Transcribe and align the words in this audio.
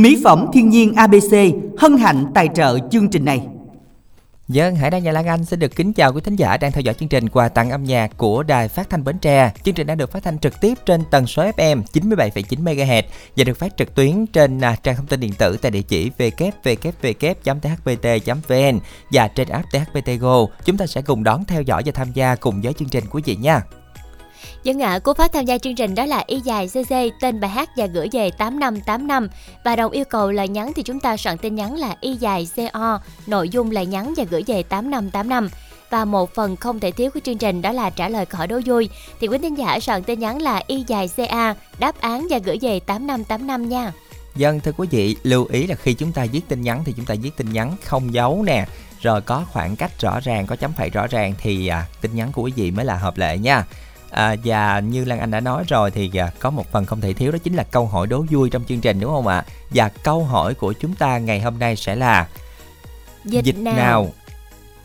Mỹ 0.00 0.20
phẩm 0.24 0.46
thiên 0.52 0.68
nhiên 0.68 0.94
ABC 0.94 1.36
hân 1.78 1.96
hạnh 1.96 2.24
tài 2.34 2.48
trợ 2.54 2.78
chương 2.90 3.08
trình 3.08 3.24
này. 3.24 3.46
Dân 4.48 4.76
Hải 4.76 4.90
Đăng 4.90 5.02
và 5.04 5.12
Lan 5.12 5.26
Anh 5.26 5.44
xin 5.44 5.58
được 5.58 5.76
kính 5.76 5.92
chào 5.92 6.12
quý 6.12 6.20
thính 6.20 6.36
giả 6.36 6.56
đang 6.56 6.72
theo 6.72 6.80
dõi 6.80 6.94
chương 6.94 7.08
trình 7.08 7.28
quà 7.28 7.48
tặng 7.48 7.70
âm 7.70 7.84
nhạc 7.84 8.16
của 8.16 8.42
Đài 8.42 8.68
Phát 8.68 8.90
thanh 8.90 9.04
Bến 9.04 9.18
Tre. 9.18 9.52
Chương 9.64 9.74
trình 9.74 9.86
đang 9.86 9.98
được 9.98 10.12
phát 10.12 10.22
thanh 10.22 10.38
trực 10.38 10.60
tiếp 10.60 10.74
trên 10.86 11.02
tần 11.10 11.26
số 11.26 11.42
FM 11.42 11.82
97,9 11.92 12.64
MHz 12.64 13.02
và 13.36 13.44
được 13.44 13.58
phát 13.58 13.76
trực 13.76 13.94
tuyến 13.94 14.26
trên 14.26 14.60
à, 14.60 14.76
trang 14.82 14.96
thông 14.96 15.06
tin 15.06 15.20
điện 15.20 15.32
tử 15.38 15.56
tại 15.56 15.70
địa 15.70 15.82
chỉ 15.82 16.10
www.thpt.vn 16.18 16.98
và 19.10 19.28
trên 19.28 19.48
app 19.48 19.66
THPT 19.72 20.10
Go. 20.20 20.46
Chúng 20.64 20.76
ta 20.76 20.86
sẽ 20.86 21.02
cùng 21.02 21.24
đón 21.24 21.44
theo 21.44 21.62
dõi 21.62 21.82
và 21.86 21.92
tham 21.94 22.12
gia 22.14 22.34
cùng 22.34 22.60
với 22.60 22.72
chương 22.72 22.88
trình 22.88 23.04
quý 23.10 23.22
vị 23.24 23.36
nha. 23.36 23.62
Dân 24.62 24.82
ạ, 24.82 24.98
cú 24.98 25.12
pháp 25.14 25.32
tham 25.32 25.44
gia 25.44 25.58
chương 25.58 25.74
trình 25.74 25.94
đó 25.94 26.04
là 26.04 26.24
y 26.26 26.40
dài 26.40 26.68
CC, 26.68 26.94
tên 27.20 27.40
bài 27.40 27.50
hát 27.50 27.70
và 27.76 27.86
gửi 27.86 28.08
về 28.12 28.30
8585 28.30 29.28
và 29.64 29.76
đồng 29.76 29.92
yêu 29.92 30.04
cầu 30.04 30.30
là 30.30 30.44
nhắn 30.44 30.72
thì 30.76 30.82
chúng 30.82 31.00
ta 31.00 31.16
soạn 31.16 31.38
tin 31.38 31.54
nhắn 31.54 31.76
là 31.76 31.96
y 32.00 32.14
dài 32.14 32.48
CO, 32.56 33.00
nội 33.26 33.48
dung 33.48 33.70
là 33.70 33.82
nhắn 33.82 34.14
và 34.16 34.24
gửi 34.30 34.42
về 34.46 34.62
8585 34.62 35.48
và 35.90 36.04
một 36.04 36.34
phần 36.34 36.56
không 36.56 36.80
thể 36.80 36.90
thiếu 36.90 37.10
của 37.14 37.20
chương 37.24 37.38
trình 37.38 37.62
đó 37.62 37.72
là 37.72 37.90
trả 37.90 38.08
lời 38.08 38.26
khỏi 38.26 38.46
đố 38.46 38.60
vui 38.66 38.88
thì 39.20 39.28
quý 39.28 39.38
thính 39.38 39.58
giả 39.58 39.80
soạn 39.80 40.02
tin 40.02 40.20
nhắn 40.20 40.42
là 40.42 40.62
y 40.66 40.84
dài 40.86 41.10
ca 41.16 41.54
đáp 41.78 42.00
án 42.00 42.26
và 42.30 42.38
gửi 42.38 42.58
về 42.62 42.80
8585 42.80 43.68
nha. 43.68 43.92
Dân 44.36 44.60
thưa 44.60 44.72
quý 44.72 44.88
vị, 44.90 45.16
lưu 45.22 45.46
ý 45.50 45.66
là 45.66 45.74
khi 45.74 45.94
chúng 45.94 46.12
ta 46.12 46.26
viết 46.32 46.40
tin 46.48 46.62
nhắn 46.62 46.82
thì 46.84 46.92
chúng 46.96 47.04
ta 47.04 47.14
viết 47.22 47.30
tin 47.36 47.52
nhắn 47.52 47.76
không 47.84 48.14
dấu 48.14 48.42
nè, 48.42 48.66
rồi 49.00 49.20
có 49.20 49.44
khoảng 49.52 49.76
cách 49.76 50.00
rõ 50.00 50.20
ràng, 50.20 50.46
có 50.46 50.56
chấm 50.56 50.72
phẩy 50.72 50.90
rõ 50.90 51.06
ràng 51.06 51.34
thì 51.38 51.66
à, 51.66 51.86
tin 52.00 52.14
nhắn 52.14 52.32
của 52.32 52.42
quý 52.42 52.52
vị 52.56 52.70
mới 52.70 52.84
là 52.84 52.96
hợp 52.96 53.18
lệ 53.18 53.38
nha. 53.38 53.64
À, 54.10 54.36
và 54.44 54.80
như 54.80 55.04
Lan 55.04 55.18
Anh 55.20 55.30
đã 55.30 55.40
nói 55.40 55.64
rồi 55.68 55.90
thì 55.90 56.10
à, 56.18 56.30
có 56.38 56.50
một 56.50 56.72
phần 56.72 56.86
không 56.86 57.00
thể 57.00 57.12
thiếu 57.12 57.32
đó 57.32 57.38
chính 57.44 57.54
là 57.54 57.62
câu 57.62 57.86
hỏi 57.86 58.06
đố 58.06 58.24
vui 58.30 58.50
trong 58.50 58.64
chương 58.64 58.80
trình 58.80 59.00
đúng 59.00 59.10
không 59.10 59.26
ạ? 59.26 59.44
Và 59.70 59.88
câu 59.88 60.24
hỏi 60.24 60.54
của 60.54 60.72
chúng 60.72 60.94
ta 60.94 61.18
ngày 61.18 61.40
hôm 61.40 61.58
nay 61.58 61.76
sẽ 61.76 61.96
là 61.96 62.28
Dịch, 63.24 63.44
dịch 63.44 63.58
nào, 63.58 63.74
nào 63.76 64.12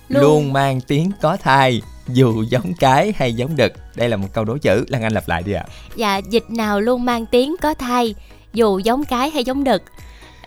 luôn- 0.10 0.22
luôn 0.24 0.54
mang 0.54 0.82
tiếng 0.82 1.12
có 1.22 1.38
thai 1.38 1.82
dù 2.08 2.44
giống 2.44 2.74
cái 2.80 3.14
hay 3.18 3.34
giống 3.34 3.56
đực? 3.56 3.74
Đây 3.96 4.10
là 4.10 4.18
một 4.18 4.28
câu 4.34 4.46
đố 4.46 4.58
chữ, 4.58 4.86
Lan 4.88 5.04
Anh 5.04 5.14
lặp 5.14 5.28
lại 5.28 5.44
đi 5.44 5.54
ạ. 5.54 5.66
Dạ, 5.96 6.18
dịch 6.18 6.50
nào 6.50 6.82
luôn 6.82 7.06
mang 7.06 7.26
tiếng 7.26 7.56
có 7.62 7.74
thai 7.74 8.16
dù 8.54 8.80
giống 8.80 9.06
cái 9.06 9.30
hay 9.30 9.44
giống 9.44 9.64
đực. 9.64 9.82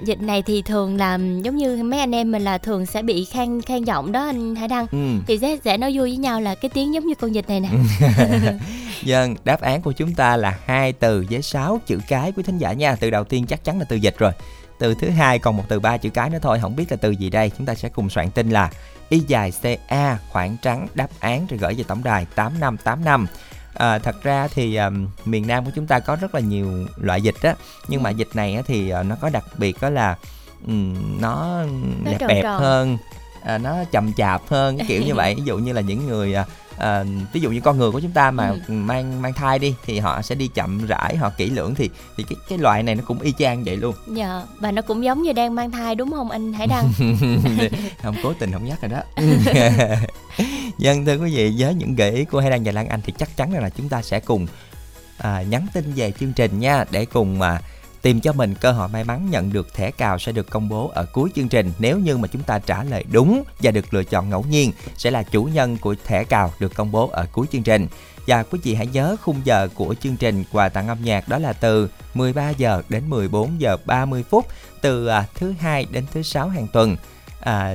Dịch 0.04 0.20
này 0.20 0.42
thì 0.42 0.62
thường 0.62 0.96
là 0.96 1.18
giống 1.42 1.56
như 1.56 1.82
mấy 1.82 2.00
anh 2.00 2.14
em 2.14 2.32
mình 2.32 2.42
là 2.42 2.58
thường 2.58 2.86
sẽ 2.86 3.02
bị 3.02 3.24
khan 3.24 3.62
khan 3.62 3.84
giọng 3.84 4.12
đó 4.12 4.26
anh 4.26 4.54
Hải 4.54 4.68
Đăng. 4.68 4.86
Ừ. 4.92 4.98
Thì 5.26 5.38
sẽ 5.38 5.56
sẽ 5.64 5.76
nói 5.76 5.92
vui 5.94 6.10
với 6.10 6.16
nhau 6.16 6.40
là 6.40 6.54
cái 6.54 6.70
tiếng 6.74 6.94
giống 6.94 7.06
như 7.06 7.14
con 7.14 7.32
dịch 7.32 7.48
này 7.48 7.60
nè. 7.60 7.68
Dân, 9.02 9.36
đáp 9.44 9.60
án 9.60 9.82
của 9.82 9.92
chúng 9.92 10.14
ta 10.14 10.36
là 10.36 10.58
hai 10.64 10.92
từ 10.92 11.26
với 11.30 11.42
6 11.42 11.80
chữ 11.86 11.98
cái 12.08 12.32
quý 12.32 12.42
thính 12.42 12.58
giả 12.58 12.72
nha. 12.72 12.96
Từ 12.96 13.10
đầu 13.10 13.24
tiên 13.24 13.46
chắc 13.46 13.64
chắn 13.64 13.78
là 13.78 13.84
từ 13.88 13.96
dịch 13.96 14.18
rồi. 14.18 14.32
Từ 14.78 14.94
thứ 14.94 15.08
hai 15.08 15.38
còn 15.38 15.56
một 15.56 15.64
từ 15.68 15.80
ba 15.80 15.96
chữ 15.96 16.10
cái 16.10 16.30
nữa 16.30 16.38
thôi, 16.42 16.58
không 16.62 16.76
biết 16.76 16.86
là 16.90 16.96
từ 16.96 17.10
gì 17.10 17.30
đây. 17.30 17.50
Chúng 17.58 17.66
ta 17.66 17.74
sẽ 17.74 17.88
cùng 17.88 18.10
soạn 18.10 18.30
tin 18.30 18.50
là 18.50 18.70
y 19.08 19.18
dài 19.18 19.52
CA 19.62 20.18
khoảng 20.28 20.56
trắng 20.62 20.88
đáp 20.94 21.08
án 21.20 21.46
rồi 21.46 21.58
gửi 21.58 21.74
về 21.74 21.84
tổng 21.88 22.04
đài 22.04 22.26
8585. 22.34 23.26
À, 23.78 23.98
thật 23.98 24.22
ra 24.22 24.48
thì 24.54 24.76
um, 24.76 25.06
miền 25.24 25.46
Nam 25.46 25.64
của 25.64 25.70
chúng 25.74 25.86
ta 25.86 25.98
có 26.00 26.16
rất 26.20 26.34
là 26.34 26.40
nhiều 26.40 26.86
loại 26.96 27.22
dịch 27.22 27.42
á, 27.42 27.54
nhưng 27.88 28.02
mà 28.02 28.10
dịch 28.10 28.28
này 28.34 28.54
á, 28.54 28.62
thì 28.66 28.92
uh, 29.00 29.06
nó 29.06 29.16
có 29.20 29.30
đặc 29.30 29.44
biệt 29.58 29.76
đó 29.80 29.90
là 29.90 30.16
ừm, 30.66 31.20
nó, 31.20 31.62
Nó 32.04 32.10
đẹp 32.10 32.18
tròn 32.18 32.28
bẹp 32.28 32.42
tròn. 32.42 32.60
hơn, 32.60 32.98
à, 33.42 33.58
nó 33.58 33.76
chậm 33.92 34.12
chạp 34.12 34.42
hơn 34.48 34.78
cái 34.78 34.86
kiểu 34.88 35.02
như 35.02 35.14
vậy. 35.22 35.34
Ví 35.34 35.42
dụ 35.44 35.58
như 35.58 35.72
là 35.72 35.80
những 35.80 36.06
người 36.06 36.34
à, 36.34 36.44
à, 36.78 37.04
ví 37.32 37.40
dụ 37.40 37.50
như 37.50 37.60
con 37.60 37.78
người 37.78 37.90
của 37.90 38.00
chúng 38.00 38.10
ta 38.10 38.30
mà 38.30 38.48
Ừ. 38.68 38.72
mang 38.72 39.22
mang 39.22 39.32
thai 39.32 39.58
đi 39.58 39.74
thì 39.84 39.98
họ 39.98 40.22
sẽ 40.22 40.34
đi 40.34 40.48
chậm 40.54 40.86
rãi 40.86 41.16
họ 41.16 41.30
kỹ 41.36 41.50
lưỡng 41.50 41.74
thì 41.74 41.90
thì 42.16 42.24
cái 42.28 42.36
cái 42.48 42.58
loại 42.58 42.82
này 42.82 42.94
nó 42.94 43.02
cũng 43.06 43.20
y 43.20 43.32
chang 43.38 43.64
vậy 43.64 43.76
luôn 43.76 43.94
Dạ, 44.12 44.42
và 44.60 44.70
nó 44.72 44.82
cũng 44.82 45.04
giống 45.04 45.22
như 45.22 45.32
đang 45.32 45.54
mang 45.54 45.70
thai 45.70 45.94
đúng 45.94 46.10
không 46.10 46.30
anh 46.30 46.52
Hải 46.52 46.66
Đăng? 46.66 46.92
không 48.02 48.14
cố 48.22 48.32
tình 48.38 48.52
không 48.52 48.64
nhắc 48.64 48.78
rồi 48.82 48.90
đó 48.90 49.00
dân 50.78 51.04
thưa 51.06 51.16
quý 51.18 51.36
vị 51.36 51.54
với 51.58 51.74
những 51.74 51.94
gợi 51.96 52.10
ý 52.10 52.24
của 52.24 52.40
Hải 52.40 52.50
Đăng 52.50 52.64
và 52.64 52.72
Lan 52.72 52.88
Anh 52.88 53.00
thì 53.04 53.12
chắc 53.18 53.36
chắn 53.36 53.52
là 53.52 53.70
chúng 53.70 53.88
ta 53.88 54.02
sẽ 54.02 54.20
cùng 54.20 54.46
à, 55.18 55.42
nhắn 55.42 55.66
tin 55.72 55.92
về 55.92 56.12
chương 56.20 56.32
trình 56.32 56.58
nha 56.58 56.84
để 56.90 57.04
cùng 57.04 57.40
à, 57.42 57.60
tìm 58.02 58.20
cho 58.20 58.32
mình 58.32 58.54
cơ 58.54 58.72
hội 58.72 58.88
may 58.88 59.04
mắn 59.04 59.30
nhận 59.30 59.52
được 59.52 59.74
thẻ 59.74 59.90
cào 59.90 60.18
sẽ 60.18 60.32
được 60.32 60.50
công 60.50 60.68
bố 60.68 60.90
ở 60.94 61.06
cuối 61.12 61.30
chương 61.34 61.48
trình 61.48 61.72
nếu 61.78 61.98
như 61.98 62.16
mà 62.16 62.28
chúng 62.28 62.42
ta 62.42 62.58
trả 62.58 62.84
lời 62.84 63.04
đúng 63.12 63.42
và 63.58 63.70
được 63.70 63.94
lựa 63.94 64.04
chọn 64.04 64.30
ngẫu 64.30 64.44
nhiên 64.50 64.72
sẽ 64.96 65.10
là 65.10 65.22
chủ 65.22 65.44
nhân 65.44 65.76
của 65.78 65.94
thẻ 66.04 66.24
cào 66.24 66.52
được 66.58 66.74
công 66.74 66.92
bố 66.92 67.08
ở 67.08 67.26
cuối 67.32 67.46
chương 67.52 67.62
trình 67.62 67.86
và 68.26 68.42
quý 68.42 68.58
vị 68.62 68.74
hãy 68.74 68.86
nhớ 68.86 69.16
khung 69.22 69.40
giờ 69.44 69.68
của 69.74 69.94
chương 70.00 70.16
trình 70.16 70.44
quà 70.52 70.68
tặng 70.68 70.88
âm 70.88 70.98
nhạc 71.02 71.28
đó 71.28 71.38
là 71.38 71.52
từ 71.52 71.90
13 72.14 72.50
giờ 72.50 72.82
đến 72.88 73.10
14 73.10 73.60
giờ 73.60 73.76
30 73.84 74.24
phút 74.30 74.46
từ 74.80 75.06
à, 75.06 75.26
thứ 75.34 75.54
hai 75.60 75.86
đến 75.90 76.04
thứ 76.12 76.22
sáu 76.22 76.48
hàng 76.48 76.66
tuần 76.72 76.96
à, 77.40 77.74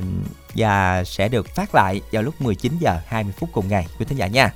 và 0.54 1.04
sẽ 1.04 1.28
được 1.28 1.48
phát 1.48 1.74
lại 1.74 2.00
vào 2.12 2.22
lúc 2.22 2.40
19 2.40 2.72
giờ 2.80 3.00
20 3.06 3.32
phút 3.38 3.50
cùng 3.52 3.68
ngày 3.68 3.86
quý 3.98 4.04
thính 4.08 4.18
giả 4.18 4.26
nha. 4.26 4.52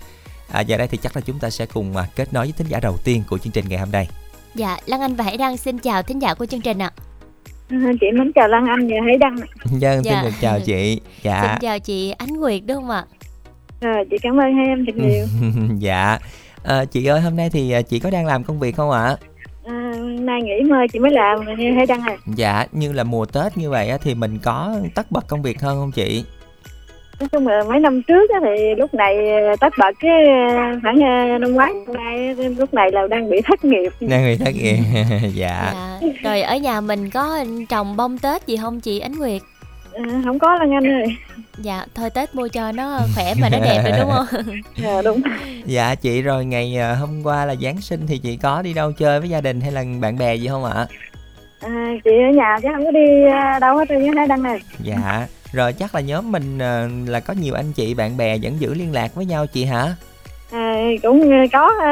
À, 0.51 0.61
giờ 0.61 0.77
đây 0.77 0.89
thì 0.89 0.99
chắc 1.03 1.17
là 1.17 1.23
chúng 1.27 1.39
ta 1.39 1.51
sẽ 1.51 1.67
cùng 1.67 1.97
à, 1.97 2.09
kết 2.17 2.33
nối 2.33 2.45
với 2.45 2.53
thính 2.53 2.67
giả 2.69 2.81
đầu 2.81 2.97
tiên 3.05 3.25
của 3.29 3.39
chương 3.39 3.53
trình 3.53 3.69
ngày 3.69 3.79
hôm 3.79 3.91
nay. 3.91 4.09
Dạ, 4.59 4.77
Lan 4.87 5.01
Anh 5.01 5.15
và 5.15 5.25
Hải 5.25 5.37
Đăng 5.37 5.57
xin 5.57 5.79
chào 5.79 6.03
thính 6.03 6.23
giả 6.23 6.35
của 6.35 6.47
chương 6.47 6.61
trình 6.61 6.79
ạ. 6.79 6.91
À, 7.71 7.77
chị 8.01 8.07
mến 8.19 8.33
chào 8.35 8.49
Lan 8.49 8.67
Anh 8.67 8.89
và 8.89 8.97
Hải 9.07 9.17
Đăng. 9.19 9.37
Dân 9.79 10.05
xin 10.05 10.13
Dạ. 10.13 10.23
được 10.23 10.31
chào 10.41 10.61
chị. 10.61 11.01
Dạ. 11.23 11.43
Xin 11.43 11.61
chào 11.61 11.79
chị 11.79 12.11
Ánh 12.11 12.29
Nguyệt 12.29 12.63
đúng 12.67 12.77
không 12.77 12.91
ạ? 12.91 13.05
Rồi, 13.81 14.05
chị 14.11 14.17
cảm 14.23 14.41
ơn 14.41 14.55
hai 14.57 14.67
em 14.67 14.87
thật 14.87 14.97
nhiều. 14.97 15.27
dạ. 15.79 16.19
À, 16.65 16.85
chị 16.85 17.07
ơi 17.07 17.21
hôm 17.21 17.37
nay 17.37 17.51
thì 17.53 17.73
à, 17.73 17.83
chị 17.83 17.99
có 17.99 18.11
đang 18.11 18.27
làm 18.27 18.45
công 18.45 18.59
việc 18.61 18.77
không 18.77 18.91
ạ? 18.91 19.17
À, 19.67 19.93
nay 20.21 20.43
nghỉ 20.43 20.69
mơ 20.71 20.77
chị 20.93 20.99
mới 20.99 21.11
làm 21.11 21.39
như 21.59 21.73
Hải 21.77 21.87
Đăng 21.87 22.01
à. 22.01 22.17
Dạ, 22.27 22.67
như 22.73 22.93
là 22.93 23.05
mùa 23.05 23.25
Tết 23.27 23.57
như 23.59 23.71
vậy 23.71 23.89
á, 23.89 23.99
thì 24.03 24.15
mình 24.15 24.39
có 24.43 24.77
tất 24.95 25.11
bật 25.11 25.25
công 25.29 25.43
việc 25.43 25.61
hơn 25.61 25.79
không 25.79 25.93
chị? 25.93 26.25
Nói 27.21 27.29
chung 27.33 27.49
là 27.49 27.63
mấy 27.69 27.81
năm 27.81 28.03
trước 28.03 28.31
á, 28.31 28.41
thì 28.45 28.75
lúc 28.75 28.95
này 28.95 29.17
tất 29.61 29.75
bật 29.79 29.95
cái 30.01 30.25
ờ, 30.27 30.79
khoảng 30.83 30.97
ờ, 31.01 31.39
năm 31.39 31.53
ngoái 31.53 31.73
năm 31.87 31.97
nay 31.97 32.35
á, 32.39 32.49
lúc 32.59 32.75
này 32.75 32.91
là 32.93 33.07
đang 33.11 33.31
bị 33.31 33.41
thất 33.45 33.65
nghiệp. 33.65 33.93
Đang 34.01 34.25
bị 34.25 34.37
thất 34.45 34.55
nghiệp. 34.55 34.79
dạ. 35.35 35.73
Dạ. 35.75 36.01
Rồi 36.23 36.43
ở 36.43 36.57
nhà 36.57 36.81
mình 36.81 37.11
có 37.11 37.45
trồng 37.69 37.97
bông 37.97 38.19
Tết 38.19 38.47
gì 38.47 38.57
không 38.57 38.81
chị 38.81 38.99
Ánh 38.99 39.13
Nguyệt? 39.13 39.43
À, 39.95 40.05
không 40.25 40.39
có 40.39 40.55
Lan 40.55 40.75
Anh 40.75 40.87
ơi. 40.87 41.17
Dạ, 41.59 41.85
thôi 41.95 42.11
Tết 42.11 42.35
mua 42.35 42.49
cho 42.49 42.73
nó 42.73 42.99
khỏe 43.15 43.35
mà 43.41 43.49
nó 43.53 43.59
đẹp 43.65 43.83
rồi 43.85 43.99
đúng 44.01 44.11
không? 44.11 44.43
À, 44.85 45.03
đúng. 45.05 45.21
Dạ 45.65 45.95
chị 45.95 46.23
rồi 46.23 46.45
ngày 46.45 46.79
hôm 47.01 47.23
qua 47.25 47.45
là 47.45 47.55
Giáng 47.55 47.81
sinh 47.81 48.01
thì 48.07 48.19
chị 48.19 48.37
có 48.43 48.63
đi 48.63 48.75
đâu 48.75 48.93
chơi 48.93 49.21
với 49.21 49.29
gia 49.29 49.41
đình 49.41 49.61
hay 49.61 49.73
là 49.73 49.85
bạn 50.01 50.19
bè 50.19 50.35
gì 50.35 50.49
không 50.49 50.65
ạ? 50.65 50.87
À, 51.61 51.93
chị 52.05 52.11
ở 52.11 52.37
nhà 52.37 52.59
chứ 52.63 52.69
không 52.75 52.85
có 52.85 52.91
đi 52.91 53.25
đâu 53.61 53.77
hết 53.77 53.89
với 53.89 54.11
Hải 54.17 54.27
Đăng 54.27 54.43
này. 54.43 54.59
Dạ. 54.79 55.27
Rồi 55.53 55.73
chắc 55.73 55.95
là 55.95 56.01
nhóm 56.01 56.33
mình 56.33 56.59
à, 56.59 56.89
là 57.07 57.21
có 57.21 57.35
nhiều 57.41 57.55
anh 57.55 57.73
chị 57.73 57.95
bạn 57.95 58.17
bè 58.17 58.39
vẫn 58.43 58.61
giữ 58.61 58.75
liên 58.75 58.93
lạc 58.93 59.15
với 59.15 59.25
nhau 59.25 59.47
chị 59.47 59.65
hả? 59.65 59.95
À, 60.53 60.75
cũng 61.03 61.21
ờ, 61.31 61.37
có 61.53 61.71
ờ, 61.81 61.91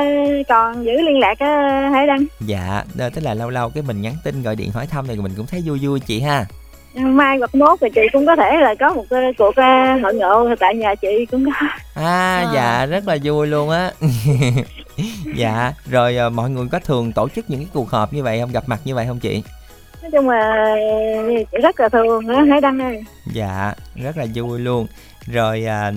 còn 0.49 0.84
giữ 0.84 0.93
liên 0.93 1.19
lạc 1.19 1.39
á 1.39 1.89
Hải 1.93 2.06
Đăng. 2.06 2.25
Dạ, 2.41 2.84
tức 2.97 3.21
là 3.25 3.34
lâu 3.34 3.50
lâu 3.50 3.71
cái 3.71 3.83
mình 3.83 4.03
nhắn 4.03 4.15
tin 4.25 4.43
gọi 4.43 4.56
điện 4.56 4.71
hỏi 4.71 4.87
thăm 4.87 5.06
thì 5.06 5.17
mình 5.17 5.33
cũng 5.37 5.47
thấy 5.47 5.62
vui 5.67 5.78
vui 5.83 6.00
chị 6.00 6.21
ha. 6.21 6.44
Mai 6.94 7.39
hoặc 7.39 7.55
mốt 7.55 7.78
thì 7.81 7.89
chị 7.94 8.00
cũng 8.12 8.27
có 8.27 8.37
thể 8.37 8.56
là 8.61 8.75
có 8.81 8.94
một 8.94 9.05
ờ, 9.11 9.19
cuộc 9.39 9.56
ờ, 9.56 9.97
hội 10.03 10.15
ngộ 10.15 10.55
tại 10.61 10.75
nhà 10.75 10.94
chị 10.94 11.27
cũng 11.31 11.44
có. 11.44 11.67
À, 11.94 12.37
À. 12.37 12.50
dạ 12.55 12.87
rất 12.87 13.09
là 13.09 13.17
vui 13.25 13.47
luôn 13.47 13.71
á. 13.71 13.91
dạ, 15.37 15.73
rồi 15.91 16.31
mọi 16.31 16.50
người 16.50 16.67
có 16.73 16.78
thường 16.78 17.12
tổ 17.12 17.28
chức 17.28 17.50
những 17.50 17.61
cái 17.61 17.69
cuộc 17.73 17.91
họp 17.91 18.12
như 18.12 18.23
vậy 18.23 18.41
không 18.41 18.53
gặp 18.53 18.65
mặt 18.67 18.81
như 18.84 18.94
vậy 18.94 19.06
không 19.09 19.21
chị? 19.21 19.43
Nói 20.06 20.11
chung 20.12 20.28
là 20.31 20.77
chị 21.53 21.59
rất 21.62 21.81
là 21.81 21.89
thường 21.89 22.28
á 22.28 22.44
Hải 22.50 22.61
Đăng 22.61 22.78
ơi 22.78 23.05
Dạ, 23.33 23.75
rất 23.94 24.17
là 24.17 24.27
vui 24.34 24.59
luôn. 24.61 24.87
Rồi 25.27 25.65
à, 25.65 25.93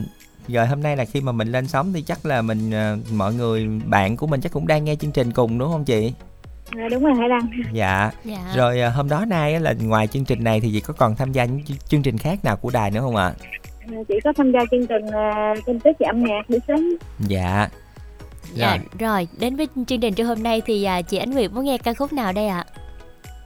rồi 0.47 0.67
hôm 0.67 0.83
nay 0.83 0.97
là 0.97 1.05
khi 1.05 1.21
mà 1.21 1.31
mình 1.31 1.51
lên 1.51 1.67
sóng 1.67 1.93
thì 1.93 2.01
chắc 2.01 2.25
là 2.25 2.41
mình 2.41 2.73
à, 2.73 2.95
mọi 3.11 3.33
người 3.33 3.67
bạn 3.85 4.17
của 4.17 4.27
mình 4.27 4.41
chắc 4.41 4.51
cũng 4.51 4.67
đang 4.67 4.83
nghe 4.85 4.95
chương 4.95 5.11
trình 5.11 5.31
cùng 5.31 5.57
đúng 5.59 5.71
không 5.71 5.85
chị? 5.85 6.13
à, 6.77 6.87
đúng 6.91 7.03
rồi 7.03 7.13
Hải 7.15 7.29
Đăng 7.29 7.49
Dạ. 7.73 8.11
Dạ. 8.25 8.53
Rồi 8.55 8.81
à, 8.81 8.89
hôm 8.89 9.09
đó 9.09 9.25
nay 9.27 9.53
á, 9.53 9.59
là 9.59 9.73
ngoài 9.81 10.07
chương 10.07 10.25
trình 10.25 10.43
này 10.43 10.59
thì 10.61 10.69
chị 10.73 10.79
có 10.79 10.93
còn 10.97 11.15
tham 11.15 11.31
gia 11.31 11.45
những 11.45 11.59
ch- 11.67 11.75
chương 11.87 12.01
trình 12.01 12.17
khác 12.17 12.45
nào 12.45 12.55
của 12.57 12.69
đài 12.73 12.91
nữa 12.91 12.99
không 13.01 13.15
ạ? 13.15 13.33
à, 13.91 13.97
chị 14.07 14.15
có 14.23 14.33
tham 14.37 14.51
gia 14.51 14.59
chương 14.71 14.87
trình 14.87 15.05
à, 15.13 15.53
tin 15.65 15.79
tức 15.79 15.91
và 15.99 16.09
âm 16.09 16.23
nhạc 16.23 16.49
buổi 16.49 16.59
sáng 16.67 16.89
Dạ. 17.19 17.67
Dạ, 18.53 18.69
Rồi. 18.77 18.79
rồi 18.99 19.27
đến 19.39 19.55
với 19.55 19.67
chương 19.87 19.99
trình 20.01 20.13
trưa 20.13 20.23
hôm 20.23 20.43
nay 20.43 20.61
thì 20.65 20.83
à, 20.83 21.01
chị 21.01 21.17
Ánh 21.17 21.31
Nguyệt 21.31 21.51
muốn 21.51 21.65
nghe 21.65 21.77
ca 21.77 21.93
khúc 21.93 22.13
nào 22.13 22.33
đây 22.33 22.47
ạ? 22.47 22.65
à, 22.67 22.73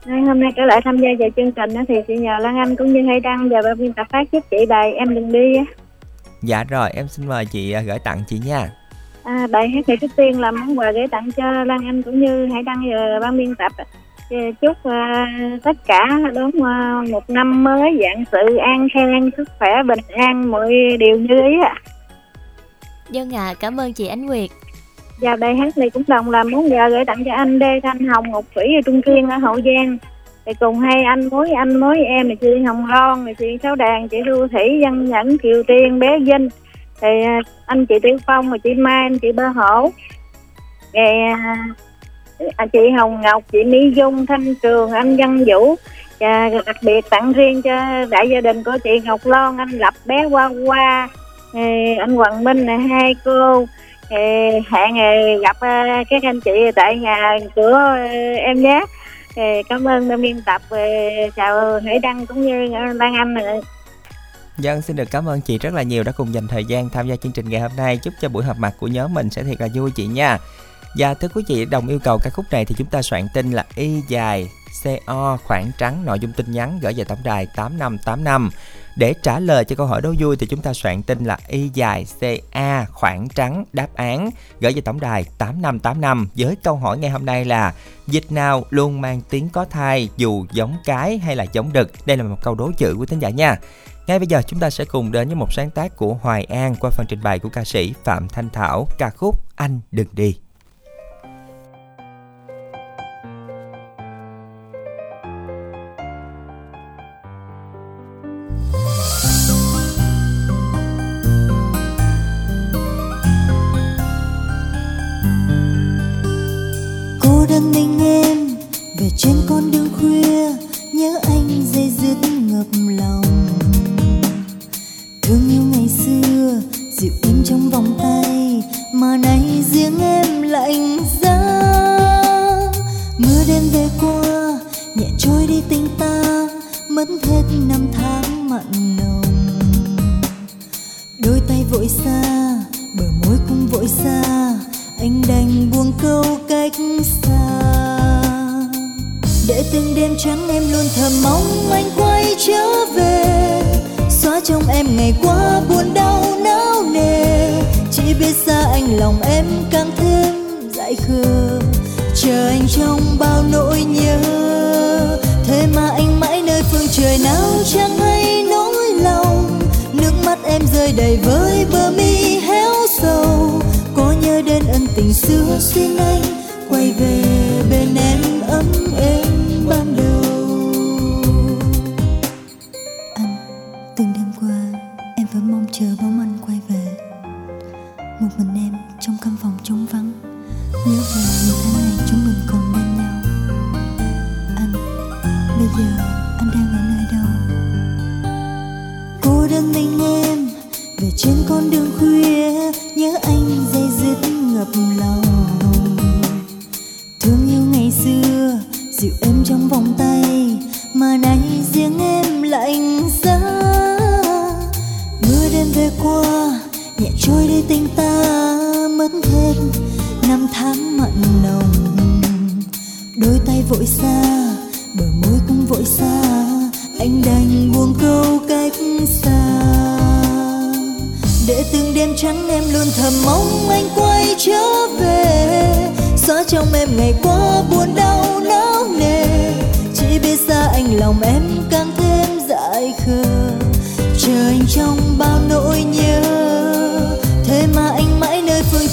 hôm 0.05 0.39
nay 0.39 0.51
trở 0.55 0.65
lại 0.65 0.81
tham 0.85 0.97
gia 0.97 1.09
vào 1.19 1.29
chương 1.35 1.51
trình 1.51 1.85
thì 1.87 1.95
chị 2.07 2.17
nhờ 2.17 2.37
Lan 2.41 2.57
Anh 2.57 2.75
cũng 2.75 2.93
như 2.93 3.07
Hải 3.07 3.19
Đăng 3.19 3.49
và 3.49 3.61
ban 3.63 3.77
biên 3.77 3.93
tập 3.93 4.07
phát 4.11 4.31
giúp 4.31 4.43
chị 4.51 4.57
bài 4.69 4.93
em 4.93 5.15
đừng 5.15 5.31
đi 5.31 5.55
á. 5.57 5.63
Dạ 6.41 6.63
rồi, 6.63 6.89
em 6.93 7.07
xin 7.07 7.27
mời 7.27 7.45
chị 7.45 7.71
à, 7.71 7.81
gửi 7.81 7.99
tặng 8.03 8.23
chị 8.27 8.39
nha. 8.45 8.69
à, 9.23 9.47
bài 9.51 9.69
hát 9.69 9.87
này 9.87 9.97
trước 9.97 10.11
tiên 10.15 10.39
là 10.41 10.51
món 10.51 10.79
quà 10.79 10.91
gửi 10.91 11.07
tặng 11.11 11.29
cho 11.37 11.51
Lan 11.63 11.85
Anh 11.85 12.01
cũng 12.03 12.19
như 12.19 12.47
Hải 12.53 12.63
Đăng 12.63 12.83
và 12.91 13.19
ban 13.21 13.37
biên 13.37 13.55
tập 13.55 13.71
chúc 14.61 14.77
à, 14.83 15.27
tất 15.63 15.77
cả 15.87 16.07
đón 16.33 16.51
à, 16.63 17.01
một 17.11 17.29
năm 17.29 17.63
mới 17.63 17.99
dạng 18.01 18.23
sự 18.31 18.57
an 18.57 18.87
khang 18.93 19.29
sức 19.37 19.49
khỏe 19.59 19.83
bình 19.87 19.99
an 20.15 20.51
mọi 20.51 20.71
điều 20.99 21.19
như 21.19 21.41
ý 21.41 21.53
ạ 21.63 21.75
Dân 23.09 23.35
ạ, 23.35 23.53
cảm 23.59 23.79
ơn 23.79 23.93
chị 23.93 24.07
Ánh 24.07 24.25
Nguyệt. 24.25 24.49
Và 25.23 25.35
bài 25.35 25.55
hát 25.55 25.77
này 25.77 25.89
cũng 25.89 26.03
đồng 26.07 26.29
là 26.29 26.43
món 26.43 26.73
quà 26.73 26.89
gửi 26.89 27.05
tặng 27.05 27.23
cho 27.25 27.31
anh 27.33 27.59
Đê 27.59 27.79
Thanh 27.83 28.07
Hồng 28.07 28.31
Ngọc 28.31 28.45
Thủy 28.55 28.63
ở 28.63 28.81
Trung 28.85 29.01
Kiên 29.01 29.29
ở 29.29 29.37
Hậu 29.37 29.55
Giang. 29.55 29.97
Thì 30.45 30.53
cùng 30.59 30.79
hai 30.79 31.03
anh 31.03 31.29
mối 31.31 31.51
anh 31.51 31.79
mối 31.79 31.97
em 31.97 32.29
là 32.29 32.35
chị 32.41 32.47
Hồng 32.67 32.85
Loan 32.85 33.25
là 33.25 33.33
chị 33.33 33.57
Sáu 33.63 33.75
Đàn 33.75 34.07
chị 34.07 34.17
thu 34.25 34.47
Thủy 34.47 34.81
văn 34.83 35.05
Nhẫn 35.05 35.37
Kiều 35.37 35.63
Tiên 35.67 35.99
bé 35.99 36.19
Vinh. 36.19 36.49
Thì 37.01 37.07
à, 37.25 37.39
anh 37.65 37.85
chị 37.85 37.95
Tiêu 38.01 38.17
Phong 38.27 38.49
và 38.49 38.57
chị 38.57 38.73
Mai 38.73 39.03
anh 39.03 39.19
chị 39.19 39.31
Ba 39.31 39.47
Hổ. 39.47 39.91
Rồi 40.93 41.17
à, 41.33 41.67
à, 42.57 42.65
chị 42.65 42.89
Hồng 42.97 43.21
Ngọc 43.21 43.43
chị 43.51 43.63
Mỹ 43.63 43.91
Dung 43.95 44.25
Thanh 44.25 44.55
Trường 44.63 44.91
anh 44.91 45.17
Văn 45.17 45.43
Vũ. 45.47 45.75
Và 46.19 46.49
đặc 46.65 46.75
biệt 46.83 47.05
tặng 47.09 47.33
riêng 47.33 47.61
cho 47.61 48.05
đại 48.09 48.29
gia 48.29 48.41
đình 48.41 48.63
của 48.63 48.77
chị 48.83 48.99
Ngọc 49.05 49.19
Loan 49.23 49.57
anh 49.57 49.69
Lập 49.69 49.93
bé 50.05 50.23
Hoa 50.23 50.49
Hoa. 50.67 51.09
Anh 51.99 52.15
Hoàng 52.15 52.43
Minh 52.43 52.65
này 52.65 52.77
hai 52.77 53.15
cô 53.25 53.65
hẹn 54.71 54.95
gặp 55.41 55.57
ờ, 55.59 55.69
các 56.09 56.23
anh 56.23 56.39
chị 56.41 56.51
tại 56.75 56.97
nhà 56.97 57.37
của 57.55 57.73
ờ, 57.73 57.95
em 58.35 58.61
nhé 58.61 58.85
cảm 59.69 59.87
ơn 59.87 60.21
biên 60.21 60.41
tập 60.45 60.61
ờ, 60.69 60.79
chào 61.35 61.79
Hải 61.79 61.99
Đăng 61.99 62.25
cũng 62.25 62.41
như 62.41 62.65
Lan 62.93 63.13
Anh 63.15 63.35
Dân 64.57 64.73
vâng, 64.73 64.81
xin 64.81 64.95
được 64.95 65.11
cảm 65.11 65.29
ơn 65.29 65.41
chị 65.41 65.57
rất 65.57 65.73
là 65.73 65.81
nhiều 65.81 66.03
đã 66.03 66.11
cùng 66.11 66.33
dành 66.33 66.47
thời 66.47 66.65
gian 66.65 66.89
tham 66.89 67.07
gia 67.07 67.15
chương 67.15 67.31
trình 67.31 67.49
ngày 67.49 67.61
hôm 67.61 67.71
nay. 67.77 67.97
Chúc 67.97 68.13
cho 68.21 68.29
buổi 68.29 68.43
họp 68.43 68.57
mặt 68.57 68.73
của 68.79 68.87
nhóm 68.87 69.13
mình 69.13 69.29
sẽ 69.29 69.43
thiệt 69.43 69.61
là 69.61 69.67
vui 69.73 69.91
chị 69.91 70.07
nha. 70.07 70.37
Và 70.97 71.13
thưa 71.13 71.27
quý 71.35 71.43
vị, 71.47 71.65
đồng 71.65 71.87
yêu 71.87 71.99
cầu 72.03 72.17
ca 72.23 72.29
khúc 72.33 72.45
này 72.51 72.65
thì 72.65 72.75
chúng 72.77 72.87
ta 72.87 73.01
soạn 73.01 73.27
tin 73.33 73.51
là 73.51 73.65
Y 73.75 74.01
dài 74.07 74.49
CO 74.83 75.37
khoảng 75.43 75.71
trắng, 75.77 76.05
nội 76.05 76.19
dung 76.19 76.31
tin 76.33 76.51
nhắn 76.51 76.79
gửi 76.81 76.93
về 76.93 77.03
tổng 77.03 77.19
đài 77.23 77.47
8585. 77.55 78.49
Để 78.95 79.13
trả 79.23 79.39
lời 79.39 79.65
cho 79.65 79.75
câu 79.75 79.85
hỏi 79.87 80.01
đố 80.01 80.13
vui 80.19 80.37
thì 80.37 80.47
chúng 80.47 80.61
ta 80.61 80.73
soạn 80.73 81.03
tin 81.03 81.23
là 81.23 81.37
Y 81.47 81.69
dài 81.73 82.05
CA 82.19 82.85
khoảng 82.85 83.29
trắng, 83.29 83.65
đáp 83.73 83.87
án 83.95 84.29
gửi 84.59 84.73
về 84.73 84.81
tổng 84.81 84.99
đài 84.99 85.25
8585 85.37 86.27
với 86.35 86.55
câu 86.63 86.75
hỏi 86.75 86.97
ngày 86.97 87.11
hôm 87.11 87.25
nay 87.25 87.45
là, 87.45 87.73
dịch 88.07 88.31
nào 88.31 88.65
luôn 88.69 89.01
mang 89.01 89.21
tiếng 89.29 89.49
có 89.49 89.65
thai, 89.65 90.09
dù 90.17 90.45
giống 90.51 90.77
cái 90.85 91.17
hay 91.17 91.35
là 91.35 91.45
giống 91.53 91.73
đực. 91.73 91.91
Đây 92.05 92.17
là 92.17 92.23
một 92.23 92.37
câu 92.43 92.55
đố 92.55 92.71
chữ 92.77 92.95
của 92.97 93.05
thính 93.05 93.19
giả 93.19 93.29
nha. 93.29 93.57
Ngay 94.07 94.19
bây 94.19 94.27
giờ 94.27 94.41
chúng 94.47 94.59
ta 94.59 94.69
sẽ 94.69 94.85
cùng 94.85 95.11
đến 95.11 95.27
với 95.27 95.35
một 95.35 95.53
sáng 95.53 95.69
tác 95.69 95.97
của 95.97 96.13
Hoài 96.13 96.43
An 96.43 96.75
qua 96.79 96.89
phần 96.89 97.05
trình 97.09 97.23
bày 97.23 97.39
của 97.39 97.49
ca 97.49 97.63
sĩ 97.63 97.93
Phạm 98.03 98.29
Thanh 98.29 98.49
Thảo, 98.49 98.87
ca 98.97 99.09
khúc 99.09 99.45
Anh 99.55 99.79
đừng 99.91 100.07
đi. 100.11 100.37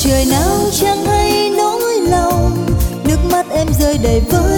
Trời 0.02 0.26
nào 0.30 0.68
chẳng 0.72 1.04
hay 1.04 1.50
nỗi 1.56 2.00
lòng 2.10 2.66
nước 3.04 3.18
mắt 3.32 3.46
em 3.50 3.66
rơi 3.78 3.98
đầy 4.02 4.20
vơi. 4.20 4.49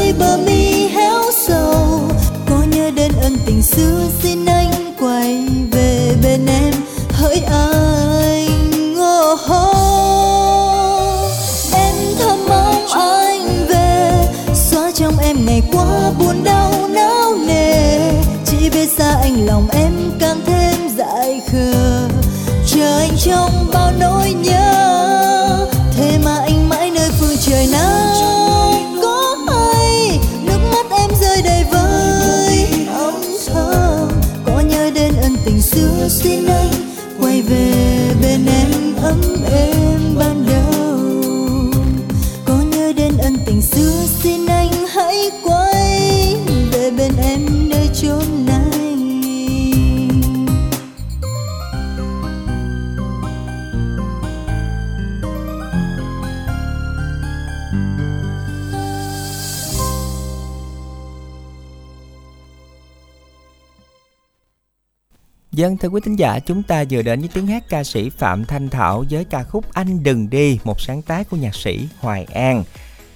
Vâng, 65.72 65.78
thưa 65.78 65.88
quý 65.88 66.00
thính 66.04 66.16
giả, 66.16 66.38
chúng 66.38 66.62
ta 66.62 66.84
vừa 66.90 67.02
đến 67.02 67.20
với 67.20 67.28
tiếng 67.34 67.46
hát 67.46 67.64
ca 67.68 67.84
sĩ 67.84 68.10
Phạm 68.10 68.44
Thanh 68.44 68.68
Thảo 68.68 69.04
với 69.10 69.24
ca 69.24 69.44
khúc 69.44 69.72
Anh 69.72 70.02
Đừng 70.02 70.30
Đi, 70.30 70.58
một 70.64 70.80
sáng 70.80 71.02
tác 71.02 71.30
của 71.30 71.36
nhạc 71.36 71.54
sĩ 71.54 71.88
Hoài 72.00 72.24
An. 72.24 72.64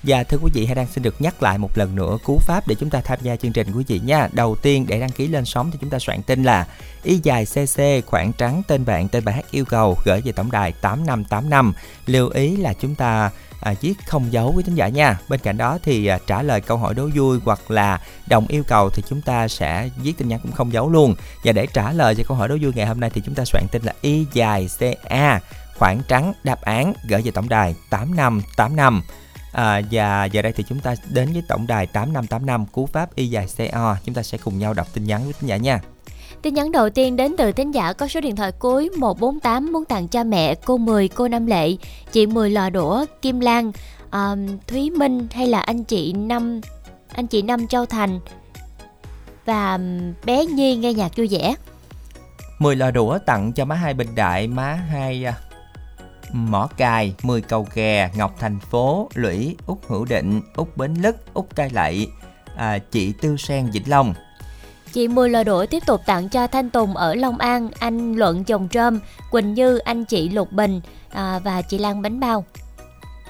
Và 0.02 0.24
thưa 0.24 0.38
quý 0.42 0.50
vị 0.54 0.66
hãy 0.66 0.74
đang 0.74 0.86
xin 0.86 1.02
được 1.02 1.20
nhắc 1.20 1.42
lại 1.42 1.58
một 1.58 1.78
lần 1.78 1.94
nữa 1.94 2.18
cú 2.24 2.38
pháp 2.38 2.68
để 2.68 2.74
chúng 2.74 2.90
ta 2.90 3.00
tham 3.00 3.18
gia 3.22 3.36
chương 3.36 3.52
trình 3.52 3.72
quý 3.76 3.84
vị 3.88 4.00
nha. 4.04 4.28
Đầu 4.32 4.56
tiên 4.62 4.84
để 4.88 5.00
đăng 5.00 5.10
ký 5.10 5.28
lên 5.28 5.44
sóng 5.44 5.70
thì 5.70 5.78
chúng 5.80 5.90
ta 5.90 5.98
soạn 5.98 6.22
tin 6.22 6.42
là 6.42 6.66
y 7.02 7.20
dài 7.22 7.44
cc 7.44 8.06
khoảng 8.06 8.32
trắng 8.32 8.62
tên 8.68 8.84
bạn 8.84 9.08
tên 9.08 9.24
bài 9.24 9.34
hát 9.34 9.44
yêu 9.50 9.64
cầu 9.64 9.96
gửi 10.04 10.20
về 10.20 10.32
tổng 10.32 10.50
đài 10.50 10.72
8585. 10.72 11.72
Lưu 12.06 12.28
ý 12.28 12.56
là 12.56 12.72
chúng 12.72 12.94
ta 12.94 13.30
à, 13.60 13.74
viết 13.80 13.94
không 14.06 14.32
dấu 14.32 14.52
quý 14.56 14.62
thính 14.62 14.74
giả 14.74 14.88
nha. 14.88 15.18
Bên 15.28 15.40
cạnh 15.40 15.56
đó 15.56 15.78
thì 15.82 16.06
à, 16.06 16.18
trả 16.26 16.42
lời 16.42 16.60
câu 16.60 16.76
hỏi 16.76 16.94
đố 16.94 17.08
vui 17.14 17.38
hoặc 17.44 17.70
là 17.70 18.00
đồng 18.26 18.46
yêu 18.48 18.62
cầu 18.68 18.90
thì 18.90 19.02
chúng 19.08 19.22
ta 19.22 19.48
sẽ 19.48 19.90
viết 19.96 20.18
tin 20.18 20.28
nhắn 20.28 20.40
cũng 20.42 20.52
không 20.52 20.72
dấu 20.72 20.90
luôn. 20.90 21.14
Và 21.44 21.52
để 21.52 21.66
trả 21.66 21.92
lời 21.92 22.14
cho 22.14 22.24
câu 22.28 22.36
hỏi 22.36 22.48
đố 22.48 22.56
vui 22.60 22.72
ngày 22.74 22.86
hôm 22.86 23.00
nay 23.00 23.10
thì 23.14 23.22
chúng 23.24 23.34
ta 23.34 23.44
soạn 23.44 23.66
tin 23.72 23.82
là 23.82 23.92
y 24.00 24.26
dài 24.32 24.68
ca 25.08 25.40
khoảng 25.78 26.00
trắng 26.08 26.32
đáp 26.44 26.62
án 26.62 26.92
gửi 27.08 27.22
về 27.22 27.30
tổng 27.30 27.48
đài 27.48 27.74
8585. 27.90 29.02
À, 29.52 29.80
và 29.90 30.24
giờ 30.24 30.42
đây 30.42 30.52
thì 30.52 30.64
chúng 30.68 30.80
ta 30.80 30.94
đến 31.08 31.32
với 31.32 31.42
tổng 31.48 31.66
đài 31.66 31.86
8585 31.86 32.66
cú 32.66 32.86
pháp 32.86 33.14
y 33.14 33.26
dài 33.26 33.46
CO. 33.56 33.96
Chúng 34.04 34.14
ta 34.14 34.22
sẽ 34.22 34.38
cùng 34.38 34.58
nhau 34.58 34.74
đọc 34.74 34.86
tin 34.94 35.04
nhắn 35.04 35.24
với 35.24 35.32
thính 35.32 35.48
giả 35.48 35.56
nha. 35.56 35.80
Tin 36.46 36.54
nhắn 36.54 36.72
đầu 36.72 36.90
tiên 36.90 37.16
đến 37.16 37.34
từ 37.38 37.52
thính 37.52 37.74
giả 37.74 37.92
có 37.92 38.08
số 38.08 38.20
điện 38.20 38.36
thoại 38.36 38.52
cuối 38.52 38.90
148 38.96 39.72
muốn 39.72 39.84
tặng 39.84 40.08
cha 40.08 40.24
mẹ 40.24 40.54
cô 40.54 40.76
10 40.76 41.08
cô 41.08 41.28
Năm 41.28 41.46
Lệ, 41.46 41.76
chị 42.12 42.26
10 42.26 42.50
lò 42.50 42.70
đũa, 42.70 43.04
Kim 43.22 43.40
Lan, 43.40 43.72
um, 44.12 44.58
Thúy 44.66 44.90
Minh 44.90 45.26
hay 45.32 45.46
là 45.46 45.60
anh 45.60 45.84
chị 45.84 46.12
Năm 46.12 46.60
anh 47.14 47.26
chị 47.26 47.42
Năm 47.42 47.66
Châu 47.66 47.86
Thành 47.86 48.20
và 49.44 49.74
um, 49.74 50.12
bé 50.24 50.46
Nhi 50.46 50.76
nghe 50.76 50.92
nhạc 50.92 51.16
vui 51.16 51.28
vẻ. 51.30 51.54
10 52.58 52.76
lò 52.76 52.90
đũa 52.90 53.18
tặng 53.18 53.52
cho 53.52 53.64
má 53.64 53.74
hai 53.74 53.94
Bình 53.94 54.14
Đại, 54.14 54.46
má 54.48 54.72
hai 54.74 55.24
à, 55.24 55.34
Mỏ 56.32 56.68
Cài, 56.76 57.14
10 57.22 57.40
cầu 57.40 57.66
kè, 57.74 58.10
Ngọc 58.16 58.34
Thành 58.38 58.58
Phố, 58.60 59.08
Lũy, 59.14 59.56
Úc 59.66 59.80
Hữu 59.88 60.04
Định, 60.04 60.40
Úc 60.54 60.76
Bến 60.76 60.94
Lức, 60.94 61.34
Úc 61.34 61.56
Cai 61.56 61.70
Lậy, 61.70 62.08
à, 62.56 62.78
chị 62.78 63.12
Tư 63.20 63.36
Sen 63.36 63.70
Vĩnh 63.70 63.90
Long. 63.90 64.14
Chị 64.96 65.08
Mười 65.08 65.30
lò 65.30 65.44
đũa 65.44 65.66
tiếp 65.66 65.82
tục 65.86 66.00
tặng 66.06 66.28
cho 66.28 66.46
Thanh 66.46 66.70
Tùng 66.70 66.96
ở 66.96 67.14
Long 67.14 67.38
An, 67.38 67.68
anh 67.78 68.14
Luận 68.14 68.44
Chồng 68.44 68.68
Trơm, 68.68 69.00
Quỳnh 69.30 69.54
Như, 69.54 69.78
anh 69.78 70.04
chị 70.04 70.28
Lục 70.28 70.52
Bình 70.52 70.80
à, 71.10 71.38
và 71.38 71.62
chị 71.62 71.78
Lan 71.78 72.02
Bánh 72.02 72.20
Bao. 72.20 72.44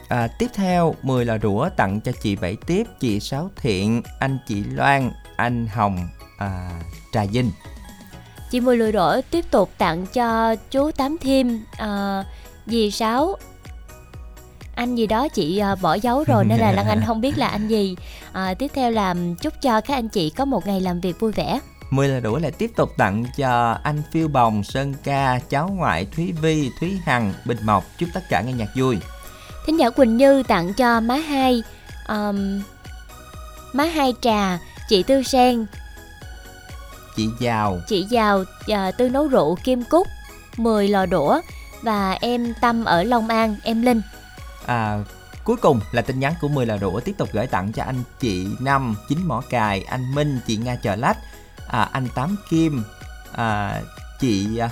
À, 0.09 0.29
tiếp 0.39 0.47
theo 0.55 0.95
10 1.03 1.25
lò 1.25 1.39
đũa 1.39 1.69
tặng 1.77 2.01
cho 2.01 2.13
chị 2.23 2.37
Bảy 2.37 2.57
Tiếp, 2.67 2.87
chị 3.01 3.21
Sáu 3.21 3.51
Thiện, 3.57 4.03
anh 4.21 4.39
chị 4.49 4.65
Loan, 4.73 5.11
anh 5.37 5.67
Hồng, 5.67 6.09
à, 6.39 6.71
Trà 7.13 7.25
Vinh. 7.25 7.51
Chị 8.51 8.61
Mười 8.61 8.77
lò 8.77 8.91
đũa 8.91 9.21
tiếp 9.31 9.51
tục 9.51 9.71
tặng 9.79 10.07
cho 10.07 10.57
chú 10.71 10.91
Tám 10.91 11.17
Thiêm, 11.21 11.47
à, 11.77 12.25
dì 12.67 12.91
Sáu, 12.91 13.37
anh 14.77 14.95
gì 14.95 15.07
đó 15.07 15.29
chị 15.29 15.63
uh, 15.73 15.83
bỏ 15.83 15.95
dấu 15.95 16.25
rồi 16.25 16.45
nên 16.45 16.61
là 16.61 16.73
Lan 16.73 16.87
Anh 16.87 17.01
không 17.07 17.21
biết 17.21 17.39
là 17.39 17.49
anh 17.49 17.69
gì. 17.69 17.97
À, 18.33 18.55
tiếp 18.55 18.71
theo 18.75 18.91
là 18.91 19.15
chúc 19.41 19.53
cho 19.63 19.81
các 19.81 19.95
anh 19.95 20.09
chị 20.09 20.31
có 20.31 20.45
một 20.45 20.67
ngày 20.67 20.81
làm 20.81 21.01
việc 21.01 21.21
vui 21.21 21.33
vẻ. 21.33 21.61
Mười 21.91 22.09
là 22.09 22.21
đủ 22.21 22.37
lại 22.37 22.51
tiếp 22.51 22.71
tục 22.77 22.91
tặng 22.97 23.25
cho 23.37 23.79
anh 23.83 24.03
Phiêu 24.13 24.29
Bồng, 24.29 24.65
Sơn 24.65 24.95
Ca, 25.05 25.41
cháu 25.51 25.69
ngoại 25.69 26.07
Thúy 26.17 26.33
Vi, 26.43 26.71
Thúy 26.81 26.99
Hằng, 27.05 27.33
Bình 27.45 27.59
Mộc. 27.63 27.85
Chúc 27.99 28.09
tất 28.15 28.21
cả 28.29 28.41
nghe 28.41 28.53
nhạc 28.53 28.69
vui. 28.77 28.99
Thính 29.67 29.79
giả 29.79 29.91
Quỳnh 29.91 30.17
Như 30.17 30.43
tặng 30.43 30.75
cho 30.75 31.01
má 31.01 31.15
hai 31.15 31.63
um, 32.09 32.63
má 33.73 33.85
hai 33.85 34.15
trà, 34.21 34.59
chị 34.89 35.03
Tư 35.03 35.23
Sen, 35.23 35.67
chị 37.17 37.29
Giàu, 37.41 37.79
chị 37.89 38.07
Giàu, 38.11 38.41
uh, 38.41 38.97
Tư 38.97 39.09
nấu 39.09 39.29
rượu 39.29 39.57
Kim 39.65 39.85
Cúc, 39.85 40.07
10 40.57 40.89
lò 40.89 41.07
đũa 41.07 41.41
và 41.83 42.19
em 42.21 42.55
Tâm 42.61 42.85
ở 42.85 43.03
Long 43.03 43.29
An, 43.29 43.57
em 43.63 43.83
Linh. 43.83 44.01
À, 44.67 44.99
cuối 45.45 45.57
cùng 45.57 45.81
là 45.93 46.03
tin 46.03 46.21
nhắn 46.21 46.35
của 46.41 46.49
10 46.49 46.67
là 46.67 46.77
đũa 46.77 47.01
tiếp 47.01 47.15
tục 47.19 47.29
gửi 47.33 47.47
tặng 47.47 47.73
cho 47.73 47.83
anh 47.83 48.03
chị 48.21 48.47
Năm, 48.61 48.95
Chính 49.09 49.29
Mỏ 49.29 49.43
Cài, 49.51 49.83
anh 49.83 50.15
Minh, 50.15 50.41
chị 50.47 50.57
Nga 50.57 50.77
Chờ 50.77 50.97
Lách, 50.97 51.17
à, 51.69 51.89
anh 51.93 52.09
Tám 52.15 52.37
Kim, 52.51 52.83
à, 53.33 53.81
chị 54.21 54.59
à, 54.59 54.71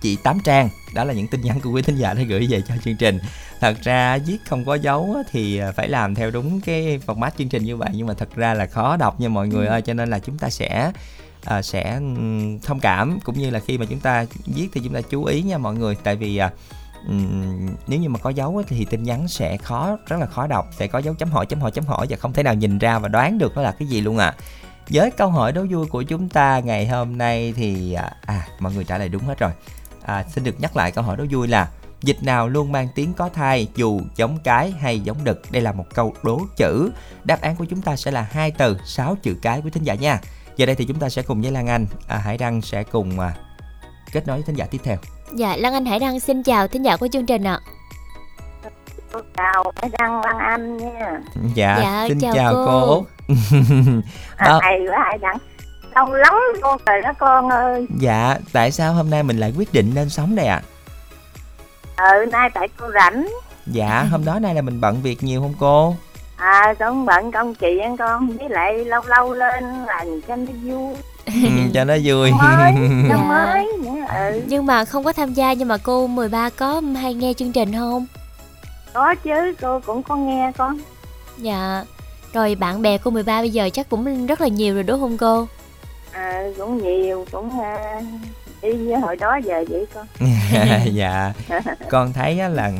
chị 0.00 0.16
Tám 0.16 0.40
Trang. 0.44 0.68
Đó 0.94 1.04
là 1.04 1.12
những 1.12 1.26
tin 1.26 1.40
nhắn 1.40 1.60
của 1.60 1.70
quý 1.70 1.82
thính 1.82 1.96
giả 1.96 2.14
đã 2.14 2.22
gửi 2.22 2.46
về 2.50 2.62
cho 2.68 2.74
chương 2.84 2.96
trình. 2.96 3.18
Thật 3.60 3.76
ra 3.82 4.18
viết 4.18 4.38
không 4.48 4.64
có 4.64 4.74
dấu 4.74 5.16
thì 5.30 5.60
phải 5.76 5.88
làm 5.88 6.14
theo 6.14 6.30
đúng 6.30 6.60
cái 6.60 7.00
format 7.06 7.30
chương 7.38 7.48
trình 7.48 7.64
như 7.64 7.76
vậy 7.76 7.90
nhưng 7.92 8.06
mà 8.06 8.14
thật 8.14 8.28
ra 8.36 8.54
là 8.54 8.66
khó 8.66 8.96
đọc 8.96 9.20
nha 9.20 9.28
mọi 9.28 9.48
người 9.48 9.66
ừ. 9.66 9.70
ơi 9.70 9.82
cho 9.82 9.94
nên 9.94 10.10
là 10.10 10.18
chúng 10.18 10.38
ta 10.38 10.50
sẽ 10.50 10.92
à, 11.44 11.62
sẽ 11.62 12.00
thông 12.62 12.80
cảm. 12.80 13.18
Cũng 13.24 13.38
như 13.38 13.50
là 13.50 13.60
khi 13.60 13.78
mà 13.78 13.86
chúng 13.90 14.00
ta 14.00 14.26
viết 14.46 14.68
thì 14.72 14.80
chúng 14.84 14.94
ta 14.94 15.00
chú 15.00 15.24
ý 15.24 15.42
nha 15.42 15.58
mọi 15.58 15.74
người. 15.74 15.96
Tại 16.02 16.16
vì 16.16 16.36
à, 16.36 16.50
nếu 17.86 18.00
như 18.00 18.08
mà 18.08 18.18
có 18.18 18.30
dấu 18.30 18.62
thì 18.68 18.84
tin 18.84 19.02
nhắn 19.02 19.28
sẽ 19.28 19.56
khó 19.56 19.96
rất 20.06 20.16
là 20.20 20.26
khó 20.26 20.46
đọc. 20.46 20.68
Sẽ 20.72 20.86
có 20.86 20.98
dấu 20.98 21.14
chấm 21.14 21.30
hỏi 21.30 21.46
chấm 21.46 21.60
hỏi 21.60 21.70
chấm 21.70 21.84
hỏi 21.84 22.06
và 22.10 22.16
không 22.16 22.32
thể 22.32 22.42
nào 22.42 22.54
nhìn 22.54 22.78
ra 22.78 22.98
và 22.98 23.08
đoán 23.08 23.38
được 23.38 23.56
nó 23.56 23.62
là 23.62 23.72
cái 23.72 23.88
gì 23.88 24.00
luôn 24.00 24.18
à 24.18 24.34
với 24.90 25.10
câu 25.10 25.30
hỏi 25.30 25.52
đố 25.52 25.66
vui 25.70 25.86
của 25.86 26.02
chúng 26.02 26.28
ta 26.28 26.60
ngày 26.60 26.86
hôm 26.86 27.18
nay 27.18 27.54
thì 27.56 27.92
à, 27.92 28.12
à 28.26 28.46
mọi 28.58 28.74
người 28.74 28.84
trả 28.84 28.98
lời 28.98 29.08
đúng 29.08 29.22
hết 29.22 29.38
rồi. 29.38 29.50
À, 30.02 30.24
xin 30.28 30.44
được 30.44 30.60
nhắc 30.60 30.76
lại 30.76 30.90
câu 30.90 31.04
hỏi 31.04 31.16
đố 31.16 31.24
vui 31.30 31.48
là 31.48 31.68
dịch 32.02 32.22
nào 32.22 32.48
luôn 32.48 32.72
mang 32.72 32.88
tiếng 32.94 33.14
có 33.14 33.28
thai 33.28 33.68
dù 33.74 34.00
giống 34.16 34.38
cái 34.44 34.70
hay 34.70 35.00
giống 35.00 35.24
đực? 35.24 35.42
Đây 35.50 35.62
là 35.62 35.72
một 35.72 35.86
câu 35.94 36.14
đố 36.22 36.40
chữ. 36.56 36.90
Đáp 37.24 37.40
án 37.40 37.56
của 37.56 37.64
chúng 37.64 37.82
ta 37.82 37.96
sẽ 37.96 38.10
là 38.10 38.28
hai 38.30 38.50
từ 38.50 38.78
sáu 38.84 39.16
chữ 39.22 39.36
cái 39.42 39.60
của 39.60 39.70
thính 39.70 39.82
giả 39.82 39.94
nha. 39.94 40.20
Giờ 40.56 40.66
đây 40.66 40.74
thì 40.74 40.84
chúng 40.84 40.98
ta 40.98 41.08
sẽ 41.08 41.22
cùng 41.22 41.42
với 41.42 41.50
lan 41.50 41.66
anh. 41.66 41.86
À, 42.08 42.18
hải 42.18 42.38
đăng 42.38 42.62
sẽ 42.62 42.84
cùng 42.84 43.20
à, 43.20 43.34
kết 44.12 44.26
nối 44.26 44.36
với 44.36 44.46
thính 44.46 44.56
giả 44.56 44.66
tiếp 44.66 44.80
theo. 44.84 44.96
Dạ, 45.32 45.56
Lan 45.56 45.72
Anh 45.72 45.86
Hải 45.86 45.98
Đăng 45.98 46.20
xin 46.20 46.42
chào 46.42 46.68
thính 46.68 46.84
giả 46.84 46.96
của 46.96 47.08
chương 47.08 47.26
trình 47.26 47.44
ạ. 47.44 47.60
chào 49.36 49.72
Hải 49.76 49.90
Đăng 49.98 50.20
Lan 50.20 50.38
Anh 50.38 50.76
nha. 50.76 51.20
Dạ, 51.54 51.78
dạ 51.82 52.04
xin 52.08 52.20
chào, 52.20 52.32
chào 52.34 52.52
cô. 52.54 52.64
cô. 52.64 53.04
à, 54.36 54.58
hay 54.62 54.80
quá 54.88 55.04
Hải 55.04 55.18
Đăng. 55.18 55.36
Lâu 55.94 56.14
lắm 56.14 56.34
con 56.62 56.78
rồi 56.86 57.02
đó 57.02 57.12
con 57.18 57.50
ơi. 57.50 57.86
Dạ, 58.00 58.36
tại 58.52 58.70
sao 58.70 58.92
hôm 58.92 59.10
nay 59.10 59.22
mình 59.22 59.38
lại 59.38 59.52
quyết 59.58 59.72
định 59.72 59.94
lên 59.94 60.08
sóng 60.08 60.36
đây 60.36 60.46
ạ? 60.46 60.62
À? 61.96 62.10
Ừ, 62.10 62.26
nay 62.32 62.50
tại 62.54 62.68
cô 62.76 62.86
rảnh. 62.94 63.28
Dạ, 63.66 64.06
hôm 64.10 64.24
đó 64.24 64.38
nay 64.38 64.54
là 64.54 64.62
mình 64.62 64.80
bận 64.80 65.02
việc 65.02 65.22
nhiều 65.22 65.40
không 65.40 65.54
cô? 65.60 65.96
À, 66.36 66.74
con 66.78 67.06
bận 67.06 67.32
công 67.32 67.54
chuyện 67.54 67.96
con, 67.96 68.36
với 68.36 68.48
lại 68.48 68.84
lâu 68.84 69.02
lâu 69.06 69.34
lên 69.34 69.64
làm 69.86 70.06
cho 70.28 70.36
nó 70.36 70.52
vui 70.62 70.94
ừ, 71.42 71.48
cho 71.74 71.84
nó 71.84 71.94
vui. 72.04 72.30
Mới, 72.30 72.72
năm 73.08 73.28
mới 73.28 73.66
ừ. 74.32 74.42
nhưng 74.46 74.66
mà 74.66 74.84
không 74.84 75.04
có 75.04 75.12
tham 75.12 75.34
gia 75.34 75.52
nhưng 75.52 75.68
mà 75.68 75.76
cô 75.76 76.06
13 76.06 76.50
có 76.50 76.82
hay 76.96 77.14
nghe 77.14 77.32
chương 77.32 77.52
trình 77.52 77.72
không? 77.72 78.06
Có 78.92 79.14
chứ 79.14 79.54
cô 79.60 79.80
cũng 79.80 80.02
có 80.02 80.16
nghe 80.16 80.52
con 80.56 80.78
dạ. 81.36 81.84
Rồi 82.32 82.54
bạn 82.54 82.82
bè 82.82 82.98
cô 82.98 83.10
13 83.10 83.40
bây 83.40 83.50
giờ 83.50 83.70
chắc 83.72 83.88
cũng 83.88 84.26
rất 84.26 84.40
là 84.40 84.48
nhiều 84.48 84.74
rồi 84.74 84.82
đúng 84.82 85.00
không 85.00 85.16
cô? 85.18 85.48
À 86.12 86.42
cũng 86.58 86.82
nhiều 86.82 87.26
cũng 87.32 87.46
uh, 87.46 88.04
đi 88.62 88.72
với 88.72 89.00
hồi 89.00 89.16
đó 89.16 89.38
giờ 89.44 89.64
vậy 89.68 89.86
con. 89.94 90.06
Dạ. 90.92 91.32
Con 91.90 92.12
thấy 92.12 92.34
là 92.34 92.72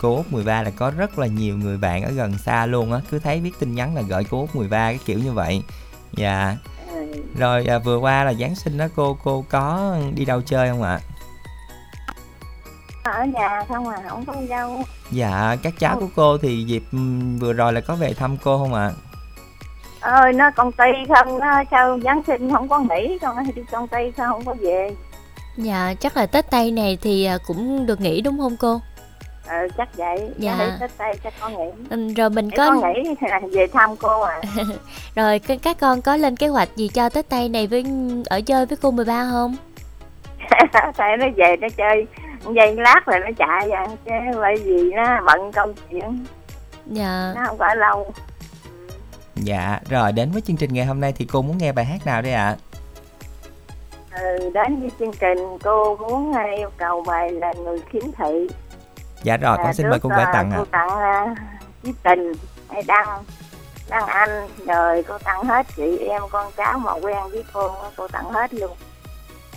cô 0.00 0.16
Út 0.16 0.26
13 0.30 0.62
là 0.62 0.70
có 0.70 0.90
rất 0.90 1.18
là 1.18 1.26
nhiều 1.26 1.56
người 1.56 1.76
bạn 1.76 2.02
ở 2.02 2.10
gần 2.10 2.38
xa 2.38 2.66
luôn 2.66 2.92
á. 2.92 3.00
Cứ 3.10 3.18
thấy 3.18 3.40
viết 3.40 3.52
tin 3.60 3.74
nhắn 3.74 3.94
là 3.94 4.02
gửi 4.02 4.24
cô 4.30 4.40
Út 4.40 4.54
13 4.54 4.78
cái 4.78 4.98
kiểu 5.06 5.18
như 5.18 5.32
vậy. 5.32 5.62
Dạ 6.12 6.56
rồi 7.38 7.64
à, 7.68 7.78
vừa 7.78 7.98
qua 7.98 8.24
là 8.24 8.34
giáng 8.34 8.54
sinh 8.54 8.78
đó 8.78 8.86
cô 8.96 9.16
cô 9.24 9.44
có 9.48 9.96
đi 10.14 10.24
đâu 10.24 10.42
chơi 10.42 10.68
không 10.68 10.82
ạ? 10.82 11.00
Ở 13.04 13.24
nhà 13.24 13.64
không 13.68 13.88
à 13.88 14.02
không 14.08 14.24
có 14.24 14.34
đi 14.40 14.48
đâu. 14.48 14.82
Dạ 15.10 15.56
các 15.62 15.74
cháu 15.78 15.96
của 16.00 16.08
cô 16.16 16.38
thì 16.38 16.64
dịp 16.64 16.82
vừa 17.40 17.52
rồi 17.52 17.72
là 17.72 17.80
có 17.80 17.94
về 17.94 18.14
thăm 18.14 18.36
cô 18.44 18.58
không 18.58 18.74
ạ? 18.74 18.90
Ơi 20.00 20.32
nó 20.32 20.50
công 20.50 20.72
ty 20.72 20.84
không 21.08 21.38
nó 21.38 21.62
sao 21.70 21.98
giáng 22.04 22.22
sinh 22.26 22.50
không 22.50 22.68
có 22.68 22.80
nghỉ 22.80 23.18
con 23.20 23.36
đi 23.54 23.62
công 23.72 23.88
ty 23.88 23.98
sao 24.16 24.32
không 24.32 24.44
có 24.44 24.54
về. 24.60 24.94
Dạ 25.56 25.94
chắc 26.00 26.16
là 26.16 26.26
tết 26.26 26.50
tây 26.50 26.70
này 26.70 26.98
thì 27.02 27.24
à, 27.24 27.38
cũng 27.46 27.86
được 27.86 28.00
nghỉ 28.00 28.20
đúng 28.20 28.38
không 28.38 28.56
cô 28.56 28.80
ừ 29.50 29.68
chắc 29.76 29.96
vậy. 29.96 30.30
Dạ. 30.38 30.76
tết 30.80 30.90
tây 30.98 31.14
chắc 31.24 31.32
con 31.40 31.52
nghỉ 31.52 31.86
ừ, 31.90 32.14
rồi 32.16 32.30
mình 32.30 32.50
Để 32.50 32.56
có 32.56 32.66
con 32.66 32.92
nghỉ 32.92 33.14
về 33.56 33.66
thăm 33.66 33.96
cô 33.96 34.20
à? 34.20 34.40
Rồi 35.14 35.38
các 35.38 35.76
con 35.80 36.02
có 36.02 36.16
lên 36.16 36.36
kế 36.36 36.48
hoạch 36.48 36.68
gì 36.76 36.88
cho 36.88 37.08
tết 37.08 37.28
tây 37.28 37.48
này 37.48 37.66
với 37.66 37.84
ở 38.26 38.40
chơi 38.40 38.66
với 38.66 38.78
cô 38.82 38.90
13 38.90 39.28
không? 39.30 39.56
Tại 40.96 41.16
nó 41.16 41.26
về 41.36 41.56
nó 41.56 41.68
chơi. 41.76 42.06
Giây 42.54 42.76
lát 42.76 43.00
rồi 43.06 43.20
nó 43.20 43.30
chạy 43.38 43.68
vậy 43.68 43.86
chứ 44.04 44.38
bởi 44.40 44.56
vì 44.64 44.92
nó 44.92 45.20
bận 45.26 45.52
công 45.52 45.74
chuyện. 45.90 46.24
Dạ. 46.86 47.32
Nó 47.36 47.42
không 47.46 47.58
phải 47.58 47.76
lâu. 47.76 48.12
Dạ 49.34 49.80
rồi 49.88 50.12
đến 50.12 50.30
với 50.32 50.40
chương 50.40 50.56
trình 50.56 50.72
ngày 50.72 50.84
hôm 50.84 51.00
nay 51.00 51.12
thì 51.16 51.24
cô 51.32 51.42
muốn 51.42 51.58
nghe 51.58 51.72
bài 51.72 51.84
hát 51.84 52.06
nào 52.06 52.22
đây 52.22 52.32
ạ? 52.32 52.44
À? 52.44 52.56
ừ, 54.20 54.50
đến 54.54 54.80
với 54.80 54.90
chương 54.98 55.12
trình 55.20 55.38
cô 55.64 55.96
muốn 55.96 56.32
yêu 56.56 56.70
cầu 56.76 57.04
bài 57.06 57.32
là 57.32 57.52
người 57.64 57.78
khiếm 57.90 58.02
thị 58.18 58.48
dạ 59.22 59.36
rồi 59.36 59.56
con 59.56 59.74
xin 59.74 59.90
mời 59.90 59.98
cô 60.00 60.08
gửi 60.08 60.24
tặng 60.32 60.50
ạ 60.50 60.56
cô 60.58 60.64
tặng 60.64 60.88
uh, 61.88 61.96
tình 62.02 62.32
hay 62.68 62.82
đăng 62.82 63.24
đăng 63.88 64.06
anh 64.06 64.48
rồi 64.66 65.02
cô 65.08 65.18
tặng 65.18 65.44
hết 65.44 65.66
chị 65.76 65.98
em 65.98 66.22
con 66.30 66.52
cháu 66.56 66.78
mà 66.78 66.92
quen 66.92 67.18
với 67.30 67.44
cô 67.52 67.70
cô 67.96 68.08
tặng 68.08 68.30
hết 68.32 68.54
luôn 68.54 68.76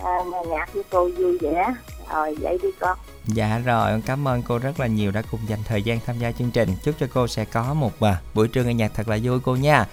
à, 0.04 0.18
nhạc 0.50 0.74
với 0.74 0.84
cô 0.92 1.10
vui 1.18 1.38
vẻ 1.42 1.74
rồi 2.14 2.38
vậy 2.42 2.58
đi 2.62 2.70
con 2.80 2.98
Dạ 3.26 3.62
rồi, 3.66 4.02
cảm 4.06 4.28
ơn 4.28 4.42
cô 4.42 4.58
rất 4.58 4.80
là 4.80 4.88
nhiều 4.88 5.12
đã 5.12 5.22
cùng 5.32 5.40
dành 5.48 5.60
thời 5.66 5.84
gian 5.84 6.00
tham 6.06 6.20
gia 6.20 6.32
chương 6.32 6.52
trình. 6.52 6.70
Chúc 6.84 6.96
cho 7.00 7.08
cô 7.14 7.28
sẽ 7.28 7.46
có 7.46 7.74
một 7.74 8.00
à, 8.00 8.18
buổi 8.34 8.48
trưa 8.48 8.64
nghe 8.64 8.74
nhạc 8.74 8.92
thật 8.96 9.08
là 9.08 9.18
vui 9.24 9.40
cô 9.40 9.56
nha. 9.56 9.86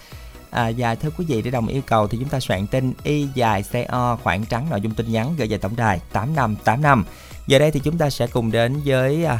À, 0.50 0.71
và 0.77 0.95
thưa 0.95 1.11
quý 1.19 1.25
vị 1.29 1.43
để 1.43 1.50
đồng 1.50 1.67
yêu 1.67 1.83
cầu 1.87 2.09
thì 2.09 2.19
chúng 2.19 2.29
ta 2.29 2.41
soạn 2.41 2.67
tin 2.67 2.93
y 3.03 3.29
dài 3.35 3.65
co 3.89 4.19
khoảng 4.23 4.45
trắng 4.45 4.67
nội 4.71 4.81
dung 4.81 4.95
tin 4.95 5.12
nhắn 5.12 5.35
gửi 5.39 5.49
về 5.49 5.59
tổng 5.59 5.77
đài 5.77 6.00
8585. 6.12 7.05
Giờ 7.47 7.59
đây 7.59 7.71
thì 7.71 7.81
chúng 7.81 7.99
ta 7.99 8.11
sẽ 8.11 8.27
cùng 8.27 8.50
đến 8.50 8.81
với 8.85 9.25
à, 9.25 9.39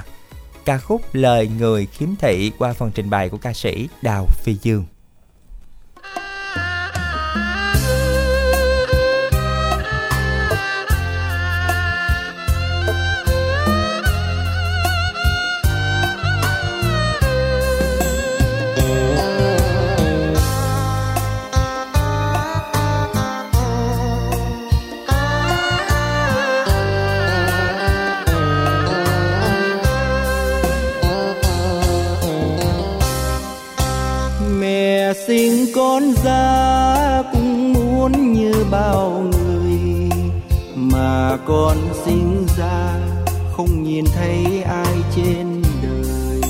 ca 0.71 0.79
khúc 0.79 1.03
Lời 1.13 1.51
người 1.59 1.87
khiếm 1.87 2.09
thị 2.19 2.53
qua 2.59 2.73
phần 2.73 2.91
trình 2.95 3.11
bày 3.11 3.29
của 3.29 3.37
ca 3.37 3.53
sĩ 3.53 3.89
Đào 4.03 4.27
Phi 4.43 4.57
Dương. 4.63 4.85
Con 41.47 41.77
sinh 42.05 42.47
ra, 42.59 42.95
không 43.57 43.83
nhìn 43.83 44.05
thấy 44.15 44.63
ai 44.63 44.95
trên 45.17 45.63
đời. 45.83 46.41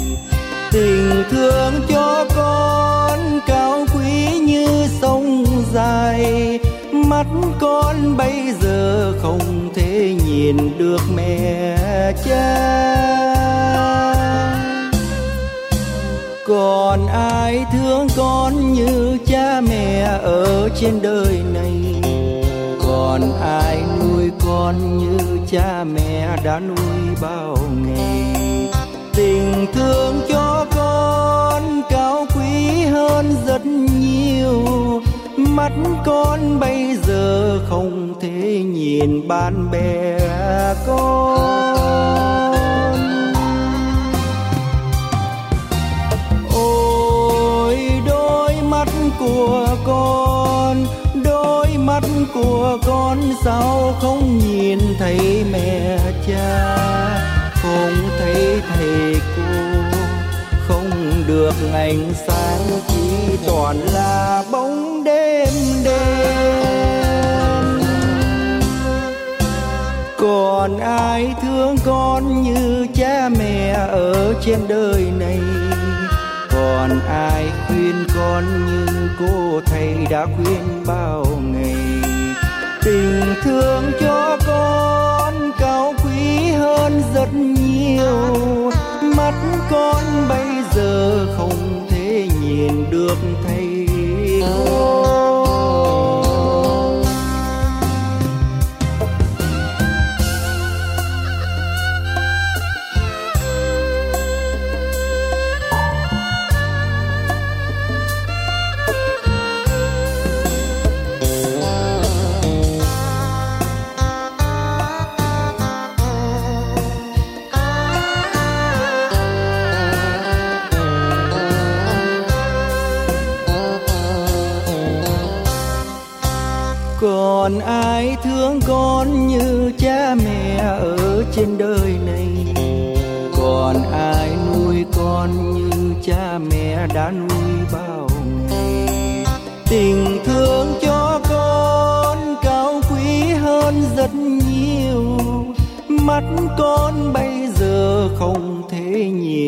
Tình 0.72 1.24
thương 1.30 1.74
cho 1.88 2.26
con 2.36 3.40
cao 3.46 3.86
quý 3.94 4.38
như 4.38 4.86
sông 5.00 5.44
dài, 5.72 6.58
mắt 6.92 7.26
con 7.60 8.16
bây 8.16 8.52
giờ 8.60 9.12
không 9.22 9.70
thể 9.74 10.16
nhìn 10.26 10.78
được 10.78 11.00
mẹ 11.14 11.76
cha. 12.24 12.66
Còn 16.48 17.06
ai 17.06 17.64
thương 17.72 18.08
con 18.16 18.72
như 18.72 19.18
cha 19.26 19.60
mẹ 19.60 20.00
ở 20.22 20.68
trên 20.80 21.02
đời 21.02 21.42
này? 21.54 21.72
Còn 22.82 23.20
ai 23.40 23.82
con 24.50 24.98
như 24.98 25.38
cha 25.50 25.84
mẹ 25.84 26.36
đã 26.44 26.60
nuôi 26.60 27.16
bao 27.22 27.56
ngày. 27.86 28.70
Tình 29.14 29.66
thương 29.72 30.20
cho 30.28 30.66
con 30.76 31.82
cao 31.90 32.26
quý 32.34 32.84
hơn 32.84 33.34
rất 33.46 33.66
nhiều. 33.66 34.64
Mắt 35.36 35.72
con 36.04 36.60
bây 36.60 36.96
giờ 36.96 37.60
không 37.68 38.14
thể 38.20 38.62
nhìn 38.66 39.28
bạn 39.28 39.70
bè 39.70 40.18
con. 40.86 41.40
Ôi, 46.54 47.78
đôi 48.06 48.54
mắt 48.62 48.88
của 49.18 49.66
con 49.84 50.86
mắt 51.86 52.02
của 52.34 52.78
con 52.86 53.18
sao 53.44 53.94
không 54.00 54.38
nhìn 54.38 54.78
thấy 54.98 55.44
mẹ 55.52 55.98
cha? 56.26 56.76
Không 57.62 57.94
thấy 58.18 58.60
thầy 58.68 59.20
cô, 59.36 59.42
không 60.68 60.90
được 61.26 61.54
ánh 61.72 62.12
sáng 62.26 62.80
chỉ 62.88 63.36
toàn 63.46 63.76
là 63.92 64.44
bóng 64.52 65.04
đêm 65.04 65.48
đêm 65.84 66.50
còn 70.18 70.78
ai 70.78 71.34
thương 71.42 71.76
con 71.84 72.42
như 72.42 72.86
cha 72.94 73.28
mẹ 73.38 73.70
ở 73.88 74.34
trên 74.44 74.58
đời 74.68 75.12
này? 75.18 75.40
Còn 76.70 77.00
ai 77.08 77.46
khuyên 77.66 77.94
con 78.14 78.44
nhưng 78.66 79.08
cô 79.18 79.60
thầy 79.66 80.06
đã 80.10 80.26
khuyên 80.26 80.84
bao 80.86 81.26
ngày? 81.52 81.76
Tình 82.82 83.34
thương 83.42 83.92
cho 84.00 84.38
con 84.46 85.50
cao 85.58 85.94
quý 86.04 86.50
hơn 86.50 87.02
rất 87.14 87.34
nhiều. 87.34 88.70
Mắt 89.16 89.34
con 89.70 90.04
bây 90.28 90.46
giờ 90.74 91.26
không 91.36 91.86
thể 91.90 92.28
nhìn 92.42 92.90
được 92.90 93.16
thầy. 93.46 93.59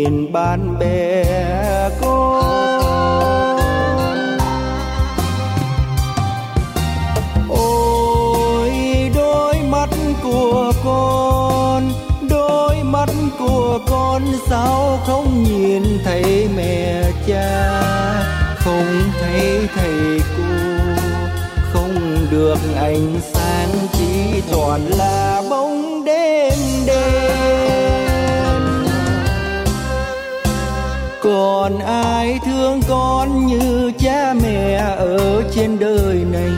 Nhìn 0.02 0.32
bạn 0.32 0.78
bè 0.78 1.24
con 2.00 2.52
của 10.22 10.72
con, 10.84 11.92
đôi 12.28 12.82
mắt 12.82 13.08
của 13.38 13.78
con 13.90 14.22
sao 14.48 14.98
không 15.06 15.44
nhìn 15.44 15.82
thấy 16.04 16.48
mẹ 16.56 17.02
cha? 17.26 17.82
Không 18.56 19.02
thấy 19.20 19.68
thầy 19.74 20.20
cô, 20.36 20.42
không 21.72 22.26
được 22.30 22.58
ánh 22.76 23.20
sáng 23.32 23.68
chỉ 23.92 24.42
toàn 24.52 24.80
là 24.86 25.41
còn 31.42 31.78
ai 31.78 32.38
thương 32.44 32.81
con 32.88 33.46
như 33.46 33.92
cha 33.98 34.35
mẹ 34.42 34.74
ở 34.98 35.42
trên 35.55 35.78
đời 35.78 36.24
này? 36.33 36.50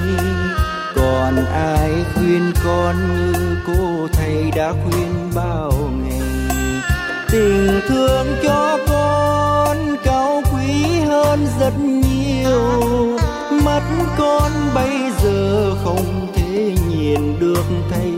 Còn 0.97 1.45
ai 1.53 1.91
khuyên 2.15 2.53
con 2.65 2.97
như 3.17 3.33
cô 3.67 4.09
thầy 4.13 4.51
đã 4.57 4.73
khuyên 4.73 5.31
bao 5.35 5.73
ngày? 6.03 6.21
Tình 7.31 7.81
thương 7.89 8.27
cho 8.43 8.79
con 8.89 9.97
cao 10.05 10.43
quý 10.53 11.01
hơn 11.07 11.47
rất 11.61 11.73
nhiều. 11.79 13.19
Mắt 13.65 13.83
con 14.19 14.53
bây 14.75 14.99
giờ 15.23 15.75
không 15.85 16.27
thể 16.35 16.75
nhìn 16.89 17.41
được 17.41 17.65
thầy 17.91 18.14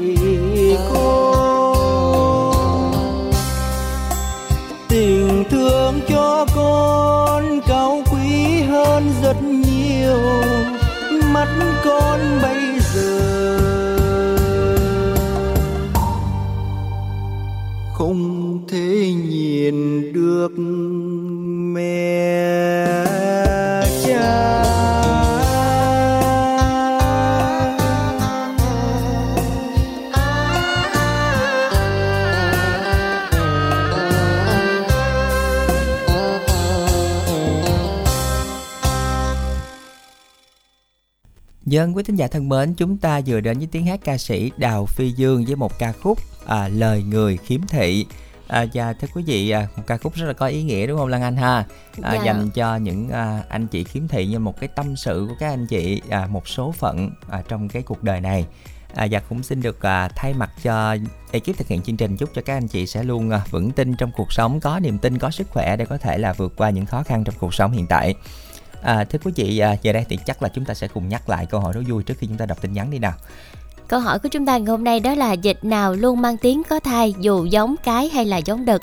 Dân 41.87 41.97
quý 41.97 42.03
thính 42.03 42.17
giả 42.17 42.29
thân 42.29 42.49
mến, 42.49 42.75
chúng 42.75 42.97
ta 42.97 43.21
vừa 43.27 43.41
đến 43.41 43.59
với 43.59 43.69
tiếng 43.73 43.87
hát 43.87 44.01
ca 44.05 44.19
sĩ 44.19 44.51
Đào 44.57 44.87
Phi 44.87 45.11
Dương 45.11 45.45
với 45.45 45.57
một 45.57 45.79
ca 45.79 45.93
khúc 45.93 46.19
à, 46.47 46.69
Lời 46.69 47.03
Người 47.03 47.37
Khiếm 47.37 47.61
Thị. 47.67 48.07
À, 48.49 48.67
và 48.75 48.93
thưa 48.93 49.09
quý 49.15 49.23
vị, 49.27 49.51
à, 49.51 49.69
một 49.77 49.83
ca 49.87 49.97
khúc 49.97 50.15
rất 50.15 50.27
là 50.27 50.33
có 50.33 50.47
ý 50.47 50.63
nghĩa 50.63 50.87
đúng 50.87 50.99
không 50.99 51.09
Lan 51.09 51.23
Anh 51.23 51.37
ha? 51.37 51.65
À, 52.03 52.15
Dạ. 52.15 52.25
Dành 52.25 52.51
cho 52.51 52.77
những 52.77 53.11
à, 53.11 53.43
anh 53.49 53.67
chị 53.67 53.85
khiếm 53.85 54.09
thị 54.09 54.27
như 54.27 54.39
một 54.39 54.61
cái 54.61 54.69
tâm 54.69 54.97
sự 54.97 55.27
của 55.29 55.35
các 55.39 55.49
anh 55.49 55.67
chị, 55.67 56.03
à, 56.09 56.27
một 56.27 56.49
số 56.49 56.73
phận 56.73 57.11
à, 57.31 57.43
trong 57.49 57.69
cái 57.69 57.83
cuộc 57.83 58.03
đời 58.03 58.21
này. 58.21 58.47
À, 58.95 59.07
và 59.11 59.21
cũng 59.21 59.43
xin 59.43 59.63
được 59.63 59.83
à, 59.83 60.09
thay 60.09 60.35
mặt 60.35 60.51
cho 60.63 60.97
ekip 61.33 61.57
thực 61.59 61.69
hiện 61.69 61.83
chương 61.83 61.97
trình 61.97 62.17
chúc 62.17 62.31
cho 62.35 62.43
các 62.43 62.57
anh 62.57 62.69
chị 62.69 62.87
sẽ 62.87 63.03
luôn 63.03 63.31
à, 63.31 63.43
vững 63.51 63.71
tin 63.71 63.97
trong 63.97 64.11
cuộc 64.17 64.33
sống, 64.33 64.61
có 64.61 64.81
niềm 64.81 64.99
tin, 64.99 65.19
có 65.19 65.31
sức 65.31 65.51
khỏe 65.51 65.77
để 65.77 65.87
có 65.87 65.99
thể 65.99 66.19
là 66.19 66.33
vượt 66.33 66.53
qua 66.57 66.71
những 66.71 66.87
khó 66.87 67.03
khăn 67.03 67.25
trong 67.25 67.35
cuộc 67.39 67.55
sống 67.55 67.73
hiện 67.73 67.87
tại. 67.87 68.15
À, 68.87 69.05
thưa 69.05 69.19
quý 69.25 69.33
vị, 69.37 69.59
à, 69.59 69.77
giờ 69.83 69.93
đây 69.93 70.05
thì 70.09 70.19
chắc 70.27 70.43
là 70.43 70.49
chúng 70.49 70.65
ta 70.65 70.75
sẽ 70.75 70.89
cùng 70.89 71.09
nhắc 71.09 71.29
lại 71.29 71.47
câu 71.47 71.61
hỏi 71.61 71.73
đố 71.75 71.81
vui 71.89 72.03
trước 72.03 72.15
khi 72.19 72.27
chúng 72.27 72.37
ta 72.37 72.47
đọc 72.47 72.63
tin 72.63 72.73
nhắn 72.73 72.91
đi 72.91 72.99
nào. 72.99 73.13
Câu 73.89 74.01
hỏi 74.01 74.19
của 74.19 74.29
chúng 74.29 74.47
ta 74.47 74.59
ngày 74.59 74.67
hôm 74.67 74.85
nay 74.85 75.01
đó 75.01 75.15
là 75.15 75.33
dịch 75.33 75.65
nào 75.65 75.95
luôn 75.95 76.21
mang 76.21 76.37
tiếng 76.37 76.63
có 76.71 76.81
thai 76.81 77.15
dù 77.21 77.45
giống 77.45 77.75
cái 77.85 78.09
hay 78.09 78.25
là 78.25 78.37
giống 78.37 78.65
đực. 78.65 78.83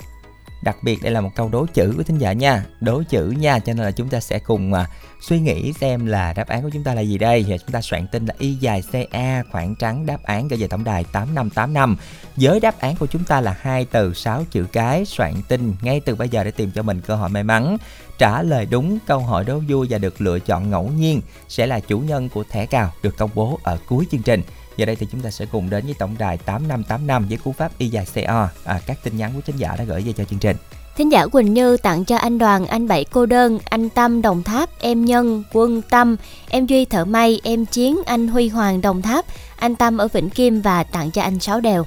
Đặc 0.64 0.76
biệt 0.82 1.02
đây 1.02 1.12
là 1.12 1.20
một 1.20 1.30
câu 1.34 1.48
đố 1.48 1.66
chữ 1.74 1.94
của 1.96 2.02
thính 2.02 2.18
giả 2.18 2.32
nha. 2.32 2.64
Đố 2.80 3.02
chữ 3.08 3.30
nha 3.38 3.58
cho 3.58 3.74
nên 3.74 3.84
là 3.84 3.90
chúng 3.90 4.08
ta 4.08 4.20
sẽ 4.20 4.38
cùng 4.38 4.72
uh, 4.72 4.78
suy 5.20 5.40
nghĩ 5.40 5.72
xem 5.72 6.06
là 6.06 6.32
đáp 6.32 6.48
án 6.48 6.62
của 6.62 6.70
chúng 6.72 6.84
ta 6.84 6.94
là 6.94 7.00
gì 7.00 7.18
đây. 7.18 7.44
Thì 7.48 7.58
chúng 7.58 7.70
ta 7.70 7.80
soạn 7.80 8.06
tin 8.06 8.26
là 8.26 8.34
Y 8.38 8.54
dài 8.54 8.82
CA 8.92 9.42
khoảng 9.52 9.74
trắng 9.74 10.06
đáp 10.06 10.22
án 10.22 10.48
gửi 10.48 10.58
về 10.58 10.68
tổng 10.68 10.84
đài 10.84 11.04
8585 11.04 11.96
Với 12.36 12.60
đáp 12.60 12.78
án 12.78 12.96
của 12.96 13.06
chúng 13.06 13.24
ta 13.24 13.40
là 13.40 13.56
hai 13.60 13.84
từ 13.84 14.14
6 14.14 14.44
chữ 14.50 14.66
cái. 14.72 15.04
Soạn 15.04 15.34
tin 15.48 15.74
ngay 15.82 16.00
từ 16.00 16.14
bây 16.14 16.28
giờ 16.28 16.44
để 16.44 16.50
tìm 16.50 16.70
cho 16.74 16.82
mình 16.82 17.00
cơ 17.00 17.16
hội 17.16 17.28
may 17.28 17.44
mắn. 17.44 17.76
Trả 18.18 18.42
lời 18.42 18.66
đúng 18.70 18.98
câu 19.06 19.18
hỏi 19.18 19.44
đố 19.44 19.60
vui 19.68 19.86
và 19.90 19.98
được 19.98 20.20
lựa 20.20 20.38
chọn 20.38 20.70
ngẫu 20.70 20.88
nhiên 20.88 21.20
Sẽ 21.48 21.66
là 21.66 21.80
chủ 21.80 21.98
nhân 21.98 22.28
của 22.28 22.44
thẻ 22.50 22.66
cào 22.66 22.92
được 23.02 23.16
công 23.16 23.30
bố 23.34 23.58
ở 23.62 23.78
cuối 23.88 24.06
chương 24.10 24.22
trình. 24.22 24.42
Giờ 24.76 24.86
đây 24.86 24.96
thì 24.96 25.06
chúng 25.12 25.20
ta 25.20 25.30
sẽ 25.30 25.46
cùng 25.46 25.70
đến 25.70 25.84
với 25.84 25.94
tổng 25.98 26.14
đài 26.18 26.38
8585 26.38 27.26
với 27.28 27.38
cú 27.44 27.52
pháp 27.52 27.78
Y 27.78 27.88
dài 27.88 28.06
CO 28.14 28.48
à, 28.64 28.80
Các 28.86 28.98
tin 29.02 29.16
nhắn 29.16 29.32
của 29.34 29.40
thính 29.40 29.56
giả 29.56 29.76
đã 29.78 29.84
gửi 29.84 30.02
về 30.02 30.12
cho 30.12 30.24
chương 30.24 30.38
trình 30.38 30.56
Thính 30.96 31.12
giả 31.12 31.26
Quỳnh 31.26 31.54
Như 31.54 31.76
tặng 31.76 32.04
cho 32.04 32.16
anh 32.16 32.38
Đoàn, 32.38 32.66
anh 32.66 32.88
Bảy 32.88 33.04
Cô 33.04 33.26
Đơn, 33.26 33.58
anh 33.64 33.88
Tâm 33.90 34.22
Đồng 34.22 34.42
Tháp, 34.42 34.70
em 34.80 35.04
Nhân, 35.04 35.42
Quân 35.52 35.82
Tâm, 35.82 36.16
em 36.48 36.66
Duy 36.66 36.84
Thợ 36.84 37.04
May, 37.04 37.40
em 37.44 37.66
Chiến, 37.66 37.98
anh 38.06 38.28
Huy 38.28 38.48
Hoàng 38.48 38.80
Đồng 38.80 39.02
Tháp, 39.02 39.24
anh 39.56 39.76
Tâm 39.76 39.98
ở 39.98 40.08
Vĩnh 40.08 40.30
Kim 40.30 40.60
và 40.60 40.84
tặng 40.84 41.10
cho 41.10 41.22
anh 41.22 41.40
Sáu 41.40 41.60
Đèo. 41.60 41.84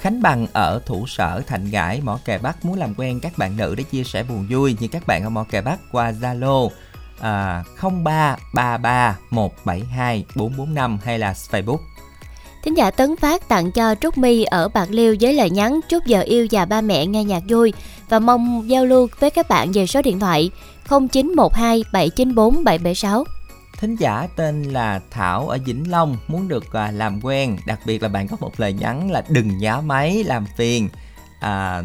Khánh 0.00 0.22
Bằng 0.22 0.46
ở 0.52 0.80
thủ 0.86 1.06
sở 1.06 1.42
Thành 1.46 1.70
Ngãi, 1.70 2.00
Mỏ 2.00 2.18
Kè 2.24 2.38
Bắc 2.38 2.64
muốn 2.64 2.78
làm 2.78 2.94
quen 2.94 3.20
các 3.20 3.38
bạn 3.38 3.56
nữ 3.56 3.74
để 3.74 3.82
chia 3.82 4.04
sẻ 4.04 4.22
buồn 4.22 4.46
vui 4.50 4.76
như 4.80 4.88
các 4.88 5.06
bạn 5.06 5.22
ở 5.24 5.30
Mỏ 5.30 5.44
Kè 5.50 5.60
Bắc 5.60 5.78
qua 5.92 6.12
Zalo 6.12 6.68
à, 7.20 7.64
0333 7.80 9.18
172 9.30 10.24
445 10.34 10.98
hay 11.04 11.18
là 11.18 11.32
Facebook. 11.32 11.78
Thính 12.64 12.76
giả 12.76 12.90
Tấn 12.90 13.16
Phát 13.16 13.48
tặng 13.48 13.72
cho 13.72 13.94
Trúc 13.94 14.18
My 14.18 14.44
ở 14.44 14.68
Bạc 14.68 14.88
Liêu 14.90 15.16
với 15.20 15.34
lời 15.34 15.50
nhắn 15.50 15.80
chúc 15.88 16.04
giờ 16.06 16.20
yêu 16.20 16.46
và 16.50 16.64
ba 16.64 16.80
mẹ 16.80 17.06
nghe 17.06 17.24
nhạc 17.24 17.42
vui 17.48 17.72
và 18.08 18.18
mong 18.18 18.70
giao 18.70 18.86
lưu 18.86 19.08
với 19.20 19.30
các 19.30 19.48
bạn 19.48 19.72
về 19.72 19.86
số 19.86 20.02
điện 20.02 20.20
thoại 20.20 20.50
0912 20.88 21.84
794 21.92 22.64
776. 22.64 23.24
Thính 23.80 23.96
giả 23.96 24.28
tên 24.36 24.62
là 24.62 25.00
Thảo 25.10 25.48
ở 25.48 25.58
Vĩnh 25.64 25.90
Long 25.90 26.16
muốn 26.28 26.48
được 26.48 26.72
à, 26.72 26.90
làm 26.90 27.20
quen, 27.24 27.56
đặc 27.66 27.80
biệt 27.86 28.02
là 28.02 28.08
bạn 28.08 28.28
có 28.28 28.36
một 28.40 28.60
lời 28.60 28.72
nhắn 28.72 29.10
là 29.10 29.22
đừng 29.28 29.58
nhá 29.58 29.80
máy 29.80 30.24
làm 30.24 30.46
phiền, 30.56 30.88
à, 31.40 31.82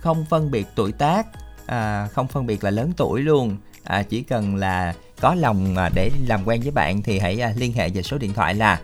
không 0.00 0.24
phân 0.30 0.50
biệt 0.50 0.66
tuổi 0.74 0.92
tác, 0.92 1.26
à, 1.66 2.08
không 2.12 2.28
phân 2.28 2.46
biệt 2.46 2.64
là 2.64 2.70
lớn 2.70 2.92
tuổi 2.96 3.20
luôn, 3.20 3.56
à, 3.84 4.02
chỉ 4.02 4.22
cần 4.22 4.56
là 4.56 4.94
có 5.20 5.34
lòng 5.34 5.76
à, 5.76 5.90
để 5.94 6.10
làm 6.26 6.40
quen 6.44 6.60
với 6.60 6.70
bạn 6.70 7.02
thì 7.02 7.18
hãy 7.18 7.40
à, 7.40 7.52
liên 7.56 7.72
hệ 7.72 7.88
về 7.88 8.02
số 8.02 8.18
điện 8.18 8.32
thoại 8.34 8.54
là 8.54 8.80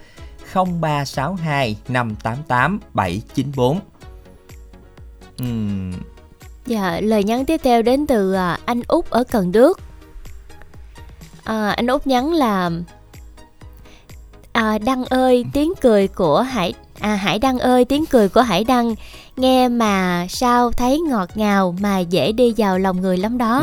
0362 0.55 1.77
588 1.89 2.81
794. 2.95 3.81
Ừm, 5.39 5.93
Dạ, 6.67 7.01
lời 7.01 7.25
nhắn 7.25 7.45
tiếp 7.45 7.61
theo 7.65 7.83
đến 7.83 8.07
từ 8.07 8.33
à, 8.33 8.59
anh 8.65 8.83
Út 8.89 9.11
ở 9.11 9.25
Cần 9.25 9.53
Đước. 9.53 9.81
À, 11.45 11.71
anh 11.71 11.87
Út 11.87 12.07
nhắn 12.07 12.33
là 12.33 12.71
à, 14.53 14.79
Đăng 14.79 15.05
ơi, 15.05 15.45
tiếng 15.53 15.73
cười 15.81 16.09
của 16.09 16.41
Hải 16.43 16.75
à, 17.01 17.15
Hải 17.15 17.39
Đăng 17.39 17.59
ơi, 17.59 17.85
tiếng 17.85 18.07
cười 18.07 18.29
của 18.29 18.41
Hải 18.43 18.65
Đăng 18.65 18.95
nghe 19.37 19.69
mà 19.69 20.27
sao 20.29 20.71
thấy 20.71 21.01
ngọt 21.01 21.29
ngào 21.35 21.75
mà 21.81 21.99
dễ 21.99 22.33
đi 22.33 22.55
vào 22.57 22.79
lòng 22.79 23.01
người 23.01 23.17
lắm 23.17 23.39
đó. 23.39 23.63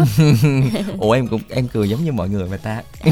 Ủa 1.00 1.12
em 1.12 1.28
cũng 1.28 1.42
em 1.50 1.68
cười 1.68 1.90
giống 1.90 2.04
như 2.04 2.12
mọi 2.12 2.30
người 2.30 2.48
mà 2.50 2.58
ta. 2.58 2.82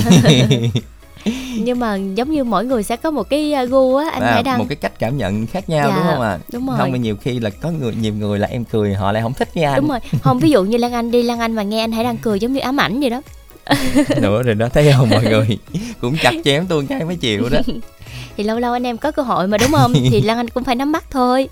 Nhưng 1.59 1.79
mà 1.79 1.95
giống 1.95 2.31
như 2.31 2.43
mỗi 2.43 2.65
người 2.65 2.83
sẽ 2.83 2.95
có 2.95 3.11
một 3.11 3.29
cái 3.29 3.53
à, 3.53 3.63
gu 3.65 3.95
á 3.95 4.09
anh 4.13 4.21
À, 4.23 4.31
Hải 4.33 4.43
Đăng. 4.43 4.59
một 4.59 4.65
cái 4.69 4.75
cách 4.75 4.91
cảm 4.99 5.17
nhận 5.17 5.47
khác 5.47 5.69
nhau 5.69 5.89
Dạ, 5.89 5.95
đúng 5.95 6.05
không 6.07 6.21
ạ? 6.21 6.37
đúng 6.51 6.67
rồi. 6.67 6.77
Không 6.77 6.91
mà 6.91 6.97
nhiều 6.97 7.15
khi 7.21 7.39
là 7.39 7.49
có 7.49 7.71
người 7.71 7.93
nhiều 8.01 8.13
người 8.13 8.39
là 8.39 8.47
em 8.47 8.65
cười 8.65 8.93
họ 8.93 9.11
lại 9.11 9.21
không 9.23 9.33
thích 9.33 9.57
nha 9.57 9.71
anh. 9.71 9.81
Đúng 9.81 9.89
rồi, 9.89 9.99
không 10.21 10.39
ví 10.39 10.49
dụ 10.51 10.63
như 10.63 10.77
Lan 10.77 10.93
Anh 10.93 11.11
đi 11.11 11.23
Lan 11.23 11.39
Anh 11.39 11.53
mà 11.55 11.63
nghe 11.63 11.81
anh 11.81 11.91
Hải 11.91 12.03
Đăng 12.03 12.17
cười 12.17 12.39
giống 12.39 12.53
như 12.53 12.59
ám 12.59 12.79
ảnh 12.79 12.99
vậy 12.99 13.09
đó. 13.09 13.21
Nữa 14.21 14.43
rồi 14.43 14.55
đó 14.55 14.69
thấy 14.73 14.93
không 14.97 15.09
mọi 15.09 15.23
người 15.23 15.57
cũng 16.01 16.15
chặt 16.23 16.33
chém 16.45 16.65
tôi 16.67 16.85
cái 16.89 17.03
mới 17.05 17.15
chịu 17.15 17.49
đó. 17.49 17.59
Thì 18.37 18.43
lâu 18.43 18.59
lâu 18.59 18.73
anh 18.73 18.83
em 18.87 18.97
có 18.97 19.11
cơ 19.11 19.21
hội 19.23 19.47
mà 19.47 19.57
đúng 19.57 19.71
không? 19.71 19.93
thì 20.11 20.21
Lan 20.21 20.37
Anh 20.37 20.49
cũng 20.49 20.63
phải 20.63 20.75
nắm 20.75 20.91
bắt 20.91 21.03
thôi. 21.11 21.49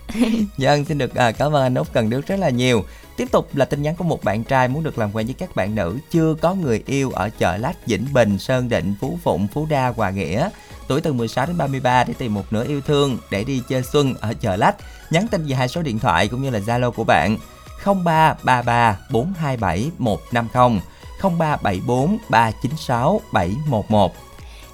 Dân 0.57 0.85
xin 0.85 0.97
được 0.97 1.15
à, 1.15 1.31
cảm 1.31 1.55
ơn 1.55 1.63
anh 1.63 1.75
Út 1.75 1.87
Cần 1.93 2.09
Đức 2.09 2.27
rất 2.27 2.35
là 2.39 2.49
nhiều. 2.49 2.83
Tiếp 3.17 3.31
tục 3.31 3.55
là 3.55 3.65
tin 3.65 3.81
nhắn 3.81 3.95
của 3.95 4.03
một 4.03 4.23
bạn 4.23 4.43
trai 4.43 4.67
muốn 4.67 4.83
được 4.83 4.97
làm 4.97 5.15
quen 5.15 5.25
với 5.25 5.35
các 5.39 5.55
bạn 5.55 5.75
nữ 5.75 5.97
chưa 6.11 6.35
có 6.41 6.53
người 6.53 6.83
yêu 6.85 7.11
ở 7.11 7.29
chợ 7.29 7.57
Lách, 7.57 7.87
Vĩnh 7.87 8.05
Bình, 8.13 8.39
Sơn 8.39 8.69
Định, 8.69 8.95
Phú 9.01 9.19
Phụng, 9.23 9.47
Phú 9.47 9.67
Đa, 9.69 9.87
Hòa 9.87 10.09
Nghĩa. 10.09 10.49
Tuổi 10.87 11.01
từ 11.01 11.13
16 11.13 11.45
đến 11.45 11.57
33 11.57 12.03
để 12.03 12.13
tìm 12.17 12.33
một 12.33 12.53
nửa 12.53 12.67
yêu 12.67 12.81
thương 12.81 13.17
để 13.31 13.43
đi 13.43 13.61
chơi 13.69 13.83
xuân 13.83 14.13
ở 14.19 14.33
chợ 14.41 14.55
Lách. 14.55 14.75
Nhắn 15.09 15.27
tin 15.27 15.45
về 15.47 15.55
hai 15.55 15.67
số 15.67 15.81
điện 15.81 15.99
thoại 15.99 16.27
cũng 16.27 16.43
như 16.43 16.49
là 16.49 16.59
Zalo 16.59 16.91
của 16.91 17.03
bạn 17.03 17.37
0333 17.85 18.97
427 19.11 19.91
150 19.97 20.81
0374 21.21 22.17
396 22.29 23.21
711. 23.31 24.15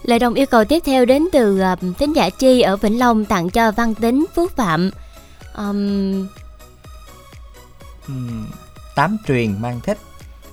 Lời 0.04 0.20
đồng 0.20 0.34
yêu 0.34 0.46
cầu 0.46 0.66
tiếp 0.66 0.80
theo 0.86 1.06
đến 1.06 1.28
từ 1.32 1.60
ờ, 1.60 1.72
uh, 1.72 1.98
tính 1.98 2.14
giả 2.14 2.30
Chi 2.30 2.62
ở 2.62 2.78
Vĩnh 2.78 3.00
Long 3.00 3.26
tặng 3.26 3.50
cho 3.50 3.72
Văn 3.72 3.96
Tính 3.96 4.26
Phước 4.36 4.56
Phạm. 4.56 4.92
Um, 5.58 6.28
Tám 8.96 9.18
truyền 9.28 9.62
mang 9.62 9.80
thích 9.84 9.98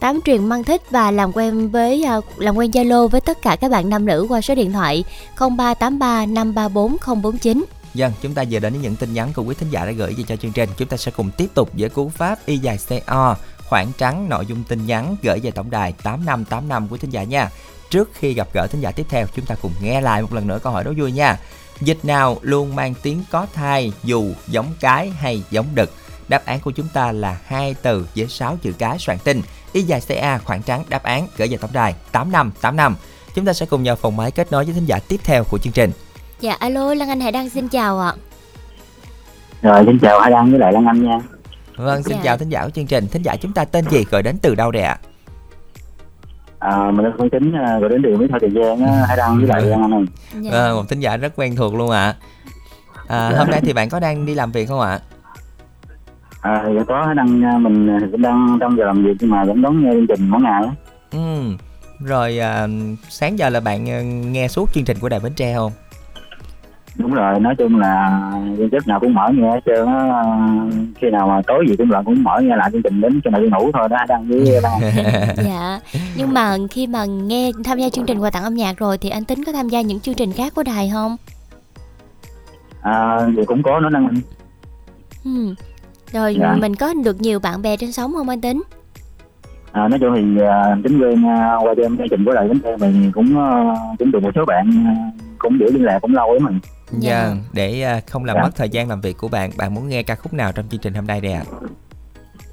tám 0.00 0.20
truyền 0.24 0.46
mang 0.46 0.64
thích 0.64 0.82
và 0.90 1.10
làm 1.10 1.32
quen 1.32 1.70
với 1.70 2.04
uh, 2.18 2.24
làm 2.38 2.56
quen 2.56 2.70
Zalo 2.70 3.08
với 3.08 3.20
tất 3.20 3.42
cả 3.42 3.56
các 3.56 3.70
bạn 3.70 3.88
nam 3.88 4.06
nữ 4.06 4.26
qua 4.28 4.40
số 4.40 4.54
điện 4.54 4.72
thoại 4.72 5.04
0383 5.38 6.26
534 6.26 7.22
049. 7.22 7.64
Dân, 7.94 8.12
chúng 8.22 8.34
ta 8.34 8.44
vừa 8.50 8.58
đến 8.58 8.72
với 8.72 8.82
những 8.82 8.96
tin 8.96 9.14
nhắn 9.14 9.32
của 9.34 9.42
quý 9.42 9.54
thính 9.54 9.70
giả 9.70 9.84
đã 9.84 9.90
gửi 9.90 10.14
về 10.14 10.24
cho 10.28 10.36
chương 10.36 10.52
trình. 10.52 10.70
Chúng 10.76 10.88
ta 10.88 10.96
sẽ 10.96 11.12
cùng 11.16 11.30
tiếp 11.36 11.46
tục 11.54 11.70
với 11.72 11.88
cú 11.88 12.08
pháp 12.08 12.38
y 12.46 12.58
dài 12.58 12.78
CO, 12.88 13.36
khoảng 13.68 13.92
trắng 13.98 14.28
nội 14.28 14.46
dung 14.46 14.64
tin 14.64 14.86
nhắn 14.86 15.16
gửi 15.22 15.40
về 15.40 15.50
tổng 15.50 15.70
đài 15.70 15.92
8585 15.92 16.88
của 16.88 16.96
thính 16.96 17.10
giả 17.10 17.22
nha. 17.22 17.50
Trước 17.90 18.10
khi 18.14 18.34
gặp 18.34 18.48
gỡ 18.52 18.66
thính 18.66 18.80
giả 18.80 18.92
tiếp 18.92 19.06
theo, 19.08 19.26
chúng 19.34 19.46
ta 19.46 19.54
cùng 19.62 19.72
nghe 19.82 20.00
lại 20.00 20.22
một 20.22 20.32
lần 20.34 20.46
nữa 20.46 20.58
câu 20.62 20.72
hỏi 20.72 20.84
đố 20.84 20.92
vui 20.98 21.12
nha. 21.12 21.38
Dịch 21.80 22.04
nào 22.04 22.38
luôn 22.42 22.76
mang 22.76 22.94
tiếng 23.02 23.22
có 23.30 23.46
thai 23.54 23.92
dù 24.04 24.24
giống 24.48 24.66
cái 24.80 25.10
hay 25.10 25.42
giống 25.50 25.66
đực? 25.74 25.90
Đáp 26.28 26.42
án 26.44 26.60
của 26.60 26.70
chúng 26.70 26.88
ta 26.94 27.12
là 27.12 27.38
hai 27.46 27.74
từ 27.82 28.06
với 28.16 28.26
6 28.28 28.56
chữ 28.62 28.72
cái 28.78 28.98
soạn 28.98 29.18
tin. 29.24 29.42
Y 29.72 29.82
dài 29.82 30.00
CA 30.08 30.38
khoảng 30.38 30.62
trắng 30.62 30.84
đáp 30.88 31.02
án 31.02 31.26
gửi 31.36 31.48
về 31.48 31.56
tổng 31.56 31.70
đài 31.72 31.94
8585. 32.12 32.96
Chúng 33.34 33.44
ta 33.44 33.52
sẽ 33.52 33.66
cùng 33.66 33.84
vào 33.84 33.96
phòng 33.96 34.16
máy 34.16 34.30
kết 34.30 34.52
nối 34.52 34.64
với 34.64 34.74
thính 34.74 34.84
giả 34.84 34.98
tiếp 35.08 35.20
theo 35.24 35.44
của 35.44 35.58
chương 35.58 35.72
trình. 35.72 35.90
Dạ 36.40 36.56
alo 36.58 36.94
Lan 36.94 37.08
Anh 37.08 37.20
Hải 37.20 37.32
Đăng 37.32 37.50
xin 37.50 37.68
chào 37.68 38.00
ạ. 38.00 38.12
Rồi 39.62 39.82
xin 39.86 39.98
chào 39.98 40.20
Hải 40.20 40.30
Đăng 40.30 40.50
với 40.50 40.60
lại 40.60 40.72
Lan 40.72 40.86
Anh 40.86 41.04
nha. 41.04 41.18
Vâng, 41.76 42.02
xin 42.02 42.16
Dạ. 42.16 42.22
chào 42.24 42.38
thính 42.38 42.48
giả 42.48 42.64
của 42.64 42.70
chương 42.70 42.86
trình. 42.86 43.06
Thính 43.08 43.22
giả 43.22 43.36
chúng 43.36 43.52
ta 43.52 43.64
tên 43.64 43.84
gì, 43.90 44.04
gọi 44.10 44.22
đến 44.22 44.38
từ 44.42 44.54
đâu 44.54 44.70
đây 44.70 44.82
ạ? 44.82 44.98
À, 46.58 46.90
mình 46.90 47.04
đang 47.18 47.30
tính 47.30 47.48
uh, 47.48 47.80
rồi 47.80 47.90
đến 47.90 48.02
đường 48.02 48.18
với 48.18 48.28
thời 48.30 48.40
thời 48.40 48.50
gian 48.50 48.86
á, 48.86 49.06
Hải 49.08 49.16
Đăng 49.16 49.38
với 49.38 49.46
lại 49.46 49.62
Lan 49.62 49.82
Anh 49.82 49.94
ơi. 49.94 50.04
Dạ. 50.40 50.50
Vâng, 50.50 50.76
một 50.76 50.84
thính 50.88 51.00
giả 51.00 51.16
rất 51.16 51.32
quen 51.36 51.56
thuộc 51.56 51.74
luôn 51.74 51.90
ạ. 51.90 52.14
À, 53.08 53.32
hôm 53.38 53.50
nay 53.50 53.60
thì 53.64 53.72
bạn 53.72 53.88
có 53.88 54.00
đang 54.00 54.26
đi 54.26 54.34
làm 54.34 54.52
việc 54.52 54.68
không 54.68 54.80
ạ? 54.80 55.00
À, 56.48 56.64
thì 56.66 56.72
có 56.88 57.14
Đăng 57.14 57.56
uh, 57.56 57.60
mình 57.62 58.00
cũng 58.12 58.22
đang 58.22 58.58
trong 58.60 58.76
giờ 58.76 58.84
làm 58.84 59.04
việc 59.04 59.14
nhưng 59.20 59.30
mà 59.30 59.44
vẫn 59.44 59.62
đón 59.62 59.84
nghe 59.84 59.90
chương 59.92 60.06
trình 60.06 60.28
mỗi 60.28 60.40
ngày. 60.40 60.62
Ừ. 61.10 61.56
Rồi 62.00 62.38
à, 62.38 62.68
sáng 63.08 63.38
giờ 63.38 63.48
là 63.48 63.60
bạn 63.60 63.90
à, 63.90 64.00
nghe 64.02 64.48
suốt 64.48 64.72
chương 64.74 64.84
trình 64.84 64.96
của 65.00 65.08
Đài 65.08 65.20
Bến 65.20 65.32
Tre 65.36 65.54
không? 65.54 65.72
Đúng 66.96 67.14
rồi, 67.14 67.40
nói 67.40 67.54
chung 67.58 67.78
là 67.78 68.20
giấc 68.72 68.86
nào 68.86 69.00
cũng 69.00 69.14
mở 69.14 69.28
nghe 69.32 69.50
hết 69.50 69.60
trơn 69.66 69.86
á. 69.86 70.24
Khi 70.96 71.10
nào 71.10 71.28
mà 71.28 71.42
tối 71.46 71.64
gì 71.68 71.76
cũng 71.76 71.90
là 71.90 72.02
cũng 72.02 72.22
mở 72.22 72.40
nghe 72.42 72.56
lại 72.56 72.70
chương 72.72 72.82
trình 72.82 73.00
đến 73.00 73.20
cho 73.24 73.30
nào 73.30 73.40
đi 73.40 73.48
ngủ 73.48 73.70
thôi 73.72 73.88
đó 73.88 73.96
Đăng 74.08 74.28
với 74.28 74.60
Anh. 74.62 74.80
dạ. 75.36 75.80
Nhưng 76.16 76.34
mà 76.34 76.56
khi 76.70 76.86
mà 76.86 77.04
nghe 77.04 77.52
tham 77.64 77.78
gia 77.78 77.88
chương 77.88 78.06
trình 78.06 78.18
quà 78.18 78.30
tặng 78.30 78.42
âm 78.42 78.54
nhạc 78.54 78.78
rồi 78.78 78.98
thì 78.98 79.08
anh 79.08 79.24
tính 79.24 79.44
có 79.44 79.52
tham 79.52 79.68
gia 79.68 79.80
những 79.80 80.00
chương 80.00 80.14
trình 80.14 80.32
khác 80.32 80.52
của 80.54 80.62
đài 80.62 80.90
không? 80.92 81.16
À, 82.82 83.18
thì 83.36 83.44
cũng 83.46 83.62
có 83.62 83.80
nữa 83.80 83.88
Anh. 83.92 84.20
Ừ. 85.24 85.54
Rồi 86.12 86.36
Dạ. 86.40 86.56
mình 86.60 86.74
có 86.74 86.94
được 87.04 87.20
nhiều 87.20 87.40
bạn 87.40 87.62
bè 87.62 87.76
trên 87.76 87.92
sóng 87.92 88.12
không 88.12 88.28
anh 88.28 88.40
tính? 88.40 88.62
À, 89.72 89.88
nói 89.88 89.98
chung 89.98 90.14
thì 90.16 90.42
uh, 90.42 90.84
tính 90.84 91.00
quen 91.00 91.24
uh, 91.24 91.64
qua 91.66 91.74
đêm 91.76 91.96
chương 91.96 92.08
trình 92.10 92.24
của 92.24 92.32
lại 92.32 92.48
đến 92.48 92.58
đây 92.62 92.76
mình 92.76 93.12
cũng 93.14 93.34
uh, 93.38 93.98
cũng 93.98 94.10
được 94.10 94.22
một 94.22 94.30
số 94.34 94.44
bạn 94.44 94.70
uh, 94.92 95.14
cũng 95.38 95.58
giữ 95.60 95.66
liên 95.72 95.84
lạc 95.84 95.98
cũng 96.02 96.14
lâu 96.14 96.32
lắm 96.34 96.44
mình 96.44 96.58
Dạ. 96.98 97.24
Vâng, 97.28 97.42
để 97.52 97.82
à, 97.82 98.00
không 98.10 98.24
làm 98.24 98.36
Dạ. 98.36 98.42
mất 98.42 98.50
thời 98.56 98.68
gian 98.68 98.88
làm 98.88 99.00
việc 99.00 99.16
của 99.18 99.28
bạn, 99.28 99.50
bạn 99.58 99.74
muốn 99.74 99.88
nghe 99.88 100.02
ca 100.02 100.14
khúc 100.14 100.32
nào 100.32 100.52
trong 100.52 100.64
chương 100.68 100.80
trình 100.80 100.94
hôm 100.94 101.06
nay 101.06 101.20
đây 101.20 101.32
ạ? 101.32 101.42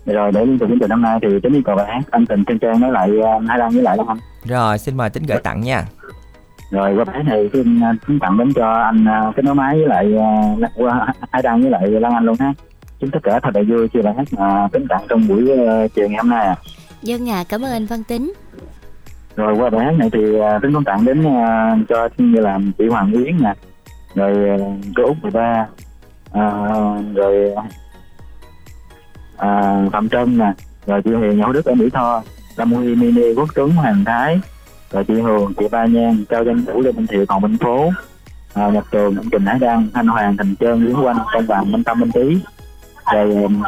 rồi 0.05 0.31
để 0.31 0.45
liên 0.45 0.59
tục 0.59 0.69
chương 0.69 0.79
trình 0.79 0.89
năm 0.89 1.01
nay 1.01 1.19
thì 1.21 1.27
tính 1.43 1.53
yêu 1.53 1.61
cầu 1.65 1.75
hát 1.77 1.99
anh 2.11 2.25
tình 2.25 2.43
trên 2.47 2.59
trang 2.59 2.79
nói 2.81 2.91
lại 2.91 3.09
uh, 3.19 3.43
hai 3.47 3.57
đăng 3.59 3.69
với 3.69 3.81
lại 3.83 3.97
đúng 3.97 4.07
không 4.07 4.17
Rồi, 4.45 4.77
xin 4.77 4.97
mời 4.97 5.09
tính 5.09 5.23
gửi 5.23 5.37
tặng 5.37 5.61
nha. 5.61 5.83
rồi 6.71 6.95
qua 6.95 7.05
hát 7.13 7.23
này 7.25 7.49
xin 7.53 7.81
xin 8.07 8.19
tặng 8.19 8.37
đến 8.37 8.53
cho 8.55 8.71
anh 8.73 9.05
uh, 9.29 9.35
kết 9.35 9.45
nối 9.45 9.55
máy 9.55 9.75
với 9.77 9.87
lại 9.87 10.13
uh, 10.63 10.71
qua 10.75 11.13
hai 11.31 11.41
đăng 11.41 11.61
với 11.61 11.71
lại 11.71 11.87
lan 11.87 12.13
anh 12.13 12.25
luôn 12.25 12.35
ha 12.39 12.53
chúng 13.05 13.11
tất 13.11 13.19
cả 13.23 13.39
thật 13.39 13.55
là 13.55 13.61
vui 13.69 13.87
chia 13.87 14.01
bài 14.01 14.13
hát 14.17 14.27
mà 14.31 14.67
tính 14.71 14.85
tặng 14.89 15.05
trong 15.09 15.27
buổi 15.27 15.43
uh, 15.43 15.93
chiều 15.95 16.09
ngày 16.09 16.17
hôm 16.17 16.29
nay 16.29 16.45
à. 16.45 16.55
Dân 17.01 17.29
ạ, 17.29 17.43
cảm 17.49 17.61
ơn 17.61 17.71
anh 17.71 17.85
Văn 17.85 18.03
Tính. 18.03 18.33
rồi 19.35 19.55
qua 19.57 19.69
bài 19.69 19.85
hát 19.85 19.91
này 19.91 20.09
thì 20.13 20.19
uh, 20.19 20.61
tính 20.61 20.73
cũng 20.73 20.83
tặng 20.83 21.05
đến 21.05 21.19
uh, 21.19 21.89
cho 21.89 22.09
như 22.17 22.39
là 22.39 22.59
chị 22.77 22.87
Hoàng 22.87 23.11
Yến 23.11 23.37
nè. 23.41 23.53
Rồi 24.15 24.61
uh, 24.61 24.61
cô 24.95 25.03
Út 25.03 25.17
13 25.21 25.67
uh, 26.27 27.15
rồi 27.15 27.51
uh, 29.35 29.91
Phạm 29.91 30.09
Trân 30.09 30.37
nè. 30.37 30.53
Rồi 30.87 31.01
chị 31.01 31.11
Huyền 31.13 31.39
Nhậu 31.39 31.53
Đức 31.53 31.65
ở 31.65 31.75
Mỹ 31.75 31.89
Tho. 31.89 32.23
Lâm 32.55 32.73
Huy 32.73 32.95
Mini 32.95 33.33
Quốc 33.33 33.49
Tuấn 33.55 33.71
Hoàng 33.71 34.03
Thái. 34.05 34.39
Rồi 34.91 35.03
chị 35.03 35.13
Hường 35.13 35.53
chị 35.59 35.65
Ba 35.71 35.85
Nhan 35.85 36.25
Cao 36.29 36.43
Danh 36.43 36.61
Vũ 36.61 36.81
Lê 36.81 36.91
Minh 36.91 37.07
Thiệu 37.07 37.25
Còn 37.25 37.41
Minh 37.41 37.57
Phố. 37.57 37.85
Uh, 37.87 38.73
Nhật 38.73 38.85
Trường 38.91 39.15
Trình 39.31 39.45
Hải 39.45 39.59
Đăng 39.59 39.87
Thanh 39.93 40.07
Hoàng 40.07 40.37
Thành 40.37 40.55
Trơn 40.59 40.85
Lý 40.85 40.93
Quanh 40.93 41.17
Công 41.33 41.47
Bằng 41.47 41.71
Minh 41.71 41.83
Tâm 41.83 41.99
Minh 41.99 42.11
Tý 42.11 42.37
rồi 43.13 43.43
um, 43.43 43.63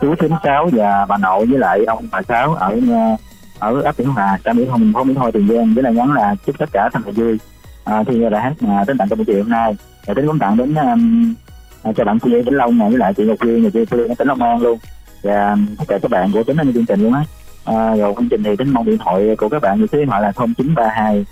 chú 0.00 0.14
Thím 0.14 0.30
Sáu 0.44 0.68
và 0.72 1.06
bà 1.06 1.16
nội 1.16 1.46
với 1.46 1.58
lại 1.58 1.84
ông 1.84 2.08
bà 2.12 2.22
Sáu 2.22 2.54
ở 2.54 2.80
uh, 3.14 3.20
ở 3.58 3.80
ấp 3.80 3.94
Biển 3.98 4.08
Hòa, 4.08 4.38
xã 4.44 4.52
Biển 4.52 4.68
Hòa, 4.68 4.78
thành 4.78 4.92
phố 4.92 5.04
Mỹ 5.04 5.14
Thôi, 5.16 5.32
Tiền 5.32 5.48
Giang 5.48 5.74
với 5.74 5.82
là 5.82 5.90
nhắn 5.90 6.12
là 6.12 6.34
chúc 6.46 6.58
tất 6.58 6.68
cả 6.72 6.88
thành 6.92 7.02
là 7.06 7.12
vui. 7.12 7.38
À, 7.84 8.04
thì 8.06 8.18
là 8.18 8.40
hát 8.40 8.52
mà 8.60 8.84
đến 8.86 8.98
tặng 8.98 9.08
cho 9.08 9.16
buổi 9.16 9.24
chiều 9.24 9.42
hôm 9.42 9.50
nay, 9.50 9.76
và 10.06 10.14
tính 10.14 10.26
cũng 10.26 10.38
tặng 10.38 10.56
đến 10.56 10.74
um, 10.74 11.34
à, 11.82 11.92
cho 11.96 12.04
bạn 12.04 12.18
kia 12.18 12.42
Vĩnh 12.42 12.56
Long 12.56 12.78
này 12.78 12.88
với 12.88 12.98
lại 12.98 13.14
chị 13.14 13.24
Ngọc 13.24 13.38
Duyên, 13.40 13.62
người 13.62 13.70
kia 13.70 13.84
tỉnh 14.18 14.28
Long 14.28 14.42
An 14.42 14.60
luôn 14.60 14.78
và 15.22 15.50
um, 15.50 15.66
tất 15.78 15.84
cả 15.88 15.98
các 16.02 16.10
bạn 16.10 16.32
của 16.32 16.42
tính 16.42 16.56
anh 16.56 16.72
chương 16.72 16.86
trình 16.86 17.00
luôn 17.02 17.12
á. 17.12 17.24
À, 17.64 17.94
rồi 17.96 18.14
chương 18.18 18.28
trình 18.28 18.42
thì 18.42 18.56
tính 18.56 18.70
mong 18.70 18.84
điện 18.84 18.98
thoại 18.98 19.36
của 19.38 19.48
các 19.48 19.62
bạn 19.62 19.80
như 19.80 19.86
số 19.92 19.98
điện 19.98 20.08
thoại 20.08 20.22
là 20.22 20.32
0932 20.36 21.26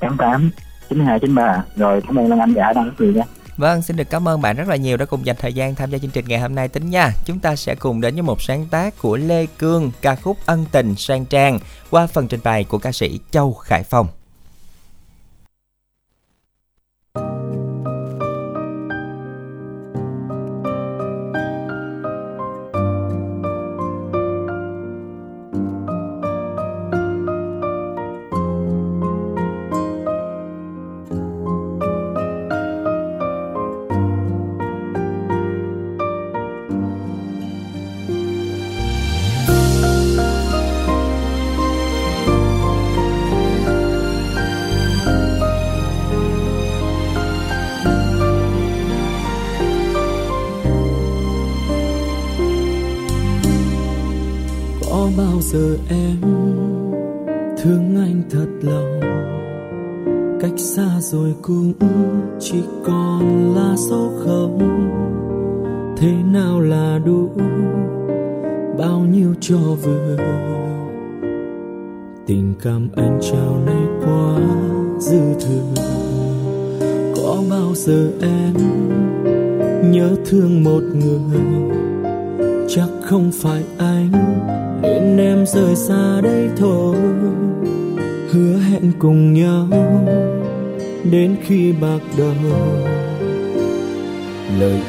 88 0.00 0.50
9293 0.88 1.64
rồi 1.76 2.00
cảm 2.00 2.18
ơn 2.18 2.28
Lan 2.28 2.40
Anh 2.40 2.54
đã 2.54 2.72
đăng 2.72 2.84
rất 2.84 2.92
nhiều 2.98 3.12
nha. 3.12 3.22
Vâng, 3.56 3.82
xin 3.82 3.96
được 3.96 4.10
cảm 4.10 4.28
ơn 4.28 4.40
bạn 4.40 4.56
rất 4.56 4.68
là 4.68 4.76
nhiều 4.76 4.96
đã 4.96 5.04
cùng 5.04 5.26
dành 5.26 5.36
thời 5.38 5.52
gian 5.52 5.74
tham 5.74 5.90
gia 5.90 5.98
chương 5.98 6.10
trình 6.10 6.24
ngày 6.28 6.40
hôm 6.40 6.54
nay 6.54 6.68
tính 6.68 6.90
nha. 6.90 7.12
Chúng 7.24 7.38
ta 7.38 7.56
sẽ 7.56 7.74
cùng 7.74 8.00
đến 8.00 8.14
với 8.14 8.22
một 8.22 8.42
sáng 8.42 8.66
tác 8.70 8.98
của 8.98 9.16
Lê 9.16 9.46
Cương, 9.46 9.90
ca 10.02 10.14
khúc 10.14 10.36
Ân 10.46 10.64
Tình 10.72 10.94
Sang 10.96 11.24
Trang 11.24 11.58
qua 11.90 12.06
phần 12.06 12.28
trình 12.28 12.40
bày 12.44 12.64
của 12.64 12.78
ca 12.78 12.92
sĩ 12.92 13.20
Châu 13.30 13.54
Khải 13.54 13.82
Phong. 13.82 14.06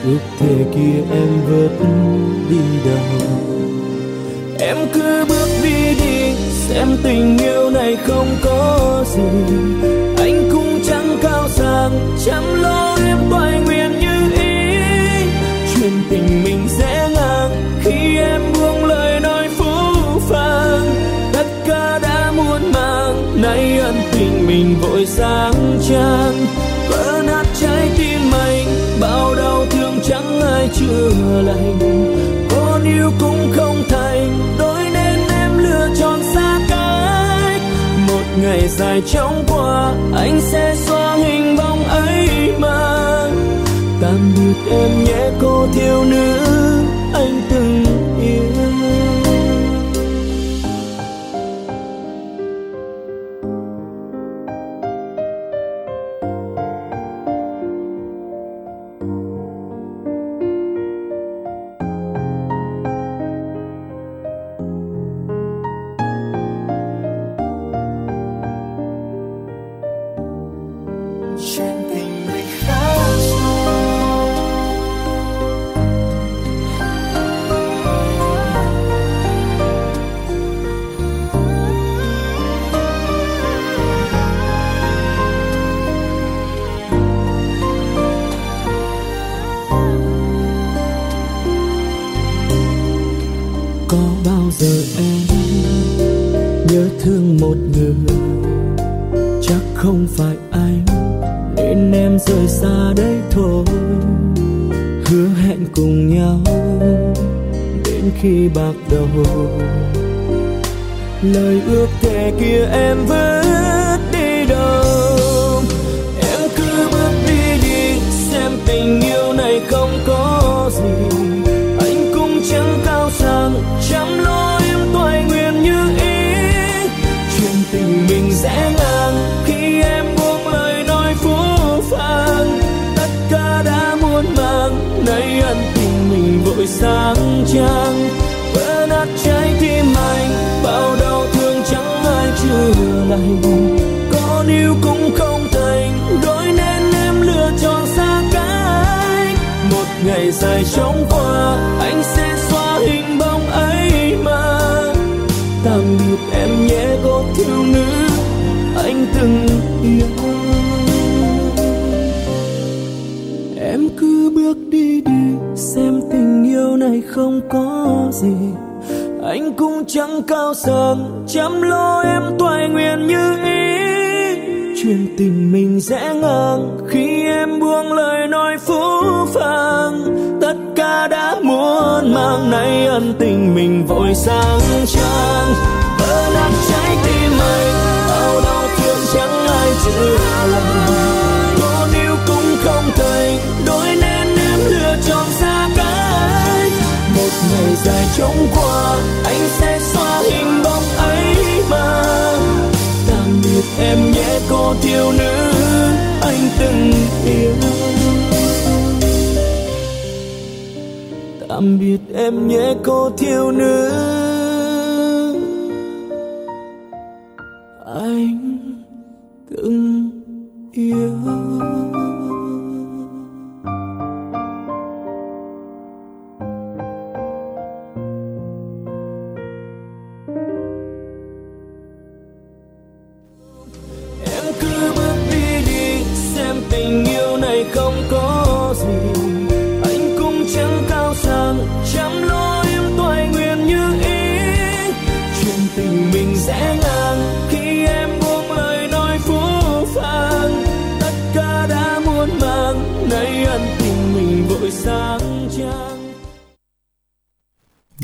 Lời 0.05 0.19
ngày 38.97 39.07
chóng 39.13 39.43
qua, 39.47 39.93
anh 40.15 40.41
sẽ 40.41 40.75
xóa 40.75 41.15
hình 41.15 41.57
bóng 41.57 41.83
ấy 41.83 42.51
mà. 42.60 43.29
Tạm 44.01 44.33
biệt 44.36 44.71
em 44.71 45.03
nhé, 45.03 45.29
cô 45.41 45.67
thiếu 45.73 46.03
nữ. 46.03 46.57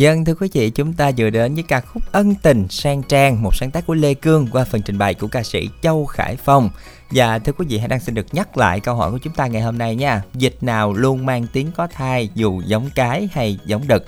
Dân 0.04 0.26
thưa 0.26 0.36
quý 0.36 0.50
vị, 0.54 0.70
chúng 0.70 0.94
ta 0.94 1.12
vừa 1.18 1.30
đến 1.30 1.54
với 1.54 1.64
ca 1.64 1.80
khúc 1.82 2.04
Ân 2.12 2.36
Tình 2.36 2.68
Sang 2.70 3.04
Trang, 3.04 3.44
một 3.44 3.56
sáng 3.56 3.72
tác 3.72 3.86
của 3.86 3.94
Lê 3.94 4.14
Cương 4.14 4.48
qua 4.52 4.64
phần 4.64 4.82
trình 4.82 4.98
bày 4.98 5.14
của 5.14 5.28
ca 5.28 5.44
sĩ 5.44 5.70
Châu 5.82 6.06
Khải 6.06 6.36
Phong. 6.36 6.70
Và 7.12 7.40
thưa 7.40 7.52
quý 7.52 7.66
vị, 7.70 7.78
hãy 7.78 7.88
đang 7.88 8.00
xin 8.00 8.16
được 8.16 8.26
nhắc 8.32 8.58
lại 8.58 8.80
câu 8.80 8.96
hỏi 8.96 9.12
của 9.12 9.18
chúng 9.18 9.34
ta 9.34 9.48
ngày 9.48 9.62
hôm 9.62 9.78
nay 9.78 9.96
nha. 9.96 10.22
Dịch 10.34 10.56
nào 10.62 10.94
luôn 10.94 11.26
mang 11.26 11.48
tiếng 11.54 11.72
có 11.72 11.88
thai 11.88 12.30
dù 12.36 12.62
giống 12.66 12.90
cái 12.96 13.30
hay 13.34 13.60
giống 13.66 13.88
đực? 13.88 14.06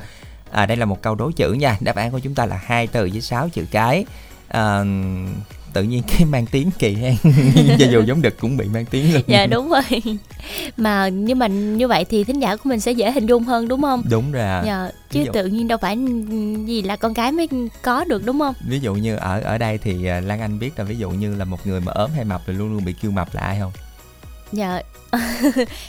À, 0.51 0.65
đây 0.65 0.77
là 0.77 0.86
một 0.86 1.01
câu 1.01 1.15
đố 1.15 1.31
chữ 1.31 1.53
nha. 1.53 1.77
Đáp 1.81 1.95
án 1.95 2.12
của 2.12 2.19
chúng 2.19 2.36
ta 2.36 2.45
là 2.45 2.60
hai 2.65 2.88
từ 2.88 3.10
với 3.12 3.21
sáu 3.21 3.49
chữ 3.49 3.65
cái. 3.71 4.05
À, 4.47 4.84
tự 5.75 5.83
nhiên 5.83 6.03
cái 6.07 6.25
mang 6.25 6.45
tiếng 6.45 6.71
kỳ 6.79 6.93
hen 6.95 7.15
cho 7.79 7.85
dù 7.91 8.01
giống 8.01 8.21
đực 8.21 8.39
cũng 8.39 8.57
bị 8.57 8.65
mang 8.73 8.85
tiếng 8.85 9.13
luôn. 9.13 9.21
Dạ 9.27 9.45
đúng 9.45 9.69
rồi. 9.69 9.81
Mà 10.77 11.07
nhưng 11.07 11.39
mà 11.39 11.47
như 11.47 11.88
vậy 11.88 12.05
thì 12.05 12.23
thính 12.23 12.39
giả 12.39 12.55
của 12.55 12.69
mình 12.69 12.79
sẽ 12.79 12.91
dễ 12.91 13.11
hình 13.11 13.25
dung 13.25 13.43
hơn 13.43 13.67
đúng 13.67 13.81
không? 13.81 14.03
Đúng 14.09 14.31
rồi. 14.31 14.43
À. 14.43 14.63
dạ 14.65 14.89
chứ 15.11 15.19
Ví 15.19 15.25
dụ- 15.25 15.31
tự 15.33 15.45
nhiên 15.45 15.67
đâu 15.67 15.77
phải 15.81 15.97
gì 16.65 16.81
là 16.81 16.95
con 16.95 17.13
cái 17.13 17.31
mới 17.31 17.47
có 17.81 18.03
được 18.03 18.25
đúng 18.25 18.39
không? 18.39 18.53
Ví 18.67 18.79
dụ 18.79 18.93
như 18.93 19.15
ở 19.15 19.41
ở 19.41 19.57
đây 19.57 19.77
thì 19.77 20.05
à, 20.07 20.19
Lan 20.19 20.39
Anh 20.41 20.59
biết 20.59 20.71
là 20.79 20.83
ví 20.83 20.97
dụ 20.97 21.09
như 21.09 21.35
là 21.35 21.45
một 21.45 21.67
người 21.67 21.79
mà 21.81 21.91
ốm 21.91 22.09
hay 22.15 22.25
mập 22.25 22.41
thì 22.47 22.53
luôn 22.53 22.73
luôn 22.73 22.85
bị 22.85 22.93
kêu 23.01 23.11
mập 23.11 23.35
là 23.35 23.41
ai 23.41 23.57
không? 23.59 23.71
Dạ. 24.51 24.81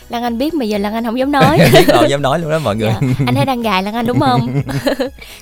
Lan 0.09 0.22
anh 0.22 0.38
biết 0.38 0.55
mà 0.55 0.64
giờ 0.64 0.79
lan 0.79 0.94
anh 0.94 1.05
không 1.05 1.18
dám 1.18 1.33
nói. 1.33 1.59
Rồi 1.87 2.07
dám 2.11 2.22
nói 2.22 2.38
luôn 2.38 2.51
đó 2.51 2.59
mọi 2.59 2.77
người. 2.77 2.88
Dạ. 2.88 3.01
anh 3.27 3.35
thấy 3.35 3.44
đang 3.44 3.62
gài 3.62 3.83
lan 3.83 3.94
anh 3.94 4.07
đúng 4.07 4.20
không? 4.20 4.62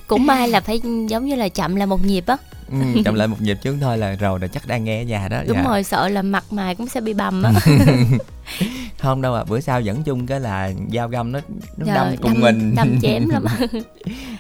Cũng 0.07 0.27
may 0.27 0.49
là 0.49 0.61
phải 0.61 0.81
giống 1.09 1.25
như 1.25 1.35
là 1.35 1.49
chậm 1.49 1.77
là 1.77 1.87
một 1.87 2.07
nhịp 2.07 2.25
á 2.27 2.37
ừ, 2.81 3.03
chậm 3.05 3.15
lại 3.15 3.29
một 3.29 3.37
nhịp 3.41 3.59
chứ 3.63 3.77
thôi 3.81 3.99
là 3.99 4.15
rồi 4.15 4.41
là 4.41 4.47
chắc 4.47 4.67
đang 4.67 4.85
nghe 4.85 5.03
ở 5.03 5.05
nhà 5.05 5.29
đó 5.29 5.43
đúng 5.47 5.57
dạ. 5.57 5.65
rồi 5.69 5.85
sợ 5.85 6.09
là 6.09 6.23
mặt 6.23 6.45
mày 6.51 6.75
cũng 6.75 6.89
sẽ 6.89 7.01
bị 7.01 7.15
bầm 7.15 7.43
á 7.43 7.53
không 8.99 9.23
đâu 9.23 9.35
à 9.35 9.45
bữa 9.45 9.61
sau 9.61 9.81
dẫn 9.81 10.03
chung 10.03 10.27
cái 10.27 10.41
là 10.41 10.71
dao 10.93 11.09
găm 11.09 11.33
nó 11.33 11.41
nó 11.77 11.87
Dạ, 11.87 11.95
đâm 11.95 12.17
cùng 12.23 12.33
đâm- 12.33 12.41
mình 12.41 12.75
đâm 12.75 13.01
chém 13.03 13.29
lắm 13.31 13.45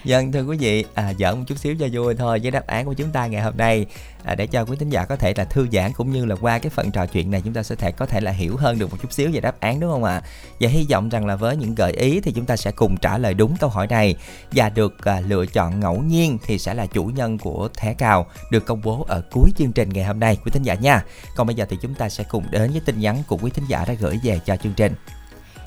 Dân 0.05 0.33
thưa 0.33 0.43
quý 0.45 0.57
vị, 0.57 0.85
à, 0.95 1.13
giỡn 1.19 1.39
một 1.39 1.45
chút 1.47 1.59
xíu 1.59 1.75
cho 1.81 1.87
vui 1.93 2.15
thôi 2.15 2.39
với 2.43 2.51
đáp 2.51 2.67
án 2.67 2.87
của 2.87 2.93
chúng 2.93 3.11
ta 3.11 3.27
ngày 3.27 3.43
hôm 3.43 3.57
nay 3.57 3.87
à, 4.25 4.35
để 4.35 4.47
cho 4.47 4.65
quý 4.65 4.77
thính 4.81 4.91
giả 4.91 5.05
có 5.05 5.17
thể 5.17 5.35
là 5.37 5.45
thư 5.45 5.67
giãn 5.73 5.93
cũng 5.93 6.11
như 6.13 6.25
là 6.25 6.37
qua 6.41 6.59
cái 6.59 6.71
phần 6.71 6.91
trò 6.91 7.07
chuyện 7.07 7.31
này 7.31 7.41
chúng 7.45 7.55
ta 7.55 7.63
sẽ 7.63 7.75
thể 7.77 7.93
có 7.93 8.07
thể 8.07 8.21
là 8.21 8.31
hiểu 8.31 8.57
hơn 8.57 8.79
được 8.79 8.91
một 8.91 8.97
chút 9.03 9.13
xíu 9.13 9.31
về 9.33 9.41
đáp 9.41 9.61
án 9.61 9.81
đúng 9.81 9.91
không 9.91 10.05
ạ? 10.05 10.23
Và 10.61 10.69
hy 10.69 10.87
vọng 10.91 11.09
rằng 11.09 11.27
là 11.27 11.37
với 11.37 11.57
những 11.57 11.75
gợi 11.75 11.93
ý 11.93 12.21
thì 12.21 12.33
chúng 12.33 12.45
ta 12.47 12.57
sẽ 12.57 12.71
cùng 12.71 12.97
trả 12.97 13.19
lời 13.19 13.35
đúng 13.35 13.57
câu 13.57 13.71
hỏi 13.71 13.87
này 13.87 14.17
và 14.53 14.69
được 14.69 15.05
à, 15.05 15.21
lựa 15.21 15.47
chọn 15.47 15.81
ngẫu 15.81 16.03
nhiên 16.03 16.39
thì 16.47 16.59
sẽ 16.59 16.75
là 16.75 16.87
chủ 16.87 17.05
nhân 17.05 17.39
của 17.39 17.69
thẻ 17.77 17.95
cào 17.95 18.27
được 18.51 18.67
công 18.67 18.81
bố 18.85 19.05
ở 19.09 19.23
cuối 19.31 19.51
chương 19.57 19.73
trình 19.73 19.89
ngày 19.89 20.05
hôm 20.05 20.21
nay 20.21 20.37
quý 20.45 20.51
thính 20.51 20.63
giả 20.63 20.75
nha. 20.75 21.05
Còn 21.37 21.47
bây 21.47 21.57
giờ 21.57 21.67
thì 21.71 21.77
chúng 21.83 21.95
ta 21.95 22.09
sẽ 22.09 22.25
cùng 22.29 22.45
đến 22.51 22.71
với 22.71 22.81
tin 22.87 23.01
nhắn 23.01 23.23
của 23.29 23.37
quý 23.37 23.51
thính 23.55 23.65
giả 23.69 23.85
gửi 24.01 24.21
về 24.23 24.41
cho 24.47 24.57
chương 24.57 24.73
trình. 24.73 24.95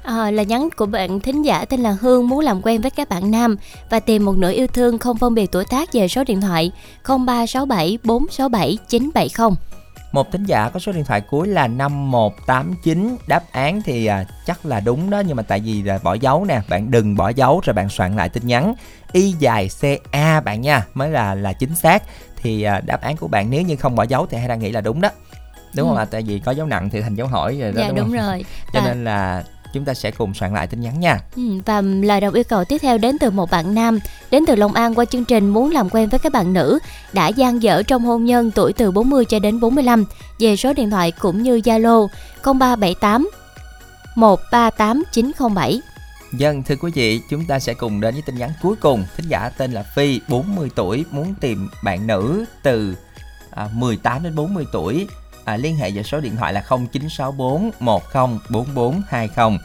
À, 0.04 0.32
là 0.32 0.44
nhắn 0.44 0.70
của 0.78 0.86
bạn 0.86 1.20
thính 1.20 1.42
giả 1.42 1.66
tên 1.66 1.80
là 1.80 1.98
Hương 2.02 2.30
muốn 2.30 2.40
làm 2.40 2.62
quen 2.62 2.82
với 2.82 2.92
các 2.92 3.10
bạn 3.10 3.32
nam 3.32 3.56
và 3.90 4.00
tìm 4.00 4.26
một 4.26 4.38
nửa 4.38 4.52
yêu 4.52 4.68
thương 4.68 4.98
không 4.98 5.18
phân 5.18 5.34
biệt 5.34 5.52
tuổi 5.52 5.66
tác 5.66 5.94
về 5.94 6.08
số 6.08 6.24
điện 6.24 6.42
thoại 6.42 6.72
0367 7.04 7.98
467 8.04 8.78
970. 8.88 9.58
Một 10.12 10.32
thính 10.32 10.44
giả 10.44 10.70
có 10.70 10.80
số 10.80 10.92
điện 10.92 11.06
thoại 11.06 11.22
cuối 11.22 11.48
là 11.48 11.68
5189 11.68 13.18
Đáp 13.28 13.44
án 13.52 13.82
thì 13.82 14.06
à, 14.06 14.26
chắc 14.46 14.66
là 14.66 14.80
đúng 14.80 15.10
đó 15.10 15.20
Nhưng 15.20 15.38
mà 15.38 15.44
tại 15.44 15.60
vì 15.60 15.84
là 15.84 16.00
bỏ 16.04 16.14
dấu 16.14 16.46
nè 16.46 16.62
Bạn 16.70 16.92
đừng 16.92 17.16
bỏ 17.16 17.30
dấu 17.30 17.62
rồi 17.64 17.74
bạn 17.74 17.90
soạn 17.90 18.16
lại 18.16 18.30
tin 18.30 18.48
nhắn 18.48 18.74
Y 19.12 19.32
dài 19.40 19.70
CA 19.82 20.42
bạn 20.42 20.62
nha 20.62 20.86
Mới 20.94 21.10
là 21.10 21.36
là 21.36 21.54
chính 21.54 21.76
xác 21.76 22.04
Thì 22.36 22.64
à, 22.64 22.82
đáp 22.86 23.02
án 23.02 23.18
của 23.18 23.28
bạn 23.28 23.50
nếu 23.50 23.62
như 23.62 23.76
không 23.76 23.96
bỏ 23.96 24.04
dấu 24.04 24.26
Thì 24.26 24.38
hay 24.38 24.48
đang 24.48 24.60
nghĩ 24.60 24.72
là 24.72 24.82
đúng 24.82 25.02
đó 25.02 25.10
Đúng 25.78 25.88
Ừ. 25.90 25.92
không 25.92 25.98
ạ? 25.98 26.06
Tại 26.12 26.22
vì 26.22 26.40
có 26.40 26.52
dấu 26.52 26.68
nặng 26.68 26.90
thì 26.90 27.02
thành 27.02 27.16
dấu 27.16 27.28
hỏi 27.28 27.58
rồi 27.62 27.72
đó 27.72 27.82
Dạ 27.82 27.88
đúng, 27.88 27.96
đúng 27.98 28.06
không? 28.18 28.26
rồi. 28.28 28.46
Cho 28.74 28.80
Và- 28.82 28.88
nên 28.88 29.04
là 29.04 29.44
chúng 29.74 29.86
ta 29.86 29.94
sẽ 29.94 30.12
cùng 30.12 30.34
soạn 30.34 30.54
lại 30.54 30.68
tin 30.68 30.82
nhắn 30.82 31.00
nha 31.00 31.20
Ừ, 31.36 31.42
Và 31.66 31.82
lời 31.82 32.22
đồng 32.22 32.34
yêu 32.34 32.44
cầu 32.50 32.64
tiếp 32.66 32.78
theo 32.82 32.98
đến 32.98 33.18
từ 33.20 33.30
một 33.32 33.52
bạn 33.52 33.76
nam 33.76 34.00
Đến 34.32 34.44
từ 34.48 34.56
Long 34.56 34.74
An 34.74 34.96
qua 34.96 35.06
chương 35.06 35.26
trình 35.26 35.50
muốn 35.50 35.72
làm 35.72 35.90
quen 35.90 36.10
với 36.10 36.20
các 36.20 36.32
bạn 36.32 36.54
nữ 36.54 36.80
Đã 37.14 37.28
gian 37.28 37.64
dở 37.64 37.84
trong 37.88 38.06
hôn 38.06 38.26
nhân 38.26 38.52
tuổi 38.52 38.74
từ 38.74 38.92
40 38.92 39.26
cho 39.26 39.40
đến 39.40 39.60
45 39.60 40.06
Về 40.40 40.56
số 40.56 40.74
điện 40.74 40.90
thoại 40.90 41.12
cũng 41.12 41.44
như 41.44 41.58
Zalo 41.58 42.08
0378 42.44 43.30
138 44.16 45.04
907 45.12 45.82
Dân 46.34 46.64
thưa 46.64 46.76
quý 46.76 46.92
vị, 46.96 47.22
chúng 47.30 47.46
ta 47.46 47.60
sẽ 47.60 47.74
cùng 47.74 48.02
đến 48.02 48.14
với 48.14 48.22
tin 48.26 48.36
nhắn 48.36 48.50
cuối 48.62 48.76
cùng. 48.76 49.06
Thính 49.18 49.28
giả 49.30 49.50
tên 49.58 49.72
là 49.72 49.84
Phi, 49.96 50.20
40 50.28 50.70
tuổi, 50.76 51.06
muốn 51.12 51.34
tìm 51.42 51.70
bạn 51.84 52.08
nữ 52.08 52.46
từ 52.64 52.96
à, 53.52 53.70
18 53.74 54.24
đến 54.24 54.36
40 54.36 54.66
tuổi. 54.72 55.08
À, 55.48 55.58
liên 55.58 55.78
hệ 55.78 55.92
về 55.92 56.04
số 56.04 56.20
điện 56.20 56.36
thoại 56.36 56.54
là 56.54 56.64
0964 56.70 57.72
104420. 57.80 59.58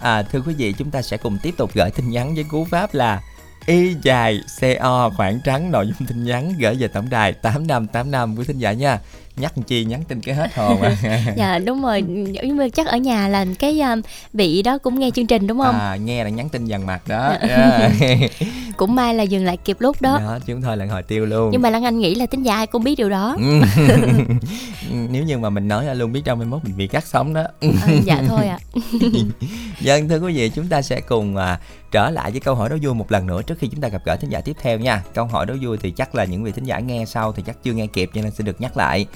À, 0.00 0.22
thưa 0.22 0.40
quý 0.46 0.54
vị, 0.54 0.74
chúng 0.78 0.90
ta 0.90 1.02
sẽ 1.02 1.16
cùng 1.16 1.38
tiếp 1.42 1.54
tục 1.56 1.70
gửi 1.74 1.90
tin 1.90 2.10
nhắn 2.10 2.34
với 2.34 2.44
cú 2.44 2.64
pháp 2.64 2.94
là 2.94 3.22
Y 3.66 3.94
dài 4.02 4.40
CO 4.60 5.10
khoảng 5.16 5.40
trắng 5.44 5.70
nội 5.70 5.86
dung 5.86 6.08
tin 6.08 6.24
nhắn 6.24 6.52
gửi 6.58 6.74
về 6.74 6.88
tổng 6.88 7.10
đài 7.10 7.32
8585 7.32 8.36
quý 8.36 8.44
thính 8.44 8.58
giả 8.58 8.72
nha. 8.72 8.98
Nhắc 9.36 9.52
chi 9.66 9.84
nhắn 9.84 10.04
tin 10.08 10.20
cái 10.20 10.34
hết 10.34 10.54
hồn 10.54 10.82
à. 10.82 10.96
Dạ 11.36 11.58
đúng 11.58 11.82
rồi 11.82 12.02
Nhưng 12.42 12.56
mà 12.56 12.68
chắc 12.68 12.86
ở 12.86 12.96
nhà 12.96 13.28
là 13.28 13.46
cái 13.58 13.80
um, 13.80 14.00
vị 14.32 14.62
đó 14.62 14.78
cũng 14.78 15.00
nghe 15.00 15.10
chương 15.10 15.26
trình 15.26 15.46
đúng 15.46 15.58
không 15.58 15.78
À, 15.78 15.96
nghe 15.96 16.24
là 16.24 16.30
nhắn 16.30 16.48
tin 16.48 16.64
dằn 16.64 16.86
mặt 16.86 17.08
đó 17.08 17.34
yeah. 17.40 17.92
cũng 18.76 18.94
may 18.94 19.14
là 19.14 19.22
dừng 19.22 19.44
lại 19.44 19.56
kịp 19.56 19.76
lúc 19.80 20.02
đó. 20.02 20.18
đó 20.18 20.38
chúng 20.46 20.62
thôi 20.62 20.76
là 20.76 20.86
hồi 20.86 21.02
tiêu 21.02 21.26
luôn 21.26 21.50
Nhưng 21.52 21.62
mà 21.62 21.70
Lan 21.70 21.84
Anh 21.84 21.98
nghĩ 21.98 22.14
là 22.14 22.26
tính 22.26 22.42
giả 22.42 22.54
ai 22.54 22.66
cũng 22.66 22.84
biết 22.84 22.94
điều 22.98 23.08
đó. 23.08 23.36
Ừ. 23.38 23.60
nếu 25.10 25.24
như 25.24 25.38
mà 25.38 25.50
mình 25.50 25.68
nói 25.68 25.96
luôn 25.96 26.12
biết 26.12 26.22
đâu 26.24 26.36
mai 26.36 26.46
mốt 26.46 26.64
mình 26.64 26.76
bị 26.76 26.86
cắt 26.86 27.06
sóng 27.06 27.34
đó 27.34 27.42
À, 27.60 27.88
dạ 28.04 28.22
thôi 28.28 28.46
ạ. 28.46 28.58
Dân 29.80 30.08
thưa 30.08 30.18
quý 30.18 30.36
vị, 30.36 30.48
chúng 30.48 30.68
ta 30.68 30.82
sẽ 30.82 31.00
cùng 31.00 31.36
à, 31.36 31.60
trở 31.90 32.10
lại 32.10 32.30
với 32.30 32.40
câu 32.40 32.54
hỏi 32.54 32.68
đố 32.68 32.76
vui 32.82 32.94
một 32.94 33.12
lần 33.12 33.26
nữa 33.26 33.42
trước 33.42 33.58
khi 33.58 33.68
chúng 33.68 33.80
ta 33.80 33.88
gặp 33.88 34.02
gỡ 34.04 34.16
thính 34.16 34.30
giả 34.30 34.40
tiếp 34.40 34.56
theo 34.62 34.78
nha. 34.78 35.04
Câu 35.14 35.26
hỏi 35.26 35.46
đố 35.46 35.54
vui 35.62 35.78
thì 35.82 35.90
chắc 35.90 36.14
là 36.14 36.24
những 36.24 36.44
vị 36.44 36.52
thính 36.52 36.64
giả 36.64 36.78
nghe 36.78 37.04
sau 37.04 37.32
thì 37.32 37.42
chắc 37.46 37.62
chưa 37.62 37.72
nghe 37.72 37.86
kịp 37.86 38.10
cho 38.14 38.22
nên 38.22 38.30
sẽ 38.30 38.44
được 38.44 38.60
nhắc 38.60 38.76
lại. 38.76 39.06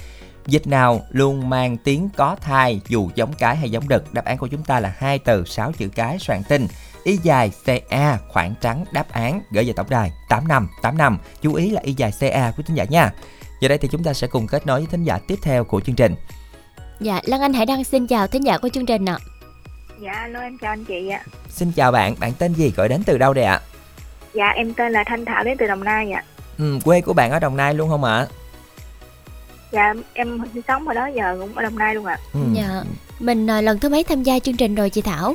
Dịch 0.46 0.66
nào 0.66 1.00
luôn 1.10 1.48
mang 1.48 1.76
tiếng 1.76 2.08
có 2.16 2.36
thai 2.40 2.80
dù 2.88 3.10
giống 3.14 3.32
cái 3.32 3.56
hay 3.56 3.70
giống 3.70 3.88
đực? 3.88 4.14
Đáp 4.14 4.24
án 4.24 4.38
của 4.38 4.46
chúng 4.46 4.62
ta 4.62 4.80
là 4.80 4.94
hai 4.98 5.18
từ, 5.18 5.44
sáu 5.44 5.72
chữ 5.72 5.88
cái, 5.88 6.18
soạn 6.18 6.42
tin. 6.48 6.66
Y 7.04 7.16
dài 7.22 7.52
CA, 7.64 8.18
khoảng 8.28 8.54
trắng, 8.60 8.84
đáp 8.92 9.12
án 9.12 9.40
gửi 9.50 9.64
về 9.64 9.72
tổng 9.72 9.90
đài 9.90 10.12
8585. 10.28 11.18
Chú 11.42 11.54
ý 11.54 11.70
là 11.70 11.80
y 11.84 11.94
dài 11.96 12.12
CA 12.20 12.52
của 12.56 12.62
thính 12.62 12.76
giả 12.76 12.84
nha. 12.84 13.12
Giờ 13.60 13.68
đây 13.68 13.78
thì 13.78 13.88
chúng 13.92 14.04
ta 14.04 14.12
sẽ 14.12 14.26
cùng 14.26 14.46
kết 14.46 14.66
nối 14.66 14.80
với 14.80 14.88
thính 14.90 15.04
giả 15.04 15.18
tiếp 15.26 15.38
theo 15.42 15.64
của 15.64 15.80
chương 15.80 15.94
trình. 15.96 16.14
Dạ, 17.00 17.20
Lan 17.24 17.40
Anh 17.40 17.52
hãy 17.52 17.66
đăng 17.66 17.84
xin 17.84 18.06
chào 18.06 18.26
thính 18.26 18.44
giả 18.44 18.58
của 18.58 18.68
chương 18.68 18.86
trình 18.86 19.04
ạ. 19.08 19.18
Dạ, 20.00 20.12
alo 20.12 20.40
em 20.40 20.58
chào 20.58 20.72
anh 20.72 20.84
chị 20.84 21.08
ạ. 21.08 21.24
Xin 21.48 21.72
chào 21.72 21.92
bạn, 21.92 22.14
bạn 22.20 22.32
tên 22.38 22.54
gì, 22.54 22.72
gọi 22.76 22.88
đến 22.88 23.02
từ 23.06 23.18
đâu 23.18 23.34
đây 23.34 23.44
ạ? 23.44 23.60
Dạ, 24.34 24.48
em 24.48 24.74
tên 24.74 24.92
là 24.92 25.04
Thanh 25.06 25.24
Thảo 25.24 25.44
đến 25.44 25.56
từ 25.58 25.66
Đồng 25.66 25.84
Nai 25.84 26.12
ạ. 26.12 26.24
Ừ, 26.58 26.78
quê 26.84 27.00
của 27.00 27.12
bạn 27.12 27.30
ở 27.30 27.38
Đồng 27.38 27.56
Nai 27.56 27.74
luôn 27.74 27.88
không 27.88 28.04
ạ? 28.04 28.26
Dạ, 29.72 29.94
em 30.12 30.38
sinh 30.54 30.62
sống 30.68 30.88
ở 30.88 30.94
đó 30.94 31.06
giờ 31.06 31.36
cũng 31.40 31.54
ở 31.54 31.62
Đồng 31.62 31.78
Nai 31.78 31.94
luôn 31.94 32.04
ạ. 32.06 32.18
Ừ. 32.32 32.40
Dạ, 32.54 32.82
mình 33.20 33.50
à, 33.50 33.60
lần 33.60 33.78
thứ 33.78 33.88
mấy 33.88 34.04
tham 34.04 34.22
gia 34.22 34.38
chương 34.38 34.56
trình 34.56 34.74
rồi 34.74 34.90
chị 34.90 35.02
Thảo? 35.02 35.34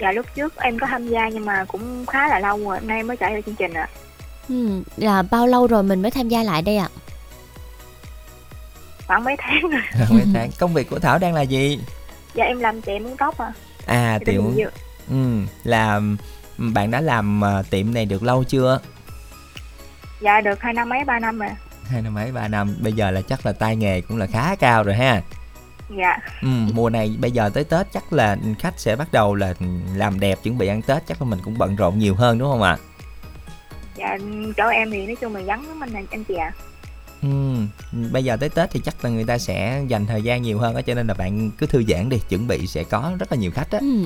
Dạ, 0.00 0.12
lúc 0.12 0.26
trước 0.34 0.56
em 0.56 0.78
có 0.78 0.86
tham 0.86 1.08
gia 1.08 1.28
nhưng 1.28 1.44
mà 1.44 1.64
cũng 1.64 2.06
khá 2.06 2.28
là 2.28 2.38
lâu 2.38 2.58
rồi, 2.58 2.78
hôm 2.78 2.88
nay 2.88 3.02
mới 3.02 3.16
trở 3.16 3.28
lại 3.28 3.42
chương 3.46 3.54
trình 3.54 3.74
ạ. 3.74 3.88
Ừ, 4.48 4.82
là 4.96 5.22
bao 5.22 5.46
lâu 5.46 5.66
rồi 5.66 5.82
mình 5.82 6.02
mới 6.02 6.10
tham 6.10 6.28
gia 6.28 6.42
lại 6.42 6.62
đây 6.62 6.76
ạ? 6.76 6.88
Khoảng 9.06 9.24
mấy 9.24 9.36
tháng 9.38 9.60
rồi. 9.70 9.82
Mấy 10.10 10.24
tháng. 10.34 10.50
Công 10.58 10.74
việc 10.74 10.90
của 10.90 10.98
Thảo 10.98 11.18
đang 11.18 11.34
là 11.34 11.42
gì? 11.42 11.80
Dạ, 12.34 12.44
em 12.44 12.60
làm 12.60 12.82
tiệm 12.82 13.02
muốn 13.02 13.16
tóc 13.16 13.38
à. 13.38 13.52
À 13.86 14.18
Thì 14.18 14.24
tiệm 14.24 14.42
ừ, 15.10 15.16
là 15.64 16.00
bạn 16.58 16.90
đã 16.90 17.00
làm 17.00 17.44
à, 17.44 17.62
tiệm 17.70 17.94
này 17.94 18.04
được 18.04 18.22
lâu 18.22 18.44
chưa? 18.44 18.80
Dạ, 20.20 20.40
được 20.40 20.60
hai 20.60 20.72
năm 20.72 20.88
mấy, 20.88 21.04
ba 21.04 21.18
năm 21.18 21.38
rồi. 21.38 21.50
Hai 21.84 22.02
năm 22.02 22.14
mấy 22.14 22.32
ba 22.32 22.48
năm. 22.48 22.76
Bây 22.80 22.92
giờ 22.92 23.10
là 23.10 23.22
chắc 23.22 23.46
là 23.46 23.52
tay 23.52 23.76
nghề 23.76 24.00
cũng 24.00 24.18
là 24.18 24.26
khá 24.26 24.56
cao 24.56 24.82
rồi 24.82 24.94
ha. 24.94 25.22
Dạ, 25.98 26.18
Ừ, 26.42 26.48
mùa 26.74 26.90
này 26.90 27.16
bây 27.20 27.30
giờ 27.30 27.50
tới 27.54 27.64
Tết 27.64 27.86
chắc 27.92 28.12
là 28.12 28.36
khách 28.58 28.74
sẽ 28.80 28.96
bắt 28.96 29.12
đầu 29.12 29.34
là 29.34 29.54
làm 29.96 30.20
đẹp 30.20 30.38
chuẩn 30.42 30.58
bị 30.58 30.66
ăn 30.68 30.82
Tết 30.82 31.06
chắc 31.06 31.22
là 31.22 31.28
mình 31.28 31.38
cũng 31.44 31.58
bận 31.58 31.76
rộn 31.76 31.98
nhiều 31.98 32.14
hơn 32.14 32.38
đúng 32.38 32.50
không 32.50 32.62
ạ? 32.62 32.76
dạ, 33.96 34.18
chỗ 34.56 34.68
em 34.68 34.90
thì 34.90 35.06
nói 35.06 35.16
chung 35.20 35.34
là 35.36 35.40
vắng 35.46 35.68
lắm 35.68 35.80
anh, 35.80 36.06
anh 36.10 36.24
chị 36.24 36.34
ạ. 36.34 36.52
Ừ, 37.22 37.28
bây 38.12 38.24
giờ 38.24 38.36
tới 38.36 38.48
Tết 38.48 38.70
thì 38.70 38.80
chắc 38.84 39.04
là 39.04 39.10
người 39.10 39.24
ta 39.24 39.38
sẽ 39.38 39.82
dành 39.88 40.06
thời 40.06 40.22
gian 40.22 40.42
nhiều 40.42 40.58
hơn 40.58 40.74
á 40.74 40.82
cho 40.82 40.94
nên 40.94 41.06
là 41.06 41.14
bạn 41.14 41.50
cứ 41.58 41.66
thư 41.66 41.82
giãn 41.88 42.08
đi, 42.08 42.18
chuẩn 42.28 42.46
bị 42.46 42.66
sẽ 42.66 42.84
có 42.84 43.12
rất 43.18 43.32
là 43.32 43.36
nhiều 43.38 43.50
khách 43.50 43.70
á. 43.70 43.78
Ừ, 43.80 44.04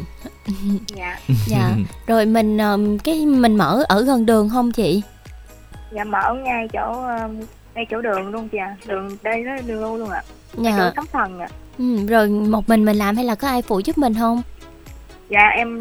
Dạ, 0.96 1.18
dạ. 1.46 1.76
Rồi 2.06 2.26
mình 2.26 2.58
cái 3.04 3.26
mình 3.26 3.56
mở 3.56 3.84
ở 3.88 4.02
gần 4.02 4.26
đường 4.26 4.48
không 4.50 4.72
chị? 4.72 5.02
dạ 5.92 6.04
mở 6.04 6.34
ngay 6.34 6.68
chỗ 6.72 7.02
ngay 7.74 7.86
chỗ 7.90 8.00
đường 8.02 8.28
luôn 8.28 8.48
chị 8.48 8.58
ạ. 8.58 8.76
Đường 8.86 9.16
đây 9.22 9.40
nó 9.42 9.52
đường 9.66 9.80
luôn 9.80 9.96
luôn 9.96 10.10
ạ. 10.10 10.22
Ngay 10.56 10.72
Dạ. 10.76 10.78
chỗ 10.78 10.92
sóng 10.96 11.06
thần 11.12 11.38
ạ. 11.40 11.48
Ừ, 11.78 12.06
rồi 12.06 12.28
một 12.28 12.68
mình 12.68 12.84
mình 12.84 12.96
làm 12.96 13.16
hay 13.16 13.24
là 13.24 13.34
có 13.34 13.48
ai 13.48 13.62
phụ 13.62 13.78
giúp 13.78 13.98
mình 13.98 14.14
không? 14.14 14.42
Dạ, 15.28 15.48
em 15.56 15.80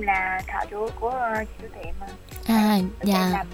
là 0.00 0.40
thợ 0.46 0.66
chủ 0.70 0.88
của 1.00 1.08
uh, 1.42 1.48
chủ 1.60 1.66
tiệm 1.74 1.94
ạ. 2.00 2.08
À, 2.46 2.74
Em 2.74 2.88
dạ. 3.02 3.30
làm. 3.32 3.46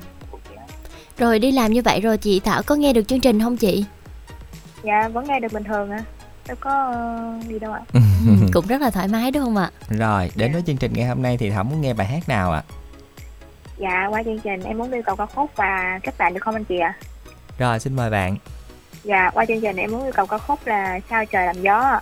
Rồi 1.18 1.39
đi 1.39 1.53
làm 1.53 1.72
như 1.72 1.83
vậy 1.83 2.01
rồi 2.01 2.18
chị 2.18 2.41
Thảo 2.41 2.62
có 2.62 2.74
nghe 2.74 2.93
được 2.93 3.09
chương 3.09 3.20
trình 3.20 3.43
không 3.43 3.57
chị? 3.57 3.85
Dạ, 4.83 5.09
vẫn 5.09 5.28
nghe 5.28 5.41
được 5.41 5.53
bình 5.53 5.64
thường 5.64 5.91
ạ. 5.91 6.05
Đâu 6.49 6.57
có 6.61 6.95
uh, 7.39 7.45
gì 7.45 7.59
đâu 7.59 7.72
ạ. 7.72 7.80
Ừ, 7.93 8.01
cũng 8.53 8.66
rất 8.66 8.80
là 8.80 8.91
thoải 8.91 9.09
mái 9.09 9.30
đúng 9.30 9.45
không 9.45 9.57
ạ? 9.57 9.70
Rồi, 9.89 10.30
đến 10.35 10.53
với 10.53 10.62
chương 10.66 10.76
trình 10.76 10.93
ngày 10.95 11.07
hôm 11.07 11.22
nay 11.22 11.37
thì 11.37 11.51
Thảo 11.51 11.64
muốn 11.64 11.80
nghe 11.80 11.95
bài 11.95 12.07
hát 12.07 12.28
nào 12.28 12.53
ạ? 12.53 12.62
Dạ, 13.78 14.07
qua 14.11 14.22
chương 14.22 14.39
trình 14.39 14.62
em 14.62 14.78
muốn 14.78 14.93
yêu 14.93 15.03
cầu 15.07 15.16
ca 15.16 15.26
khúc 15.26 15.51
và 15.57 16.01
kết 16.03 16.18
bạn 16.18 16.35
được 16.35 16.41
không 16.43 16.55
anh 16.55 16.64
chị 16.64 16.78
ạ? 16.78 16.95
Rồi, 17.59 17.80
xin 17.80 17.97
mời 17.97 18.11
bạn. 18.11 18.37
Dạ, 19.05 19.30
qua 19.34 19.44
chương 19.46 19.61
trình 19.61 19.76
em 19.76 19.90
muốn 19.90 20.03
yêu 20.05 20.12
cầu 20.16 20.26
ca 20.26 20.38
khúc 20.38 20.66
là 20.66 21.00
Sao 21.11 21.24
trời 21.24 21.46
làm 21.46 21.62
gió 21.62 21.78
ạ. 21.78 22.00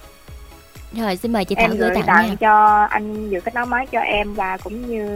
Rồi 0.92 1.16
xin 1.16 1.32
mời 1.32 1.44
chị 1.44 1.54
Thảo 1.54 1.64
em 1.64 1.76
gửi 1.76 1.90
tặng 1.94 2.06
tặng 2.06 2.28
nha. 2.28 2.34
cho 2.40 2.84
anh 2.90 3.30
vừa 3.30 3.40
kết 3.40 3.54
nối 3.54 3.66
máy 3.66 3.86
cho 3.92 4.00
em 4.00 4.34
và 4.34 4.56
cũng 4.56 4.86
như 4.90 5.06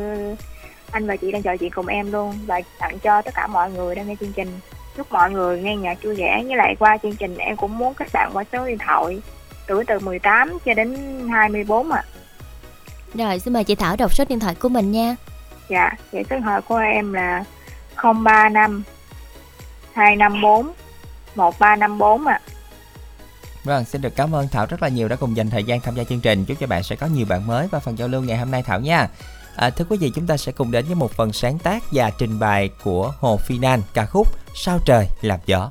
anh 0.91 1.07
và 1.07 1.17
chị 1.17 1.33
đang 1.33 1.43
trò 1.43 1.57
chuyện 1.57 1.71
cùng 1.71 1.87
em 1.87 2.13
luôn 2.13 2.39
và 2.47 2.61
tặng 2.79 2.99
cho 2.99 3.23
tất 3.23 3.35
cả 3.35 3.47
mọi 3.47 3.71
người 3.71 3.95
đang 3.95 4.09
nghe 4.09 4.15
chương 4.21 4.33
trình 4.33 4.61
chúc 4.97 5.13
mọi 5.13 5.31
người 5.31 5.61
nghe 5.63 5.77
nhạc 5.77 5.99
vui 6.03 6.15
vẻ 6.15 6.43
với 6.47 6.57
lại 6.57 6.77
qua 6.79 6.97
chương 7.03 7.17
trình 7.17 7.37
em 7.39 7.57
cũng 7.57 7.79
muốn 7.79 7.95
kết 7.95 8.09
bạn 8.13 8.31
qua 8.35 8.45
số 8.53 8.67
điện 8.67 8.79
thoại 8.79 9.21
tuổi 9.67 9.85
từ 9.85 9.99
18 9.99 10.59
cho 10.65 10.75
đến 10.75 10.97
24 11.33 11.91
ạ 11.93 12.03
Rồi 13.15 13.39
xin 13.39 13.53
mời 13.53 13.65
chị 13.65 13.75
Thảo 13.75 13.97
đọc 13.97 14.15
số 14.15 14.25
điện 14.29 14.41
thoại 14.41 14.55
của 14.55 14.69
mình 14.69 14.93
nha. 14.93 15.17
dạ 15.69 15.91
vậy 16.13 16.25
số 16.31 16.37
điện 16.37 16.43
thoại 16.43 16.61
của 16.69 16.77
em 16.77 17.13
là 17.13 17.45
035 17.97 18.83
254 19.93 20.73
1354 21.37 22.27
ạ 22.27 22.41
Vâng, 23.65 23.85
xin 23.85 24.03
được 24.03 24.17
cảm 24.17 24.35
ơn 24.35 24.49
Thảo 24.49 24.67
rất 24.67 24.83
là 24.83 24.89
nhiều 24.89 25.09
đã 25.09 25.17
cùng 25.17 25.37
dành 25.37 25.51
thời 25.51 25.65
gian 25.65 25.81
tham 25.81 25.95
gia 25.95 26.05
chương 26.05 26.21
trình. 26.21 26.45
Chúc 26.45 26.57
cho 26.61 26.67
bạn 26.67 26.83
sẽ 26.83 26.97
có 26.97 27.07
nhiều 27.07 27.27
bạn 27.29 27.47
mới 27.47 27.69
và 27.69 27.79
phần 27.79 27.99
giao 27.99 28.09
lưu 28.09 28.23
ngày 28.23 28.39
hôm 28.39 28.51
nay 28.51 28.63
Thảo 28.63 28.81
nha. 28.81 29.09
À, 29.57 29.71
thưa 29.71 29.85
quý 29.89 29.97
vị, 29.97 30.13
chúng 30.15 30.27
ta 30.27 30.37
sẽ 30.37 30.53
cùng 30.53 30.71
đến 30.71 30.85
với 30.85 30.95
một 30.95 31.13
phần 31.13 31.33
sáng 31.33 31.59
tác 31.59 31.83
và 31.93 32.11
trình 32.19 32.39
bày 32.39 32.71
của 32.85 33.13
Hồ 33.19 33.37
Phi 33.37 33.59
Nan 33.59 33.83
ca 33.95 34.07
khúc 34.07 34.29
Sao 34.55 34.79
trời 34.87 35.09
làm 35.21 35.41
gió. 35.47 35.71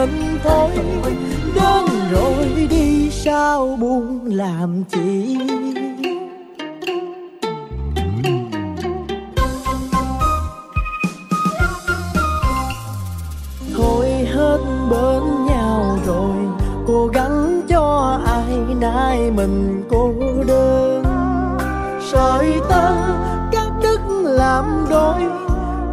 Mình 0.00 0.38
thôi 0.44 0.70
đến 1.54 1.84
rồi 2.10 2.66
đi 2.70 3.10
sao 3.10 3.76
buồn 3.80 4.20
làm 4.24 4.84
chi. 4.84 5.38
Thôi 13.76 14.06
hết 14.34 14.58
bên 14.90 15.46
nhau 15.46 15.98
rồi, 16.06 16.36
cố 16.86 17.06
gắng 17.06 17.62
cho 17.68 18.18
ai 18.26 18.74
nay 18.80 19.30
mình 19.30 19.82
cô 19.90 20.12
đơn. 20.46 21.04
Sợi 22.12 22.52
tơ 22.68 22.94
các 23.52 23.70
đức 23.82 24.00
làm 24.24 24.86
đôi, 24.90 25.22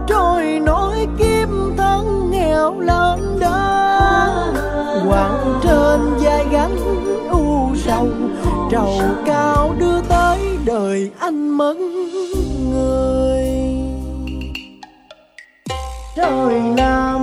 trôi 0.07 0.59
nổi 0.59 1.07
kiếm 1.17 1.73
thân 1.77 2.31
nghèo 2.31 2.79
lên 2.79 3.26
quặng 5.17 5.59
trên 5.63 6.17
vai 6.19 6.45
gánh 6.51 6.77
u 7.29 7.75
sầu, 7.75 8.07
trầu 8.71 9.01
cao 9.25 9.75
đưa 9.79 10.01
tới 10.09 10.39
đời 10.65 11.11
anh 11.19 11.57
mất 11.57 11.75
người. 12.71 13.45
Trời 16.15 16.59
nào 16.77 17.16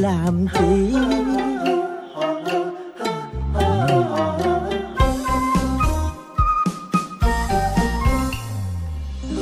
làm 0.00 0.46
chi 0.52 0.94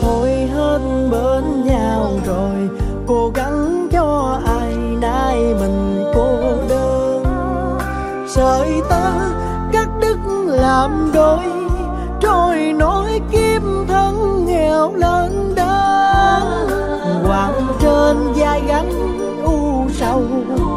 thôi 0.00 0.30
hết 0.30 0.78
bên 1.10 1.64
nhau 1.64 2.20
rồi, 2.26 2.68
cố 3.06 3.30
gắng 3.34 3.88
cho 3.92 4.40
ai 4.46 4.74
nay 5.00 5.54
mình 5.60 6.04
cô 6.14 6.40
đơn. 6.68 7.24
Sợi 8.28 8.80
ta 8.90 9.12
cắt 9.72 9.88
đứt 10.00 10.18
làm 10.46 11.10
đôi 11.14 11.57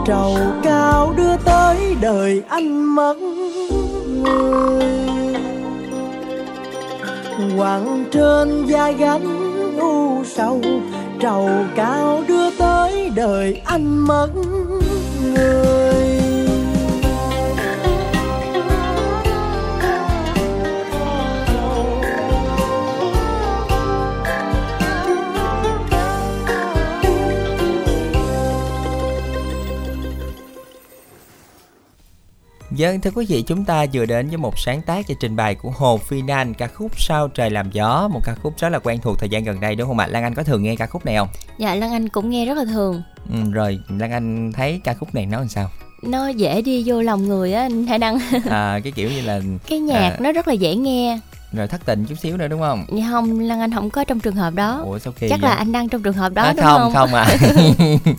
trầu 0.06 0.38
cao 0.64 1.14
đưa 1.18 1.38
tới 1.38 1.96
đời 2.02 2.44
anh 2.50 2.96
mất 2.96 3.16
người. 4.08 5.36
Quặng 7.58 8.06
trên 8.12 8.66
vai 8.66 8.94
gánh 8.94 9.26
u 9.80 10.24
sầu, 10.26 10.62
trầu 11.20 11.50
cao 11.76 12.24
đưa 12.28 12.52
tới 12.52 13.12
đời 13.16 13.62
anh 13.66 14.08
mất 14.08 14.30
người. 15.36 15.81
Dân 32.72 33.02
thưa 33.02 33.12
quý 33.16 33.26
vị, 33.30 33.42
chúng 33.48 33.66
ta 33.66 33.86
vừa 33.94 34.06
đến 34.06 34.28
với 34.28 34.38
một 34.38 34.60
sáng 34.60 34.82
tác 34.82 35.06
và 35.10 35.16
trình 35.20 35.36
bày 35.36 35.56
của 35.56 35.72
Hồ 35.72 35.98
Phi 35.98 36.22
Nan 36.22 36.54
ca 36.54 36.68
khúc 36.68 36.92
Sao 37.00 37.28
trời 37.28 37.50
làm 37.50 37.72
gió, 37.72 38.08
một 38.14 38.20
ca 38.24 38.36
khúc 38.44 38.54
rất 38.58 38.70
là 38.70 38.80
quen 38.80 39.00
thuộc 39.02 39.20
thời 39.20 39.30
gian 39.30 39.44
gần 39.44 39.60
đây 39.60 39.76
đúng 39.76 39.88
không 39.88 40.00
ạ? 40.00 40.08
Lan 40.08 40.24
Anh 40.24 40.36
có 40.36 40.44
thường 40.44 40.64
nghe 40.64 40.76
ca 40.76 40.86
khúc 40.88 41.06
này 41.06 41.16
không? 41.16 41.28
Dạ 41.58 41.76
Lan 41.76 41.92
Anh 41.92 42.10
cũng 42.10 42.30
nghe 42.30 42.46
rất 42.46 42.58
là 42.58 42.66
thường 42.66 43.02
Ừ, 43.34 43.52
rồi 43.52 43.80
Lan 44.00 44.12
Anh 44.12 44.52
thấy 44.56 44.82
ca 44.84 44.94
khúc 44.94 45.16
này 45.16 45.26
nó 45.26 45.38
làm 45.40 45.48
sao? 45.50 45.70
Nó 46.02 46.28
dễ 46.28 46.62
đi 46.62 46.84
vô 46.86 47.02
lòng 47.02 47.28
người 47.28 47.54
á 47.54 47.62
anh 47.62 47.88
Hải 47.88 48.00
Đăng 48.00 48.20
À, 48.50 48.80
cái 48.84 48.92
kiểu 48.96 49.10
như 49.10 49.22
là 49.22 49.42
Cái 49.68 49.80
nhạc 49.80 50.10
à, 50.10 50.18
nó 50.20 50.32
rất 50.32 50.48
là 50.48 50.54
dễ 50.54 50.76
nghe 50.76 51.20
rồi 51.54 51.68
thất 51.68 51.86
tình 51.86 52.06
chút 52.06 52.16
xíu 52.16 52.38
nữa 52.38 52.48
đúng 52.48 52.60
không? 52.62 52.86
Nhưng 52.90 53.10
không 53.12 53.40
Lan 53.40 53.60
Anh 53.60 53.74
không 53.74 53.90
có 53.90 54.04
trong 54.04 54.20
trường 54.20 54.36
hợp 54.36 54.54
đó 54.54 54.82
Ủa 54.86 55.00
sao 55.00 55.14
kỳ 55.20 55.30
Chắc 55.30 55.42
vậy? 55.42 55.50
là 55.50 55.56
anh 55.56 55.72
đang 55.72 55.90
trong 55.90 56.04
trường 56.04 56.14
hợp 56.14 56.34
đó 56.34 56.44
À, 56.44 56.54
đúng 56.54 56.66
không 56.66 56.82
không? 56.82 56.94
không 56.94 57.14
à 57.14 57.28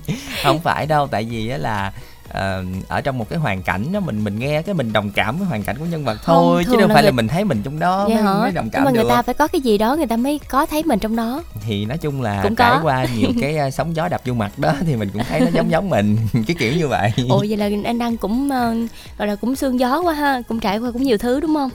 không 0.44 0.60
phải 0.60 0.86
đâu 0.86 1.06
tại 1.10 1.24
vì 1.30 1.48
á 1.48 1.58
là 1.58 1.92
ờ, 2.32 2.64
ở 2.88 3.00
trong 3.00 3.18
một 3.18 3.28
cái 3.30 3.38
hoàn 3.38 3.62
cảnh 3.62 3.92
đó 3.92 4.00
mình 4.00 4.24
mình 4.24 4.38
nghe 4.38 4.62
cái 4.62 4.74
mình 4.74 4.92
đồng 4.92 5.10
cảm 5.10 5.38
với 5.38 5.46
hoàn 5.48 5.62
cảnh 5.62 5.76
của 5.78 5.84
nhân 5.84 6.04
vật 6.04 6.14
Không, 6.22 6.36
thôi 6.36 6.62
chứ 6.64 6.70
thường 6.70 6.78
đâu 6.78 6.88
là 6.88 6.94
phải 6.94 7.02
là 7.02 7.10
người- 7.10 7.16
mình 7.16 7.28
thấy 7.28 7.44
mình 7.44 7.62
trong 7.64 7.78
đó 7.78 8.08
Vậy 8.08 8.22
mới, 8.22 8.24
mới 8.24 8.50
đồng 8.52 8.64
Nhưng 8.64 8.70
cảm 8.72 8.84
mà 8.84 8.90
người 8.90 9.02
được. 9.02 9.08
ta 9.08 9.22
phải 9.22 9.34
có 9.34 9.46
cái 9.46 9.60
gì 9.60 9.78
đó 9.78 9.96
người 9.96 10.06
ta 10.06 10.16
mới 10.16 10.40
có 10.48 10.66
thấy 10.66 10.82
mình 10.82 10.98
trong 10.98 11.16
đó. 11.16 11.42
Thì 11.66 11.84
nói 11.84 11.98
chung 11.98 12.22
là 12.22 12.40
Cũng 12.42 12.54
trải 12.56 12.70
có. 12.70 12.80
qua 12.82 13.04
nhiều 13.16 13.30
cái 13.40 13.70
sóng 13.70 13.96
gió 13.96 14.08
đập 14.08 14.20
vô 14.24 14.34
mặt 14.34 14.58
đó 14.58 14.74
thì 14.86 14.96
mình 14.96 15.10
cũng 15.12 15.22
thấy 15.28 15.40
nó 15.40 15.46
giống 15.52 15.70
giống 15.70 15.90
mình 15.90 16.16
cái 16.46 16.56
kiểu 16.58 16.72
như 16.76 16.88
vậy. 16.88 17.12
Ồ 17.28 17.44
vậy 17.48 17.56
là 17.56 17.70
anh 17.84 17.98
đang 17.98 18.16
cũng 18.16 18.50
ờ, 18.50 18.74
gọi 19.18 19.28
là 19.28 19.34
cũng 19.36 19.56
sương 19.56 19.80
gió 19.80 20.00
quá 20.00 20.14
ha 20.14 20.42
Cũng 20.48 20.60
trải 20.60 20.78
qua 20.78 20.90
cũng 20.90 21.02
nhiều 21.02 21.18
thứ 21.18 21.40
đúng 21.40 21.54
không? 21.54 21.70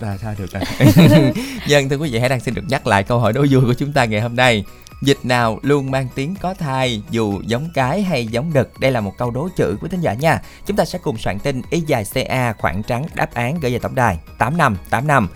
Ừ, 0.00 0.06
à, 0.06 0.16
thôi 0.22 0.34
được 0.38 0.50
rồi. 0.52 0.62
Dân 1.66 1.88
thưa 1.88 1.96
quý 1.96 2.10
vị 2.12 2.18
hãy 2.18 2.28
đang 2.28 2.40
xin 2.40 2.54
được 2.54 2.62
nhắc 2.68 2.86
lại 2.86 3.02
câu 3.02 3.18
hỏi 3.18 3.32
đố 3.32 3.46
vui 3.50 3.62
của 3.66 3.74
chúng 3.74 3.92
ta 3.92 4.04
ngày 4.04 4.20
hôm 4.20 4.36
nay 4.36 4.64
Dịch 5.02 5.18
nào 5.22 5.58
luôn 5.62 5.90
mang 5.90 6.08
tiếng 6.14 6.34
có 6.40 6.54
thai 6.54 7.02
dù 7.10 7.40
giống 7.46 7.68
cái 7.74 8.02
hay 8.02 8.26
giống 8.26 8.52
đực. 8.52 8.80
Đây 8.80 8.92
là 8.92 9.00
một 9.00 9.12
câu 9.18 9.30
đố 9.30 9.48
chữ 9.56 9.76
của 9.80 9.88
thính 9.88 10.00
giả 10.00 10.14
nha. 10.14 10.42
Chúng 10.66 10.76
ta 10.76 10.84
sẽ 10.84 10.98
cùng 10.98 11.18
soạn 11.18 11.38
tin 11.38 11.62
y 11.70 11.80
dài 11.80 12.04
CA 12.14 12.52
khoảng 12.52 12.82
trắng 12.82 13.06
đáp 13.14 13.34
án 13.34 13.60
gửi 13.60 13.72
về 13.72 13.78
tổng 13.78 13.94
đài. 13.94 14.18
8585 14.38 15.28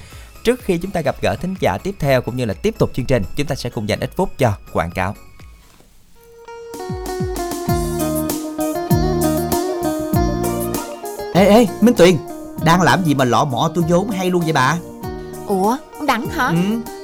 Trước 0.45 0.61
khi 0.65 0.79
chúng 0.79 0.91
ta 0.91 1.01
gặp 1.01 1.17
gỡ 1.23 1.37
thính 1.37 1.55
giả 1.61 1.79
tiếp 1.83 1.95
theo 1.99 2.23
cũng 2.23 2.37
như 2.37 2.45
là 2.45 2.55
tiếp 2.55 2.75
tục 2.79 2.91
chương 2.95 3.07
trình 3.07 3.23
Chúng 3.37 3.47
ta 3.47 3.55
sẽ 3.55 3.71
cùng 3.71 3.89
dành 3.89 4.01
ít 4.01 4.11
phút 4.17 4.31
cho 4.39 4.53
quảng 4.73 4.91
cáo. 4.91 5.15
Ê 11.35 11.47
ê 11.47 11.67
Minh 11.81 11.95
Tuyền 11.95 12.17
Đang 12.65 12.83
làm 12.83 13.05
gì 13.05 13.15
mà 13.15 13.25
lọ 13.25 13.45
mọ 13.45 13.71
tôi 13.75 13.85
vốn 13.89 14.11
hay 14.11 14.31
luôn 14.31 14.43
vậy 14.43 14.53
bà? 14.53 14.79
Ủa, 15.47 15.77
ông 15.99 16.07
Đẳng 16.07 16.27
hả? 16.27 16.47
ừ. 16.47 16.96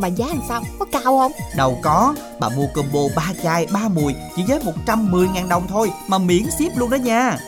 mà 0.00 0.08
giá 0.08 0.26
làm 0.26 0.40
sao? 0.48 0.62
Có 0.78 0.84
cao 0.92 1.02
không? 1.18 1.32
Đâu 1.56 1.78
có. 1.82 2.14
Bà 2.40 2.48
mua 2.48 2.66
combo 2.74 3.00
3 3.16 3.32
chai 3.42 3.66
3 3.72 3.88
mùi 3.88 4.14
Chỉ 4.36 4.42
với 4.48 4.58
110.000 4.86 5.48
đồng 5.48 5.66
thôi 5.68 5.90
Mà 6.08 6.18
miễn 6.18 6.42
ship 6.58 6.76
luôn 6.76 6.90
đó 6.90 6.96
nha. 6.96 7.38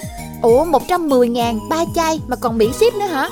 Ủa 0.43 0.65
110 0.65 1.29
ngàn 1.29 1.69
ba 1.69 1.85
chai 1.95 2.21
mà 2.29 2.37
còn 2.37 2.59
miễn 2.59 2.73
ship 2.73 2.95
nữa 2.95 3.07
hả? 3.07 3.29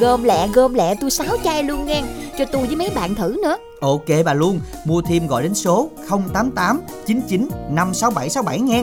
Gom 0.00 0.22
lẹ 0.22 0.48
gom 0.48 0.74
lẹ 0.74 0.94
tôi 1.00 1.10
sáu 1.10 1.36
chai 1.44 1.62
luôn 1.62 1.86
nghe 1.86 2.02
cho 2.38 2.44
tôi 2.44 2.66
với 2.66 2.76
mấy 2.76 2.90
bạn 2.94 3.14
thử 3.14 3.36
nữa. 3.42 3.56
Ok 3.80 4.24
bà 4.24 4.34
luôn 4.34 4.60
Mua 4.84 5.02
thêm 5.02 5.26
gọi 5.26 5.42
đến 5.42 5.54
số 5.54 5.88
088 6.08 6.80
99 7.06 7.48
56767 7.70 8.60
nghe. 8.60 8.82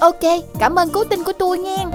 Ok 0.00 0.42
cảm 0.58 0.74
ơn 0.78 0.90
cố 0.90 1.04
tin 1.04 1.24
của 1.24 1.32
tôi 1.38 1.58
nghe 1.58 1.86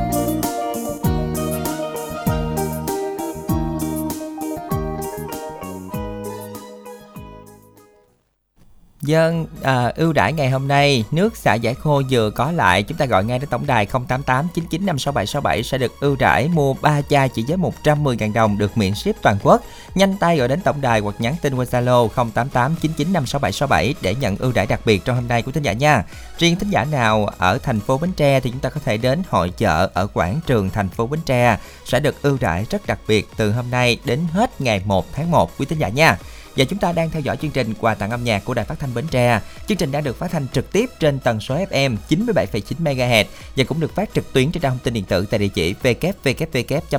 Dân 9.01 9.45
à, 9.61 9.91
ưu 9.95 10.13
đãi 10.13 10.33
ngày 10.33 10.49
hôm 10.49 10.67
nay 10.67 11.03
nước 11.11 11.37
xả 11.37 11.53
giải 11.53 11.73
khô 11.73 12.01
vừa 12.09 12.29
có 12.29 12.51
lại 12.51 12.83
chúng 12.83 12.97
ta 12.97 13.05
gọi 13.05 13.23
ngay 13.23 13.39
đến 13.39 13.49
tổng 13.49 13.67
đài 13.67 13.85
088 13.85 14.47
99 14.53 14.85
56767 14.85 15.63
sẽ 15.63 15.77
được 15.77 15.99
ưu 15.99 16.15
đãi 16.15 16.47
mua 16.47 16.73
3 16.73 17.01
chai 17.01 17.29
chỉ 17.29 17.45
với 17.47 17.57
110.000 17.83 18.33
đồng 18.33 18.57
được 18.57 18.77
miễn 18.77 18.95
ship 18.95 19.21
toàn 19.21 19.37
quốc. 19.43 19.61
Nhanh 19.95 20.17
tay 20.17 20.37
gọi 20.37 20.47
đến 20.47 20.61
tổng 20.61 20.81
đài 20.81 20.99
hoặc 20.99 21.15
nhắn 21.19 21.35
tin 21.41 21.55
qua 21.55 21.65
Zalo 21.65 22.07
088 22.07 22.75
99 22.81 23.13
56767 23.13 23.95
để 24.01 24.15
nhận 24.15 24.37
ưu 24.37 24.51
đãi 24.51 24.65
đặc 24.65 24.81
biệt 24.85 25.05
trong 25.05 25.15
hôm 25.15 25.27
nay 25.27 25.41
của 25.41 25.51
thính 25.51 25.63
giả 25.63 25.73
nha. 25.73 26.03
Riêng 26.37 26.55
thính 26.55 26.69
giả 26.69 26.85
nào 26.85 27.25
ở 27.37 27.57
thành 27.57 27.79
phố 27.79 27.97
Bến 27.97 28.11
Tre 28.11 28.39
thì 28.39 28.49
chúng 28.49 28.59
ta 28.59 28.69
có 28.69 28.81
thể 28.85 28.97
đến 28.97 29.21
hội 29.29 29.49
chợ 29.49 29.89
ở 29.93 30.07
quảng 30.07 30.39
trường 30.47 30.69
thành 30.69 30.89
phố 30.89 31.07
Bến 31.07 31.19
Tre 31.25 31.57
sẽ 31.85 31.99
được 31.99 32.21
ưu 32.21 32.37
đãi 32.41 32.65
rất 32.69 32.87
đặc 32.87 32.99
biệt 33.07 33.27
từ 33.37 33.51
hôm 33.51 33.71
nay 33.71 33.99
đến 34.05 34.19
hết 34.33 34.61
ngày 34.61 34.81
1 34.85 35.05
tháng 35.13 35.31
1 35.31 35.51
quý 35.57 35.65
thính 35.65 35.79
giả 35.79 35.89
nha. 35.89 36.17
Và 36.55 36.65
chúng 36.65 36.79
ta 36.79 36.91
đang 36.91 37.09
theo 37.09 37.21
dõi 37.21 37.37
chương 37.37 37.51
trình 37.51 37.73
quà 37.79 37.95
tặng 37.95 38.09
âm 38.09 38.23
nhạc 38.23 38.45
của 38.45 38.53
Đài 38.53 38.65
Phát 38.65 38.79
thanh 38.79 38.93
Bến 38.93 39.05
Tre. 39.11 39.41
Chương 39.67 39.77
trình 39.77 39.91
đang 39.91 40.03
được 40.03 40.19
phát 40.19 40.31
thanh 40.31 40.47
trực 40.53 40.71
tiếp 40.71 40.89
trên 40.99 41.19
tần 41.19 41.39
số 41.39 41.55
FM 41.55 41.95
97,9 42.09 42.61
MHz 42.79 43.25
và 43.55 43.63
cũng 43.63 43.79
được 43.79 43.95
phát 43.95 44.09
trực 44.13 44.33
tuyến 44.33 44.51
trên 44.51 44.61
trang 44.61 44.71
thông 44.71 44.79
tin 44.83 44.93
điện 44.93 45.05
tử 45.05 45.25
tại 45.29 45.39
địa 45.39 45.47
chỉ 45.47 45.73
www.thpt.vn 45.83 46.91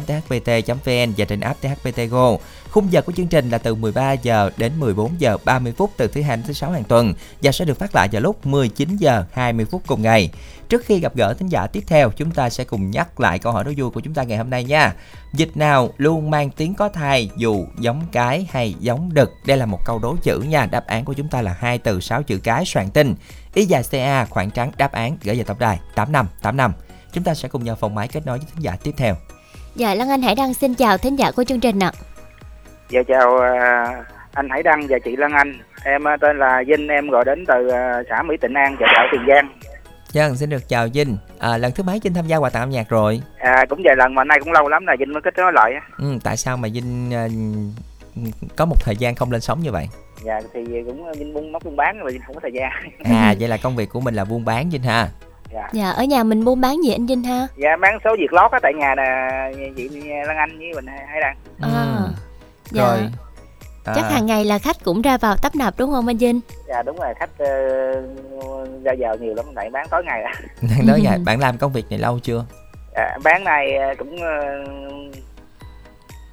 và 1.16 1.24
trên 1.24 1.40
app 1.40 1.60
THPT 1.62 2.00
Go. 2.10 2.36
Khung 2.72 2.92
giờ 2.92 3.02
của 3.02 3.12
chương 3.12 3.26
trình 3.26 3.50
là 3.50 3.58
từ 3.58 3.74
13 3.74 4.12
giờ 4.12 4.50
đến 4.56 4.72
14 4.78 5.20
giờ 5.20 5.38
30 5.44 5.72
phút 5.76 5.90
từ 5.96 6.06
thứ 6.06 6.22
hai 6.22 6.36
đến 6.36 6.46
thứ 6.46 6.52
sáu 6.52 6.70
hàng 6.70 6.84
tuần 6.84 7.14
và 7.42 7.52
sẽ 7.52 7.64
được 7.64 7.78
phát 7.78 7.94
lại 7.94 8.08
vào 8.12 8.22
lúc 8.22 8.46
19 8.46 8.96
giờ 8.96 9.24
20 9.32 9.64
phút 9.64 9.82
cùng 9.86 10.02
ngày. 10.02 10.30
Trước 10.68 10.84
khi 10.84 11.00
gặp 11.00 11.16
gỡ 11.16 11.34
thính 11.34 11.48
giả 11.48 11.66
tiếp 11.66 11.84
theo, 11.86 12.10
chúng 12.10 12.30
ta 12.30 12.50
sẽ 12.50 12.64
cùng 12.64 12.90
nhắc 12.90 13.20
lại 13.20 13.38
câu 13.38 13.52
hỏi 13.52 13.64
đố 13.64 13.72
vui 13.76 13.90
của 13.90 14.00
chúng 14.00 14.14
ta 14.14 14.22
ngày 14.22 14.38
hôm 14.38 14.50
nay 14.50 14.64
nha. 14.64 14.94
Dịch 15.32 15.56
nào 15.56 15.90
luôn 15.96 16.30
mang 16.30 16.50
tiếng 16.50 16.74
có 16.74 16.88
thai 16.88 17.30
dù 17.36 17.66
giống 17.78 18.02
cái 18.12 18.46
hay 18.50 18.74
giống 18.80 19.14
đực? 19.14 19.30
Đây 19.46 19.56
là 19.56 19.66
một 19.66 19.78
câu 19.84 19.98
đố 19.98 20.16
chữ 20.22 20.38
nha. 20.38 20.66
Đáp 20.66 20.86
án 20.86 21.04
của 21.04 21.12
chúng 21.12 21.28
ta 21.28 21.42
là 21.42 21.56
hai 21.58 21.78
từ 21.78 22.00
6 22.00 22.22
chữ 22.22 22.38
cái 22.38 22.64
soạn 22.64 22.90
tin. 22.90 23.14
Y 23.54 23.64
dài 23.64 23.82
CA 23.90 24.24
khoảng 24.24 24.50
trắng 24.50 24.72
đáp 24.76 24.92
án 24.92 25.16
gửi 25.22 25.36
về 25.36 25.44
tổng 25.44 25.58
đài 25.58 25.78
8585. 25.94 26.72
Chúng 27.12 27.24
ta 27.24 27.34
sẽ 27.34 27.48
cùng 27.48 27.64
nhau 27.64 27.76
phòng 27.80 27.94
máy 27.94 28.08
kết 28.08 28.26
nối 28.26 28.38
với 28.38 28.46
thính 28.54 28.62
giả 28.62 28.76
tiếp 28.82 28.92
theo. 28.96 29.16
Dạ 29.76 29.94
Lan 29.94 30.08
Anh 30.08 30.22
Hải 30.22 30.34
Đăng 30.34 30.54
xin 30.54 30.74
chào 30.74 30.98
thính 30.98 31.16
giả 31.16 31.30
của 31.30 31.44
chương 31.44 31.60
trình 31.60 31.78
ạ. 31.78 31.92
Dạ 32.92 33.02
chào 33.08 33.38
à, 33.38 33.86
anh 34.32 34.48
Hải 34.50 34.62
Đăng 34.62 34.86
và 34.88 34.98
chị 35.04 35.16
Lan 35.16 35.32
Anh. 35.32 35.52
Em 35.84 36.08
à, 36.08 36.16
tên 36.20 36.38
là 36.38 36.62
Vinh, 36.66 36.88
em 36.88 37.10
gọi 37.10 37.24
đến 37.24 37.44
từ 37.48 37.68
à, 37.68 38.02
xã 38.08 38.22
Mỹ 38.22 38.36
Tịnh 38.40 38.54
An, 38.54 38.76
chợ 38.80 38.86
Gạo 38.96 39.06
Tiền 39.12 39.20
Giang. 39.28 39.48
Dân 40.10 40.36
xin 40.36 40.50
được 40.50 40.68
chào 40.68 40.86
Vinh. 40.94 41.16
À, 41.38 41.56
lần 41.58 41.72
thứ 41.72 41.82
mấy 41.82 42.00
Vinh 42.02 42.14
tham 42.14 42.26
gia 42.26 42.36
quà 42.36 42.50
tặng 42.50 42.62
âm 42.62 42.70
nhạc 42.70 42.88
rồi? 42.88 43.22
À, 43.38 43.64
cũng 43.68 43.82
vài 43.84 43.96
lần 43.96 44.14
mà 44.14 44.24
nay 44.24 44.38
cũng 44.44 44.52
lâu 44.52 44.68
lắm 44.68 44.86
là 44.86 44.96
Vinh 44.98 45.12
mới 45.12 45.22
kết 45.22 45.34
nối 45.36 45.52
lại. 45.52 45.72
á. 45.74 45.80
Ừ, 45.98 46.18
tại 46.24 46.36
sao 46.36 46.56
mà 46.56 46.68
Vinh 46.72 47.10
à, 47.14 47.28
có 48.56 48.64
một 48.64 48.76
thời 48.80 48.96
gian 48.96 49.14
không 49.14 49.32
lên 49.32 49.40
sóng 49.40 49.60
như 49.60 49.72
vậy? 49.72 49.88
Dạ 50.24 50.40
thì 50.54 50.64
cũng 50.86 51.12
Vinh 51.18 51.34
buôn 51.34 51.52
móc 51.52 51.64
buôn 51.64 51.76
bán 51.76 51.98
mà 52.04 52.10
Vinh 52.10 52.22
không 52.26 52.34
có 52.34 52.40
thời 52.40 52.52
gian. 52.52 52.70
À, 53.04 53.34
vậy 53.40 53.48
là 53.48 53.56
công 53.62 53.76
việc 53.76 53.88
của 53.88 54.00
mình 54.00 54.14
là 54.14 54.24
buôn 54.24 54.44
bán 54.44 54.70
Vinh 54.70 54.82
ha. 54.82 55.08
Dạ. 55.54 55.68
Dạ 55.72 55.90
ở 55.90 56.04
nhà 56.04 56.24
mình 56.24 56.44
buôn 56.44 56.60
bán 56.60 56.76
gì 56.84 56.92
anh 56.92 57.06
Vinh 57.06 57.22
ha? 57.22 57.46
Dạ 57.56 57.76
bán 57.76 57.98
số 58.04 58.16
việc 58.18 58.32
lót 58.32 58.50
á 58.52 58.58
tại 58.62 58.74
nhà 58.74 58.94
là 58.94 59.30
chị 59.76 59.88
Lan 60.26 60.36
Anh 60.36 60.58
với 60.58 60.72
mình 60.74 60.86
Hải 60.86 61.20
Đăng. 61.20 61.36
À, 61.62 61.96
dạ. 62.74 62.82
Rồi. 62.82 63.10
À, 63.84 63.92
Chắc 63.96 64.10
hàng 64.10 64.26
ngày 64.26 64.44
là 64.44 64.58
khách 64.58 64.76
cũng 64.84 65.02
ra 65.02 65.16
vào 65.16 65.36
tấp 65.36 65.54
nập 65.54 65.74
đúng 65.78 65.90
không 65.90 66.06
anh 66.06 66.16
Vinh? 66.16 66.40
Dạ 66.68 66.82
đúng 66.82 66.96
rồi 66.96 67.14
khách 67.18 67.30
uh, 67.32 68.84
ra 68.84 68.92
giờ 68.92 69.16
nhiều 69.20 69.34
lắm 69.34 69.46
tại 69.54 69.70
bán 69.70 69.86
tối 69.90 70.02
ngày. 70.04 70.22
đang 70.62 70.86
nói 70.86 71.00
vậy, 71.04 71.18
bạn 71.24 71.40
làm 71.40 71.58
công 71.58 71.72
việc 71.72 71.84
này 71.90 71.98
lâu 71.98 72.18
chưa? 72.18 72.44
Dạ, 72.94 73.18
bán 73.24 73.44
này 73.44 73.76
ờ, 73.76 73.94
cũng 73.98 74.16
ờ, 74.22 74.64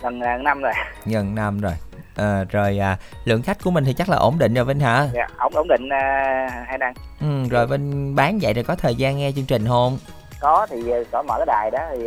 gần 0.02 0.20
ờ, 0.20 0.38
năm 0.38 0.62
rồi. 0.62 0.74
Gần 1.06 1.36
năm 1.36 1.62
rồi. 1.62 1.74
À, 2.16 2.44
rồi 2.50 2.80
à, 2.80 2.98
lượng 3.26 3.42
khách 3.42 3.64
của 3.64 3.72
mình 3.72 3.86
thì 3.86 3.94
chắc 3.94 4.10
là 4.10 4.18
ổn 4.18 4.40
định 4.40 4.54
rồi 4.54 4.66
Vinh 4.66 4.80
hả? 4.80 5.08
Dạ, 5.14 5.28
ổn 5.38 5.54
ổn 5.56 5.68
định 5.68 5.86
uh, 5.86 6.52
Hải 6.68 6.78
Đăng. 6.78 6.94
Ừ, 7.22 7.50
rồi 7.50 7.68
Vinh 7.68 8.16
bán 8.16 8.40
vậy 8.42 8.54
rồi 8.54 8.64
có 8.64 8.76
thời 8.76 8.96
gian 8.96 9.18
nghe 9.18 9.32
chương 9.32 9.46
trình 9.46 9.68
không? 9.68 9.98
có 10.40 10.68
thì 10.70 10.84
có 11.12 11.24
mở 11.24 11.36
cái 11.38 11.46
đài 11.46 11.72
đó 11.72 11.80
thì 11.92 12.06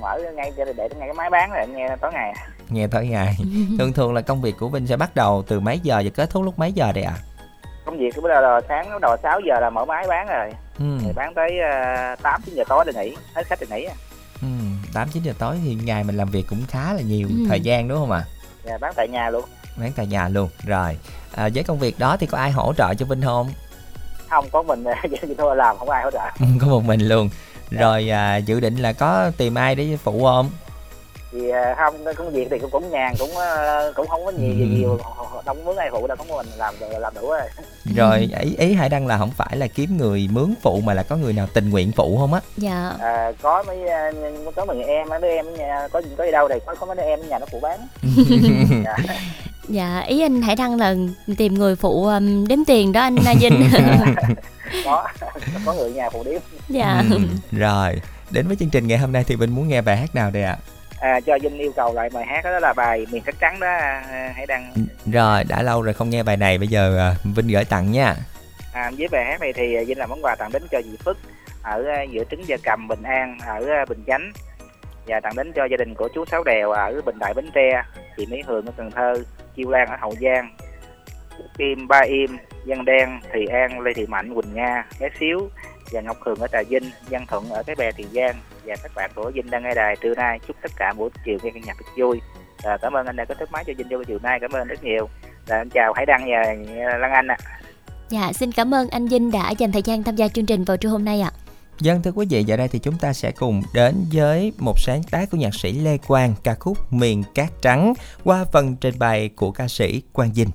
mở 0.00 0.18
ngay 0.34 0.52
cho 0.56 0.64
để 0.64 0.88
ngay 0.98 1.08
cái 1.08 1.14
máy 1.14 1.30
bán 1.30 1.50
rồi 1.50 1.66
nghe 1.66 1.96
tối 2.00 2.12
ngày 2.12 2.34
Nghe 2.74 2.86
tối 2.86 3.06
ngày. 3.06 3.36
thường 3.78 3.92
thường 3.92 4.14
là 4.14 4.20
công 4.20 4.40
việc 4.42 4.54
của 4.58 4.68
Vinh 4.68 4.86
sẽ 4.86 4.96
bắt 4.96 5.14
đầu 5.16 5.44
từ 5.48 5.60
mấy 5.60 5.78
giờ 5.80 6.02
và 6.04 6.10
kết 6.14 6.30
thúc 6.30 6.42
lúc 6.44 6.58
mấy 6.58 6.72
giờ 6.72 6.92
đây 6.92 7.04
ạ? 7.04 7.14
À? 7.16 7.22
công 7.86 7.98
việc 7.98 8.14
bây 8.22 8.32
giờ 8.34 8.40
là 8.40 8.60
sáng 8.68 8.90
bắt 8.90 9.00
đầu 9.02 9.16
6 9.22 9.40
giờ 9.48 9.60
là 9.60 9.70
mở 9.70 9.84
máy 9.84 10.04
bán 10.08 10.26
rồi 10.26 10.50
Ừ. 10.78 10.84
thì 11.02 11.12
bán 11.16 11.34
tới 11.34 11.50
uh, 12.14 12.22
8 12.22 12.40
9 12.46 12.54
giờ 12.54 12.64
tối 12.68 12.84
thì 12.86 12.92
nghỉ 13.00 13.16
hết 13.34 13.46
khách 13.46 13.58
thì 13.60 13.66
nghỉ 13.70 13.84
à. 13.84 13.94
Ừ, 14.42 14.46
8 14.94 15.08
9 15.12 15.22
giờ 15.22 15.32
tối 15.38 15.56
thì 15.64 15.74
ngày 15.74 16.04
mình 16.04 16.16
làm 16.16 16.28
việc 16.30 16.44
cũng 16.48 16.62
khá 16.68 16.92
là 16.92 17.00
nhiều 17.02 17.28
Ừ. 17.28 17.34
thời 17.48 17.60
gian 17.60 17.88
đúng 17.88 17.98
không 17.98 18.10
ạ? 18.10 18.24
Dạ, 18.64 18.78
bán 18.80 18.92
tại 18.96 19.08
nhà 19.08 19.30
luôn 19.30 19.44
Bán 19.76 19.92
tại 19.96 20.06
nhà 20.06 20.28
luôn. 20.28 20.48
Rồi. 20.66 20.98
À, 21.34 21.48
với 21.54 21.64
công 21.64 21.78
việc 21.78 21.98
đó 21.98 22.16
thì 22.16 22.26
có 22.26 22.38
ai 22.38 22.50
hỗ 22.50 22.72
trợ 22.76 22.94
cho 22.98 23.06
Vinh 23.06 23.22
không? 23.22 23.52
không 24.30 24.44
có 24.52 24.62
mình 24.62 24.84
vậy 25.10 25.34
thôi 25.38 25.56
làm 25.56 25.78
không 25.78 25.90
ai 25.90 26.02
hỗ 26.04 26.10
trợ 26.10 26.28
có 26.60 26.66
một 26.66 26.84
mình 26.84 27.00
luôn. 27.08 27.30
Rồi 27.70 28.10
à, 28.10 28.36
dự 28.36 28.60
định 28.60 28.76
là 28.76 28.92
có 28.92 29.30
tìm 29.36 29.54
ai 29.54 29.74
để 29.74 29.96
phụ 30.04 30.24
không? 30.24 30.50
Thì 31.32 31.48
ờ, 31.48 31.74
không 31.78 31.94
công 32.16 32.30
việc 32.30 32.48
thì 32.50 32.58
cũng 32.58 32.70
cũng 32.70 32.90
nhàn 32.90 33.14
cũng 33.18 33.36
ờ, 33.36 33.92
cũng 33.96 34.08
không 34.08 34.24
có 34.24 34.30
nhiều 34.30 34.54
gì 34.54 34.64
nhiều 34.64 34.98
không 35.46 35.64
mướn 35.64 35.76
ai 35.76 35.88
phụ 35.92 36.06
đâu 36.06 36.16
có 36.16 36.36
mình 36.36 36.46
làm 36.58 36.74
làm 37.00 37.14
đủ 37.14 37.28
rồi 37.28 37.40
Rồi 37.96 38.30
ý 38.40 38.56
ý 38.58 38.74
Hải 38.74 38.88
Đăng 38.88 39.06
là 39.06 39.18
không 39.18 39.30
phải 39.30 39.56
là 39.56 39.66
kiếm 39.66 39.96
người 39.96 40.28
mướn 40.32 40.54
phụ 40.62 40.80
mà 40.80 40.94
là 40.94 41.02
có 41.02 41.16
người 41.16 41.32
nào 41.32 41.46
tình 41.54 41.70
nguyện 41.70 41.92
phụ 41.96 42.18
không 42.18 42.34
á? 42.34 42.40
Dạ. 42.56 42.92
à, 43.00 43.32
có 43.42 43.62
mấy 43.62 43.88
ờ, 43.88 44.12
có 44.56 44.64
mấy 44.64 44.82
em 44.82 45.08
mấy 45.08 45.20
đứa 45.20 45.28
em 45.28 45.46
có 45.92 46.02
có 46.16 46.24
đi 46.24 46.30
đâu 46.32 46.48
thì 46.48 46.54
có 46.66 46.74
có 46.74 46.86
mấy 46.86 46.96
đứa 46.96 47.02
em 47.02 47.20
ở 47.20 47.24
nhà 47.24 47.38
nó 47.38 47.46
phụ 47.52 47.60
bán 47.60 47.80
dạ. 48.84 48.96
Dạ 49.68 50.00
ý 50.00 50.22
anh 50.22 50.42
Hải 50.42 50.56
Đăng 50.56 50.76
là 50.76 50.94
tìm 51.36 51.54
người 51.54 51.76
phụ 51.76 52.06
um, 52.06 52.46
đếm 52.46 52.58
tiền 52.66 52.92
đó 52.92 53.00
anh 53.00 53.16
A 53.26 53.34
Vinh. 53.40 53.70
có 54.84 55.08
có 55.66 55.74
người 55.74 55.92
nhà 55.92 56.10
phụ 56.10 56.24
điếm 56.24 56.40
dạ. 56.68 57.04
Ừ, 57.10 57.18
rồi. 57.52 58.00
Đến 58.30 58.46
với 58.46 58.56
chương 58.56 58.70
trình 58.70 58.86
ngày 58.86 58.98
hôm 58.98 59.12
nay 59.12 59.24
thì 59.26 59.36
Vinh 59.36 59.54
muốn 59.54 59.68
nghe 59.68 59.82
bài 59.82 59.96
hát 59.96 60.14
nào 60.14 60.30
đây 60.30 60.42
ạ? 60.42 60.56
à, 60.56 60.81
cho 61.26 61.38
Vinh 61.42 61.58
yêu 61.58 61.72
cầu 61.76 61.94
lại 61.94 62.10
bài 62.12 62.24
hát 62.26 62.44
đó 62.44 62.58
là 62.58 62.72
bài 62.72 63.06
miền 63.10 63.22
sắc 63.26 63.34
trắng 63.40 63.60
đó 63.60 63.66
à, 63.66 64.32
hãy 64.36 64.46
đăng. 64.46 64.72
Rồi, 65.12 65.44
đã 65.44 65.62
lâu 65.62 65.82
rồi 65.82 65.94
không 65.94 66.10
nghe 66.10 66.22
bài 66.22 66.36
này, 66.36 66.58
bây 66.58 66.68
giờ 66.68 66.98
à, 66.98 67.14
Vinh 67.36 67.48
gửi 67.48 67.64
tặng 67.64 67.92
nha. 67.92 68.14
à, 68.72 68.90
với 68.98 69.08
bài 69.08 69.24
hát 69.24 69.40
này 69.40 69.52
thì 69.52 69.84
Vinh 69.84 69.98
làm 69.98 70.10
món 70.10 70.22
quà 70.22 70.34
tặng 70.34 70.52
đến 70.52 70.62
cho 70.70 70.82
dì 70.82 70.96
Phước 71.04 71.16
ở 71.62 71.84
à, 71.96 72.02
giữa 72.02 72.24
trứng 72.30 72.48
gia 72.48 72.56
cầm 72.62 72.88
Bình 72.88 73.02
An 73.02 73.38
ở 73.46 73.66
à, 73.70 73.84
Bình 73.88 74.04
Chánh. 74.06 74.32
Và 75.06 75.20
tặng 75.20 75.36
đến 75.36 75.52
cho 75.52 75.64
gia 75.64 75.76
đình 75.76 75.94
của 75.94 76.08
chú 76.14 76.24
Sáu 76.30 76.44
Đèo 76.44 76.70
ở 76.70 77.00
Bình 77.06 77.18
Đại 77.18 77.34
Bến 77.34 77.50
Tre 77.54 77.82
chị 78.16 78.26
Mỹ 78.26 78.42
Hường 78.46 78.66
ở 78.66 78.72
Cần 78.76 78.90
Thơ 78.90 79.14
Chiêu 79.56 79.70
Lan 79.70 79.88
ở 79.88 79.96
Hậu 80.00 80.14
Giang 80.20 80.56
Im 81.56 81.88
Ba 81.88 82.00
Im 82.00 82.36
Văn 82.66 82.84
Đen 82.84 83.20
Thị 83.32 83.46
An 83.46 83.80
Lê 83.80 83.92
Thị 83.96 84.06
Mạnh 84.06 84.34
Quỳnh 84.34 84.54
Nga 84.54 84.84
Bé 85.00 85.08
Xíu 85.20 85.50
và 85.92 86.00
Ngọc 86.00 86.16
Hường 86.20 86.38
ở 86.38 86.46
Trà 86.52 86.62
Vinh 86.68 86.90
Văn 87.10 87.26
Thuận 87.26 87.50
ở 87.50 87.62
cái 87.62 87.76
bè 87.76 87.90
Tiền 87.96 88.06
Giang 88.12 88.34
và 88.66 88.76
các 88.82 88.92
bạn 88.94 89.10
của 89.14 89.30
Vinh 89.34 89.50
đang 89.50 89.62
nghe 89.62 89.74
đài 89.74 89.96
trưa 90.00 90.14
nay. 90.14 90.38
Chúc 90.46 90.56
tất 90.62 90.70
cả 90.76 90.92
buổi 90.96 91.10
chiều 91.24 91.38
nghe 91.42 91.50
nhạc 91.66 91.76
thật 91.78 91.92
vui. 91.96 92.20
À, 92.62 92.78
cảm 92.82 92.92
ơn 92.92 93.06
anh 93.06 93.16
đã 93.16 93.24
có 93.24 93.34
thất 93.38 93.52
máy 93.52 93.64
cho 93.66 93.72
Vinh 93.78 93.88
vô 93.90 94.04
chiều 94.06 94.18
nay. 94.22 94.38
Cảm 94.40 94.50
ơn 94.50 94.60
anh 94.60 94.68
rất 94.68 94.84
nhiều. 94.84 95.08
Và 95.46 95.56
anh 95.56 95.70
chào 95.70 95.92
Hải 95.92 96.06
Đăng 96.06 96.26
và 96.30 96.98
Lan 96.98 97.12
Anh 97.12 97.26
ạ. 97.26 97.36
Dạ 98.08 98.32
xin 98.32 98.52
cảm 98.52 98.74
ơn 98.74 98.88
anh 98.88 99.08
Vinh 99.08 99.30
đã 99.30 99.50
dành 99.50 99.72
thời 99.72 99.82
gian 99.82 100.02
tham 100.02 100.16
gia 100.16 100.28
chương 100.28 100.46
trình 100.46 100.64
vào 100.64 100.76
trưa 100.76 100.88
hôm 100.88 101.04
nay 101.04 101.20
ạ. 101.20 101.30
Dân 101.80 102.02
thưa 102.02 102.12
quý 102.12 102.26
vị, 102.30 102.44
giờ 102.44 102.56
đây 102.56 102.68
thì 102.68 102.78
chúng 102.78 102.98
ta 102.98 103.12
sẽ 103.12 103.30
cùng 103.30 103.62
đến 103.74 103.94
với 104.12 104.52
một 104.58 104.74
sáng 104.78 105.02
tác 105.10 105.30
của 105.30 105.36
nhạc 105.36 105.54
sĩ 105.54 105.72
Lê 105.72 105.98
Quang, 105.98 106.34
ca 106.44 106.54
khúc 106.54 106.92
Miền 106.92 107.22
Cát 107.34 107.48
Trắng 107.62 107.94
qua 108.24 108.44
phần 108.52 108.76
trình 108.76 108.98
bày 108.98 109.30
của 109.36 109.50
ca 109.50 109.68
sĩ 109.68 110.02
Quang 110.12 110.32
Vinh. 110.32 110.48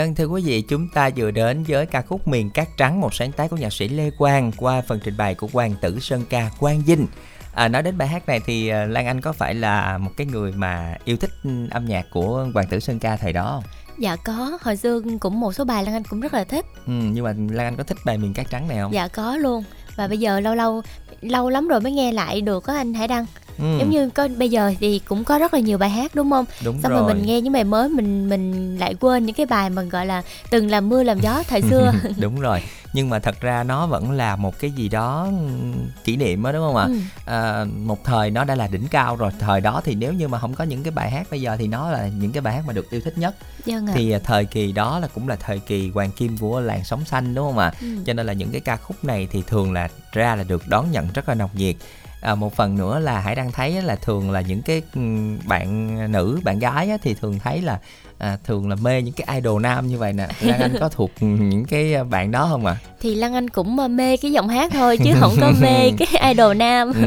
dân, 0.00 0.14
thưa 0.14 0.26
quý 0.26 0.42
vị, 0.44 0.62
chúng 0.62 0.88
ta 0.88 1.10
vừa 1.16 1.30
đến 1.30 1.64
với 1.68 1.86
ca 1.86 2.02
khúc 2.02 2.28
Miền 2.28 2.50
Cát 2.50 2.68
Trắng, 2.76 3.00
một 3.00 3.14
sáng 3.14 3.32
tác 3.32 3.50
của 3.50 3.56
nhạc 3.56 3.72
sĩ 3.72 3.88
Lê 3.88 4.10
Quang 4.10 4.52
qua 4.56 4.82
phần 4.86 5.00
trình 5.04 5.16
bày 5.16 5.34
của 5.34 5.48
Hoàng 5.52 5.74
Tử 5.80 5.98
Sơn 6.00 6.24
Ca 6.30 6.50
Quang 6.58 6.82
Vinh. 6.82 7.06
À, 7.54 7.68
nói 7.68 7.82
đến 7.82 7.98
bài 7.98 8.08
hát 8.08 8.28
này 8.28 8.40
thì 8.46 8.68
à, 8.68 8.84
Lan 8.84 9.06
Anh 9.06 9.20
có 9.20 9.32
phải 9.32 9.54
là 9.54 9.98
một 9.98 10.10
cái 10.16 10.26
người 10.26 10.52
mà 10.52 10.96
yêu 11.04 11.16
thích 11.16 11.30
âm 11.70 11.84
nhạc 11.84 12.06
của 12.10 12.46
Hoàng 12.54 12.66
Tử 12.70 12.80
Sơn 12.80 12.98
Ca 12.98 13.16
thời 13.16 13.32
đó 13.32 13.50
không? 13.50 13.70
Dạ 13.98 14.16
có, 14.16 14.58
hồi 14.62 14.76
xưa 14.76 15.00
cũng 15.20 15.40
một 15.40 15.52
số 15.52 15.64
bài 15.64 15.84
Lan 15.84 15.94
Anh 15.94 16.04
cũng 16.04 16.20
rất 16.20 16.34
là 16.34 16.44
thích. 16.44 16.66
Ừ, 16.86 16.92
nhưng 16.92 17.24
mà 17.24 17.32
Lan 17.32 17.66
Anh 17.66 17.76
có 17.76 17.82
thích 17.82 17.98
bài 18.04 18.18
Miền 18.18 18.34
Cát 18.34 18.50
Trắng 18.50 18.68
này 18.68 18.78
không? 18.78 18.92
Dạ 18.92 19.08
có 19.08 19.36
luôn. 19.36 19.64
Và 19.96 20.08
bây 20.08 20.18
giờ 20.18 20.40
lâu 20.40 20.54
lâu 20.54 20.82
lâu 21.20 21.48
lắm 21.48 21.68
rồi 21.68 21.80
mới 21.80 21.92
nghe 21.92 22.12
lại 22.12 22.40
được 22.40 22.66
á 22.66 22.74
anh 22.76 22.94
Hải 22.94 23.08
Đăng. 23.08 23.26
Ừ, 23.60 23.78
giống 23.78 23.90
như 23.90 24.10
có 24.10 24.28
bây 24.38 24.48
giờ 24.50 24.72
thì 24.80 24.98
cũng 24.98 25.24
có 25.24 25.38
rất 25.38 25.54
là 25.54 25.60
nhiều 25.60 25.78
bài 25.78 25.90
hát 25.90 26.14
đúng 26.14 26.30
không 26.30 26.44
đúng 26.64 26.80
xong 26.82 26.92
rồi. 26.92 27.00
rồi 27.02 27.14
mình 27.14 27.26
nghe 27.26 27.40
những 27.40 27.52
bài 27.52 27.64
mới 27.64 27.88
mình 27.88 28.28
mình 28.28 28.76
lại 28.78 28.94
quên 29.00 29.26
những 29.26 29.34
cái 29.34 29.46
bài 29.46 29.70
mà 29.70 29.82
gọi 29.82 30.06
là 30.06 30.22
từng 30.50 30.70
làm 30.70 30.88
mưa 30.88 31.02
làm 31.02 31.20
gió 31.20 31.42
thời 31.48 31.62
xưa 31.62 31.92
đúng 32.18 32.40
rồi 32.40 32.60
nhưng 32.92 33.10
mà 33.10 33.18
thật 33.18 33.40
ra 33.40 33.62
nó 33.64 33.86
vẫn 33.86 34.10
là 34.10 34.36
một 34.36 34.58
cái 34.60 34.70
gì 34.70 34.88
đó 34.88 35.24
ừm, 35.24 35.74
kỷ 36.04 36.16
niệm 36.16 36.42
đó 36.42 36.52
đúng 36.52 36.62
không 36.62 36.76
ạ 36.76 36.86
Ừ. 36.90 36.98
à, 37.24 37.64
một 37.64 38.04
thời 38.04 38.30
nó 38.30 38.44
đã 38.44 38.54
là 38.54 38.66
đỉnh 38.66 38.88
cao 38.90 39.16
rồi 39.16 39.30
thời 39.40 39.60
đó 39.60 39.80
thì 39.84 39.94
nếu 39.94 40.12
như 40.12 40.28
mà 40.28 40.38
không 40.38 40.54
có 40.54 40.64
những 40.64 40.82
cái 40.82 40.90
bài 40.90 41.10
hát 41.10 41.26
bây 41.30 41.40
giờ 41.40 41.56
thì 41.58 41.66
nó 41.66 41.90
là 41.90 42.08
những 42.08 42.32
cái 42.32 42.40
bài 42.40 42.54
hát 42.54 42.62
mà 42.66 42.72
được 42.72 42.90
yêu 42.90 43.00
thích 43.04 43.18
nhất 43.18 43.34
Vâng 43.66 43.86
ạ. 43.86 43.92
thì 43.96 44.10
à, 44.10 44.18
thời 44.24 44.44
kỳ 44.44 44.72
đó 44.72 44.98
là 44.98 45.08
cũng 45.14 45.28
là 45.28 45.36
thời 45.36 45.58
kỳ 45.58 45.90
hoàng 45.90 46.10
kim 46.10 46.38
của 46.38 46.60
làng 46.60 46.84
sống 46.84 47.04
xanh 47.04 47.34
đúng 47.34 47.46
không 47.46 47.58
ạ 47.58 47.72
Ừ. 47.80 47.86
cho 48.06 48.12
nên 48.12 48.26
là 48.26 48.32
những 48.32 48.50
cái 48.52 48.60
ca 48.60 48.76
khúc 48.76 49.04
này 49.04 49.28
thì 49.30 49.42
thường 49.46 49.72
là 49.72 49.88
ra 50.12 50.34
là 50.34 50.42
được 50.42 50.68
đón 50.68 50.90
nhận 50.90 51.08
rất 51.14 51.28
là 51.28 51.34
nồng 51.34 51.50
nhiệt 51.54 51.76
à, 52.20 52.34
một 52.34 52.54
phần 52.56 52.76
nữa 52.76 52.98
là 52.98 53.20
hải 53.20 53.34
đang 53.34 53.52
thấy 53.52 53.82
là 53.82 53.96
thường 53.96 54.30
là 54.30 54.40
những 54.40 54.62
cái 54.62 54.82
ừm, 54.94 55.38
bạn 55.48 56.12
nữ 56.12 56.40
bạn 56.44 56.58
gái 56.58 56.90
á, 56.90 56.96
thì 57.02 57.14
thường 57.14 57.38
thấy 57.38 57.62
là 57.62 57.78
à, 58.18 58.38
thường 58.44 58.68
là 58.68 58.76
mê 58.76 59.02
những 59.02 59.14
cái 59.14 59.36
idol 59.36 59.62
nam 59.62 59.88
như 59.88 59.98
vậy 59.98 60.12
nè. 60.12 60.28
Lan 60.40 60.60
Anh 60.60 60.76
có 60.80 60.88
thuộc 60.88 61.10
những 61.20 61.64
cái 61.64 62.04
bạn 62.04 62.30
đó 62.30 62.46
không 62.50 62.66
ạ? 62.66 62.76
Thì 63.00 63.14
Lan 63.14 63.34
Anh 63.34 63.48
cũng 63.50 63.78
ờ, 63.78 63.88
mê 63.88 64.16
cái 64.16 64.32
giọng 64.32 64.48
hát 64.48 64.72
thôi 64.72 64.98
chứ 65.04 65.10
không 65.20 65.32
có 65.40 65.52
mê 65.60 65.90
cái 65.98 66.32
idol 66.34 66.56
nam. 66.56 66.92
Ừ, 66.92 67.04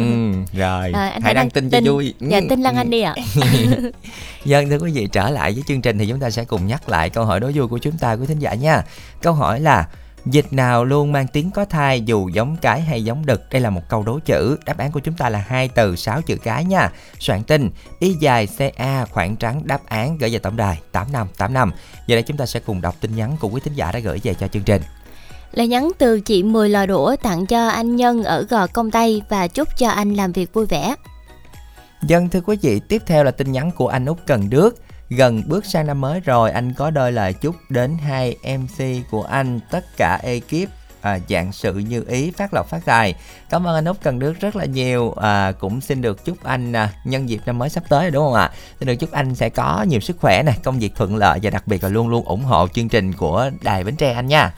rồi. 0.59 0.91
Rồi, 0.91 1.09
anh 1.09 1.22
hãy 1.22 1.34
đăng 1.34 1.49
tin 1.49 1.70
cho 1.70 1.80
vui. 1.84 2.14
Dạ 2.20 2.39
Ừ, 2.39 2.45
tin 2.49 2.61
Lan 2.61 2.76
ừ. 2.76 2.80
Anh 2.80 2.89
đi 2.89 3.01
ạ. 3.01 3.16
Dân 4.45 4.70
thưa 4.70 4.78
quý 4.78 4.91
vị 4.91 5.07
trở 5.11 5.30
lại 5.30 5.53
với 5.53 5.64
chương 5.68 5.82
trình 5.82 5.97
thì 5.97 6.07
chúng 6.07 6.20
ta 6.20 6.30
sẽ 6.30 6.45
cùng 6.45 6.68
nhắc 6.68 6.89
lại 6.89 7.09
câu 7.09 7.26
hỏi 7.26 7.39
đố 7.39 7.51
vui 7.55 7.68
của 7.68 7.78
chúng 7.78 7.97
ta 7.97 8.14
quý 8.14 8.26
thính 8.26 8.39
giả 8.39 8.53
nha. 8.53 8.84
Câu 9.22 9.34
hỏi 9.34 9.59
là 9.59 9.88
Dịch 10.26 10.53
nào 10.53 10.86
luôn 10.86 11.11
mang 11.11 11.28
tiếng 11.28 11.51
có 11.51 11.65
thai 11.65 12.01
dù 12.01 12.30
giống 12.30 12.57
cái 12.61 12.82
hay 12.82 13.03
giống 13.03 13.26
đực? 13.26 13.41
Đây 13.51 13.61
là 13.61 13.69
một 13.69 13.82
câu 13.89 14.03
đố 14.03 14.19
chữ. 14.26 14.57
Đáp 14.65 14.78
án 14.78 14.91
của 14.91 14.99
chúng 14.99 15.13
ta 15.13 15.30
là 15.30 15.43
hai 15.47 15.67
từ 15.67 15.95
6 15.95 16.21
chữ 16.21 16.38
cái 16.43 16.65
nha. 16.65 16.91
Soạn 17.19 17.43
tin 17.43 17.69
Y 17.99 18.13
dài 18.13 18.47
CA 18.57 19.05
khoảng 19.05 19.36
trắng 19.36 19.61
đáp 19.65 19.82
án 19.86 20.17
gửi 20.17 20.30
về 20.30 20.39
tổng 20.39 20.57
đài 20.57 20.80
8585. 20.91 21.71
Giờ 22.07 22.15
đây 22.15 22.24
chúng 22.24 22.38
ta 22.38 22.45
sẽ 22.45 22.59
cùng 22.59 22.82
đọc 22.82 22.95
tin 23.01 23.15
nhắn 23.15 23.38
của 23.39 23.47
quý 23.47 23.61
thính 23.63 23.74
giả 23.74 23.91
đã 23.91 23.99
gửi 23.99 24.19
về 24.24 24.34
cho 24.34 24.47
chương 24.47 24.63
trình. 24.63 24.82
lời 25.51 25.67
nhắn 25.67 25.91
từ 25.97 26.19
chị 26.19 26.43
10 26.43 26.69
lò 26.69 26.86
đũa 26.86 27.15
tặng 27.15 27.45
cho 27.45 27.67
anh 27.67 27.95
Nhân 27.95 28.24
ở 28.24 28.45
gò 28.49 28.67
công 28.67 28.91
Tây 28.91 29.21
và 29.30 29.47
chúc 29.47 29.78
cho 29.78 29.89
anh 29.89 30.13
làm 30.13 30.32
việc 30.32 30.53
vui 30.53 30.65
vẻ 30.65 30.95
Dân 32.07 32.30
thưa 32.30 32.41
quý 32.41 32.57
vị, 32.61 32.80
tiếp 32.88 33.01
theo 33.05 33.24
là 33.24 33.32
tin 33.32 33.51
nhắn 33.51 33.71
của 33.71 33.88
anh 33.88 34.05
Út 34.05 34.17
Cần 34.28 34.49
Đước. 34.49 34.76
Gần 35.18 35.43
bước 35.47 35.66
sang 35.66 35.88
năm 35.88 36.01
mới 36.01 36.20
rồi, 36.20 36.51
anh 36.51 36.74
có 36.74 36.89
đôi 36.89 37.11
lời 37.11 37.34
chúc 37.34 37.55
đến 37.70 37.97
hai 37.97 38.36
MC 38.57 39.09
của 39.11 39.24
anh, 39.24 39.59
tất 39.72 39.86
cả 39.97 40.20
ekip 40.24 40.70
à, 41.01 41.20
dạng 41.30 41.51
sự 41.51 41.74
như 41.74 42.03
ý 42.07 42.32
phát 42.32 42.53
lộc 42.53 42.70
phát 42.70 42.86
tài. 42.86 43.16
Cảm 43.49 43.68
ơn 43.68 43.76
anh 43.76 43.86
Út 43.86 43.97
Cần 44.03 44.20
Đức 44.20 44.34
rất 44.39 44.55
là 44.55 44.66
nhiều. 44.66 45.11
À, 45.11 45.51
cũng 45.51 45.82
xin 45.82 46.01
được 46.01 46.26
chúc 46.26 46.43
anh 46.43 46.74
à, 46.74 46.89
nhân 47.03 47.30
dịp 47.30 47.41
năm 47.45 47.57
mới 47.57 47.70
sắp 47.70 47.84
tới 47.89 48.11
đúng 48.11 48.26
không 48.26 48.34
ạ? 48.34 48.51
Xin 48.80 48.88
được 48.88 48.95
chúc 48.95 49.11
anh 49.11 49.36
sẽ 49.36 49.49
có 49.49 49.86
nhiều 49.89 49.99
sức 49.99 50.18
khỏe 50.20 50.43
này, 50.43 50.57
công 50.64 50.80
việc 50.80 50.95
thuận 50.95 51.16
lợi 51.16 51.39
và 51.43 51.49
đặc 51.49 51.68
biệt 51.68 51.84
là 51.84 51.89
luôn 51.89 52.07
luôn 52.07 52.26
ủng 52.26 52.43
hộ 52.43 52.68
chương 52.68 52.89
trình 52.89 53.14
của 53.14 53.49
Đài 53.61 53.84
Bến 53.84 53.95
Tre 53.95 54.14
anh 54.14 54.28
nha. 54.28 54.53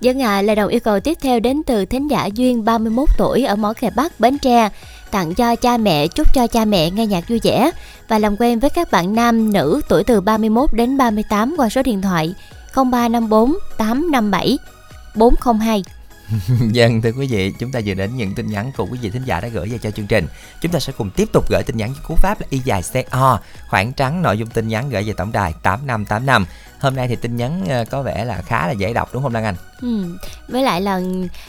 Dân 0.00 0.22
ạ, 0.22 0.42
lời 0.42 0.56
đầu 0.56 0.68
yêu 0.68 0.80
cầu 0.80 1.00
tiếp 1.00 1.18
theo 1.22 1.40
đến 1.40 1.62
từ 1.66 1.84
thính 1.84 2.08
giả 2.08 2.26
Duyên 2.26 2.64
31 2.64 3.08
tuổi 3.18 3.44
ở 3.44 3.56
Mỏ 3.56 3.72
Kè 3.72 3.90
Bắc, 3.96 4.20
Bến 4.20 4.38
Tre 4.38 4.68
tặng 5.10 5.34
cho 5.34 5.56
cha 5.56 5.76
mẹ, 5.76 6.08
chúc 6.08 6.34
cho 6.34 6.46
cha 6.46 6.64
mẹ 6.64 6.90
nghe 6.90 7.06
nhạc 7.06 7.28
vui 7.28 7.40
vẻ 7.42 7.70
và 8.08 8.18
làm 8.18 8.36
quen 8.38 8.60
với 8.60 8.70
các 8.70 8.90
bạn 8.90 9.14
nam, 9.14 9.52
nữ 9.52 9.80
tuổi 9.88 10.04
từ 10.04 10.20
31 10.20 10.72
đến 10.72 10.96
38 10.96 11.54
qua 11.58 11.68
số 11.68 11.82
điện 11.82 12.02
thoại 12.02 12.34
0354 12.74 13.54
857 13.78 14.58
402. 15.14 15.84
Dân 16.72 17.00
thưa 17.02 17.12
quý 17.12 17.26
vị, 17.26 17.52
chúng 17.58 17.72
ta 17.72 17.80
vừa 17.86 17.94
đến 17.94 18.16
những 18.16 18.34
tin 18.34 18.46
nhắn 18.46 18.72
của 18.76 18.86
quý 18.90 18.98
vị 19.02 19.10
thính 19.10 19.22
giả 19.24 19.40
đã 19.40 19.48
gửi 19.48 19.68
về 19.68 19.78
cho 19.78 19.90
chương 19.90 20.06
trình. 20.06 20.26
Chúng 20.60 20.72
ta 20.72 20.80
sẽ 20.80 20.92
cùng 20.98 21.10
tiếp 21.10 21.28
tục 21.32 21.44
gửi 21.50 21.62
tin 21.66 21.76
nhắn 21.76 21.92
với 21.92 22.00
cú 22.08 22.14
pháp 22.14 22.40
là 22.40 22.46
y 22.50 22.58
dài 22.64 22.82
CO, 22.92 23.38
khoảng 23.68 23.92
trắng 23.92 24.22
nội 24.22 24.38
dung 24.38 24.48
tin 24.48 24.68
nhắn 24.68 24.90
gửi 24.90 25.02
về 25.02 25.12
tổng 25.12 25.32
đài 25.32 25.52
8585. 25.62 26.46
Hôm 26.80 26.96
nay 26.96 27.08
thì 27.08 27.16
tin 27.16 27.36
nhắn 27.36 27.64
ờ, 27.68 27.84
có 27.90 28.02
vẻ 28.02 28.24
là 28.24 28.42
khá 28.42 28.66
là 28.66 28.72
dễ 28.72 28.92
đọc 28.92 29.08
đúng 29.12 29.22
không 29.22 29.34
Lan 29.34 29.44
Anh? 29.44 29.54
Ừ. 29.82 30.16
Với 30.48 30.62
lại 30.62 30.80
là 30.80 31.00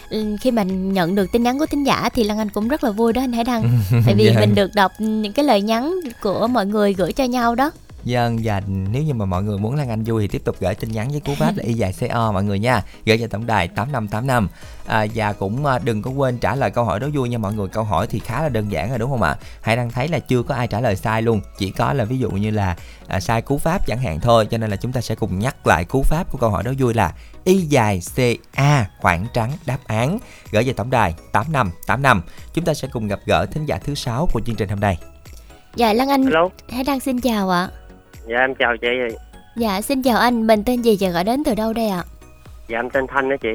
ừ, 0.09 0.35
khi 0.41 0.51
mình 0.51 0.93
nhận 0.93 1.15
được 1.15 1.31
tin 1.31 1.43
nhắn 1.43 1.59
của 1.59 1.65
thính 1.65 1.83
giả 1.83 2.09
thì 2.13 2.23
Lan 2.23 2.37
Anh 2.37 2.49
cũng 2.49 2.67
rất 2.67 2.83
là 2.83 2.91
vui 2.91 3.13
đó 3.13 3.21
anh 3.21 3.33
Hải 3.33 3.43
Đăng 3.43 3.79
Tại 4.05 4.15
vì 4.15 4.25
Dạ. 4.33 4.39
mình 4.39 4.55
được 4.55 4.71
đọc 4.75 4.91
những 4.99 5.33
cái 5.33 5.45
lời 5.45 5.61
nhắn 5.61 5.95
của 6.21 6.47
mọi 6.47 6.65
người 6.65 6.93
gửi 6.93 7.13
cho 7.13 7.23
nhau 7.23 7.55
đó 7.55 7.71
Dân 8.03 8.39
và 8.43 8.61
nếu 8.67 9.03
như 9.03 9.13
mà 9.13 9.25
mọi 9.25 9.43
người 9.43 9.57
muốn 9.57 9.75
Lan 9.75 9.89
Anh 9.89 10.03
vui 10.03 10.21
thì 10.21 10.27
tiếp 10.27 10.41
tục 10.45 10.55
gửi 10.59 10.75
tin 10.75 10.91
nhắn 10.91 11.09
với 11.11 11.19
cú 11.19 11.35
pháp 11.35 11.53
là 11.57 11.63
y 11.63 11.73
dài 11.73 11.93
CO 11.99 12.31
mọi 12.31 12.43
người 12.43 12.59
nha. 12.59 12.83
Gửi 13.05 13.17
về 13.17 13.27
tổng 13.27 13.45
đài 13.45 13.67
8585. 13.67 14.49
À, 14.85 15.05
và 15.15 15.33
cũng 15.33 15.65
à, 15.65 15.79
đừng 15.79 16.01
có 16.01 16.11
quên 16.11 16.37
trả 16.37 16.55
lời 16.55 16.71
câu 16.71 16.83
hỏi 16.83 16.99
đố 16.99 17.07
vui 17.13 17.29
nha 17.29 17.37
mọi 17.37 17.53
người. 17.53 17.67
Câu 17.67 17.83
hỏi 17.83 18.07
thì 18.07 18.19
khá 18.19 18.41
là 18.41 18.49
đơn 18.49 18.71
giản 18.71 18.89
rồi 18.89 18.99
đúng 18.99 19.09
không 19.09 19.21
ạ? 19.21 19.37
Hãy 19.61 19.75
đang 19.75 19.89
thấy 19.89 20.07
là 20.07 20.19
chưa 20.19 20.43
có 20.43 20.55
ai 20.55 20.67
trả 20.67 20.81
lời 20.81 20.95
sai 20.95 21.21
luôn. 21.21 21.41
Chỉ 21.57 21.71
có 21.71 21.93
là 21.93 22.05
ví 22.05 22.17
dụ 22.17 22.31
như 22.31 22.51
là 22.51 22.75
à, 23.07 23.19
sai 23.19 23.41
cú 23.41 23.57
pháp 23.57 23.87
chẳng 23.87 23.99
hạn 23.99 24.19
thôi. 24.19 24.47
Cho 24.51 24.57
nên 24.57 24.69
là 24.69 24.75
chúng 24.75 24.91
ta 24.91 25.01
sẽ 25.01 25.15
cùng 25.15 25.39
nhắc 25.39 25.67
lại 25.67 25.85
cú 25.85 26.01
pháp 26.01 26.31
của 26.31 26.37
câu 26.37 26.49
hỏi 26.49 26.63
đố 26.63 26.71
vui 26.79 26.93
là 26.93 27.13
y 27.43 27.55
dài 27.55 28.01
CA 28.15 28.89
khoảng 28.99 29.27
trắng 29.33 29.51
đáp 29.65 29.79
án. 29.85 30.19
Gửi 30.51 30.63
về 30.63 30.73
tổng 30.73 30.89
đài 30.89 31.15
8585. 31.31 32.21
Chúng 32.53 32.65
ta 32.65 32.73
sẽ 32.73 32.87
cùng 32.91 33.07
gặp 33.07 33.19
gỡ 33.25 33.45
thính 33.45 33.65
giả 33.65 33.77
thứ 33.77 33.95
sáu 33.95 34.27
của 34.33 34.41
chương 34.45 34.55
trình 34.55 34.69
hôm 34.69 34.79
nay. 34.79 34.97
Dạ 35.75 35.93
Lan 35.93 36.09
Anh 36.09 36.23
Hello. 36.23 36.49
Hải 36.69 36.83
Đăng 36.83 36.99
xin 36.99 37.21
chào 37.21 37.49
ạ 37.49 37.69
Dạ 38.31 38.39
em 38.39 38.55
chào 38.55 38.77
chị. 38.77 38.87
Dạ 39.55 39.81
xin 39.81 40.03
chào 40.03 40.17
anh, 40.17 40.47
mình 40.47 40.63
tên 40.63 40.81
gì 40.81 40.97
và 40.99 41.09
gọi 41.09 41.23
đến 41.23 41.43
từ 41.43 41.55
đâu 41.55 41.73
đây 41.73 41.87
ạ? 41.87 42.03
Dạ 42.67 42.79
em 42.79 42.89
tên 42.89 43.07
Thanh 43.07 43.29
đó 43.29 43.35
chị. 43.41 43.49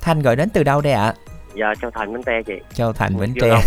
Thanh 0.00 0.22
gọi 0.22 0.36
đến 0.36 0.48
từ 0.50 0.62
đâu 0.62 0.80
đây 0.80 0.92
ạ? 0.92 1.14
Dạ 1.54 1.74
Châu 1.80 1.90
Thành 1.90 2.12
Bến 2.12 2.22
Tre 2.22 2.42
chị. 2.46 2.52
Châu 2.74 2.92
Thành 2.92 3.20
Bến 3.20 3.34
Tre. 3.40 3.50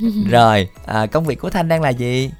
Rồi, 0.30 0.68
à, 0.86 1.06
công 1.06 1.24
việc 1.24 1.34
của 1.40 1.50
Thanh 1.50 1.68
đang 1.68 1.82
là 1.82 1.88
gì? 1.88 2.30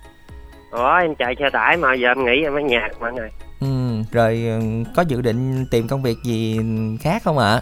Ủa 0.70 0.96
em 1.00 1.14
chạy 1.14 1.34
xe 1.38 1.50
tải 1.52 1.76
mà 1.76 1.94
giờ 1.94 2.08
em 2.08 2.24
nghỉ 2.24 2.42
em 2.44 2.54
ở 2.54 2.60
nhà 2.60 2.88
mọi 3.00 3.12
người. 3.12 3.28
Ừ, 3.60 4.02
rồi 4.12 4.42
ừ, 4.46 4.60
có 4.96 5.02
dự 5.02 5.22
định 5.22 5.66
tìm 5.70 5.88
công 5.88 6.02
việc 6.02 6.18
gì 6.24 6.60
khác 7.00 7.22
không 7.24 7.38
ạ? 7.38 7.60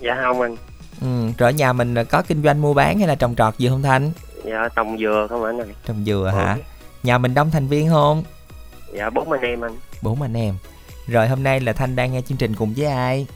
Dạ 0.00 0.16
không 0.22 0.40
anh. 0.40 0.56
Ừ, 1.00 1.32
rồi 1.38 1.52
ở 1.52 1.56
nhà 1.56 1.72
mình 1.72 1.94
có 2.10 2.22
kinh 2.22 2.42
doanh 2.42 2.62
mua 2.62 2.74
bán 2.74 2.98
hay 2.98 3.08
là 3.08 3.14
trồng 3.14 3.34
trọt 3.34 3.58
gì 3.58 3.68
không 3.68 3.82
Thanh? 3.82 4.10
Dạ 4.44 4.68
trồng 4.76 4.98
dừa 4.98 5.26
không 5.30 5.44
anh 5.44 5.60
ơi. 5.60 5.68
Trồng 5.84 6.04
dừa 6.04 6.32
hả? 6.36 6.56
Nhà 7.02 7.18
mình 7.18 7.34
đông 7.34 7.50
thành 7.50 7.66
viên 7.66 7.88
không? 7.88 8.24
Dạ 8.92 9.10
bốn 9.10 9.32
anh 9.32 9.40
em 9.40 9.60
anh. 9.60 9.76
Bốn 10.02 10.22
anh 10.22 10.34
em. 10.36 10.54
Rồi 11.06 11.28
hôm 11.28 11.42
nay 11.42 11.60
là 11.60 11.72
Thanh 11.72 11.96
đang 11.96 12.12
nghe 12.12 12.20
chương 12.20 12.38
trình 12.38 12.54
cùng 12.54 12.74
với 12.76 12.86
ai? 12.86 13.26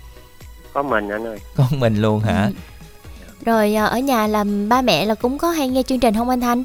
Có 0.72 0.82
mình 0.82 1.08
anh 1.08 1.26
ơi. 1.26 1.38
Con 1.56 1.80
mình 1.80 1.96
luôn 2.02 2.20
hả? 2.20 2.50
Rồi 3.44 3.74
à, 3.74 3.84
ở 3.84 3.98
nhà 3.98 4.26
làm 4.26 4.68
ba 4.68 4.82
mẹ 4.82 5.04
là 5.04 5.14
cũng 5.14 5.38
có 5.38 5.50
hay 5.50 5.68
nghe 5.68 5.82
chương 5.82 6.00
trình 6.00 6.14
không 6.14 6.28
anh 6.28 6.40
Thanh? 6.40 6.62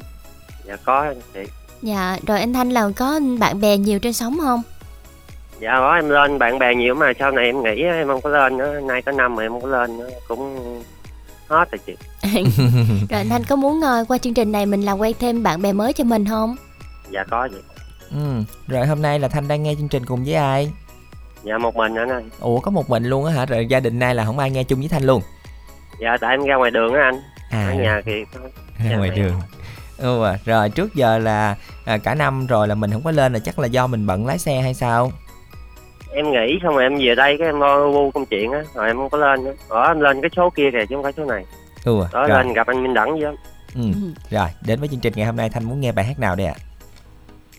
Dạ 0.66 0.76
có 0.84 1.00
anh 1.00 1.20
chị. 1.34 1.40
Dạ, 1.82 2.18
rồi 2.26 2.40
anh 2.40 2.52
Thanh 2.52 2.70
là 2.70 2.90
có 2.96 3.20
bạn 3.38 3.60
bè 3.60 3.76
nhiều 3.76 3.98
trên 3.98 4.12
sóng 4.12 4.38
không? 4.40 4.62
Dạ 5.60 5.70
có 5.78 5.94
em 5.94 6.08
lên 6.08 6.38
bạn 6.38 6.58
bè 6.58 6.74
nhiều 6.74 6.94
mà 6.94 7.12
sau 7.18 7.30
này 7.30 7.44
em 7.44 7.62
nghỉ 7.62 7.84
á, 7.84 7.94
em 7.94 8.06
không 8.06 8.20
có 8.20 8.30
lên 8.30 8.58
nữa. 8.58 8.80
Nay 8.80 9.02
có 9.02 9.12
năm 9.12 9.34
mà 9.36 9.42
em 9.42 9.52
không 9.52 9.62
có 9.62 9.68
lên 9.68 9.98
nữa. 9.98 10.08
Cũng 10.28 10.58
hết 11.48 11.70
rồi 11.70 11.78
chị. 11.86 11.94
rồi 13.10 13.20
anh 13.20 13.28
Thanh 13.28 13.44
có 13.44 13.56
muốn 13.56 13.80
ờ, 13.80 14.04
qua 14.08 14.18
chương 14.18 14.34
trình 14.34 14.52
này 14.52 14.66
mình 14.66 14.82
làm 14.82 14.98
quen 14.98 15.14
thêm 15.18 15.42
bạn 15.42 15.62
bè 15.62 15.72
mới 15.72 15.92
cho 15.92 16.04
mình 16.04 16.26
không? 16.26 16.56
Dạ 17.10 17.24
có 17.30 17.48
chị. 17.48 17.56
Ừ, 18.10 18.42
rồi 18.68 18.86
hôm 18.86 19.02
nay 19.02 19.18
là 19.18 19.28
Thanh 19.28 19.48
đang 19.48 19.62
nghe 19.62 19.74
chương 19.74 19.88
trình 19.88 20.06
cùng 20.06 20.24
với 20.24 20.34
ai? 20.34 20.72
Dạ 21.42 21.58
một 21.58 21.76
mình 21.76 21.94
anh 21.94 22.08
ơi. 22.08 22.22
Ủa 22.40 22.60
có 22.60 22.70
một 22.70 22.90
mình 22.90 23.04
luôn 23.04 23.24
á 23.24 23.32
hả? 23.32 23.46
Rồi 23.46 23.66
gia 23.66 23.80
đình 23.80 23.98
nay 23.98 24.14
là 24.14 24.24
không 24.24 24.38
ai 24.38 24.50
nghe 24.50 24.64
chung 24.64 24.78
với 24.78 24.88
Thanh 24.88 25.02
luôn? 25.02 25.22
Dạ 26.00 26.16
tại 26.20 26.30
em 26.30 26.44
ra 26.44 26.56
ngoài 26.56 26.70
đường 26.70 26.94
á 26.94 27.00
anh. 27.02 27.20
À. 27.50 27.66
Ở 27.68 27.74
nhà 27.74 28.00
thì 28.04 28.12
ra 28.90 28.96
ngoài 28.96 29.10
đường 29.10 29.40
ừ, 29.98 30.24
à, 30.24 30.38
rồi 30.44 30.70
trước 30.70 30.94
giờ 30.94 31.18
là 31.18 31.56
à, 31.84 31.98
cả 31.98 32.14
năm 32.14 32.46
rồi 32.46 32.68
là 32.68 32.74
mình 32.74 32.92
không 32.92 33.02
có 33.02 33.10
lên 33.10 33.32
là 33.32 33.38
chắc 33.38 33.58
là 33.58 33.66
do 33.66 33.86
mình 33.86 34.06
bận 34.06 34.26
lái 34.26 34.38
xe 34.38 34.60
hay 34.60 34.74
sao 34.74 35.12
em 36.14 36.30
nghỉ 36.30 36.58
xong 36.62 36.74
rồi 36.74 36.82
em 36.82 36.98
về 36.98 37.14
đây 37.14 37.36
cái 37.38 37.48
em 37.48 37.60
lo 37.60 37.88
vu 37.88 38.10
công 38.10 38.26
chuyện 38.26 38.52
á 38.52 38.62
rồi 38.74 38.86
em 38.86 38.96
không 38.96 39.10
có 39.10 39.18
lên 39.18 39.44
nữa 39.44 39.54
ở 39.68 39.82
em 39.82 40.00
lên 40.00 40.20
cái 40.22 40.30
số 40.36 40.50
kia 40.50 40.70
kìa 40.72 40.86
chứ 40.88 40.94
không 40.94 41.02
phải 41.02 41.12
số 41.16 41.24
này 41.24 41.44
ừ 41.84 42.02
à, 42.02 42.08
đó 42.12 42.26
rồi. 42.26 42.44
lên 42.44 42.52
gặp 42.52 42.66
anh 42.66 42.82
minh 42.82 42.94
đẳng 42.94 43.20
với 43.20 43.36
ừ. 43.74 43.82
rồi 44.30 44.48
đến 44.66 44.80
với 44.80 44.88
chương 44.88 45.00
trình 45.00 45.12
ngày 45.16 45.26
hôm 45.26 45.36
nay 45.36 45.50
thanh 45.50 45.64
muốn 45.64 45.80
nghe 45.80 45.92
bài 45.92 46.04
hát 46.04 46.18
nào 46.18 46.36
đây 46.36 46.46
ạ 46.46 46.54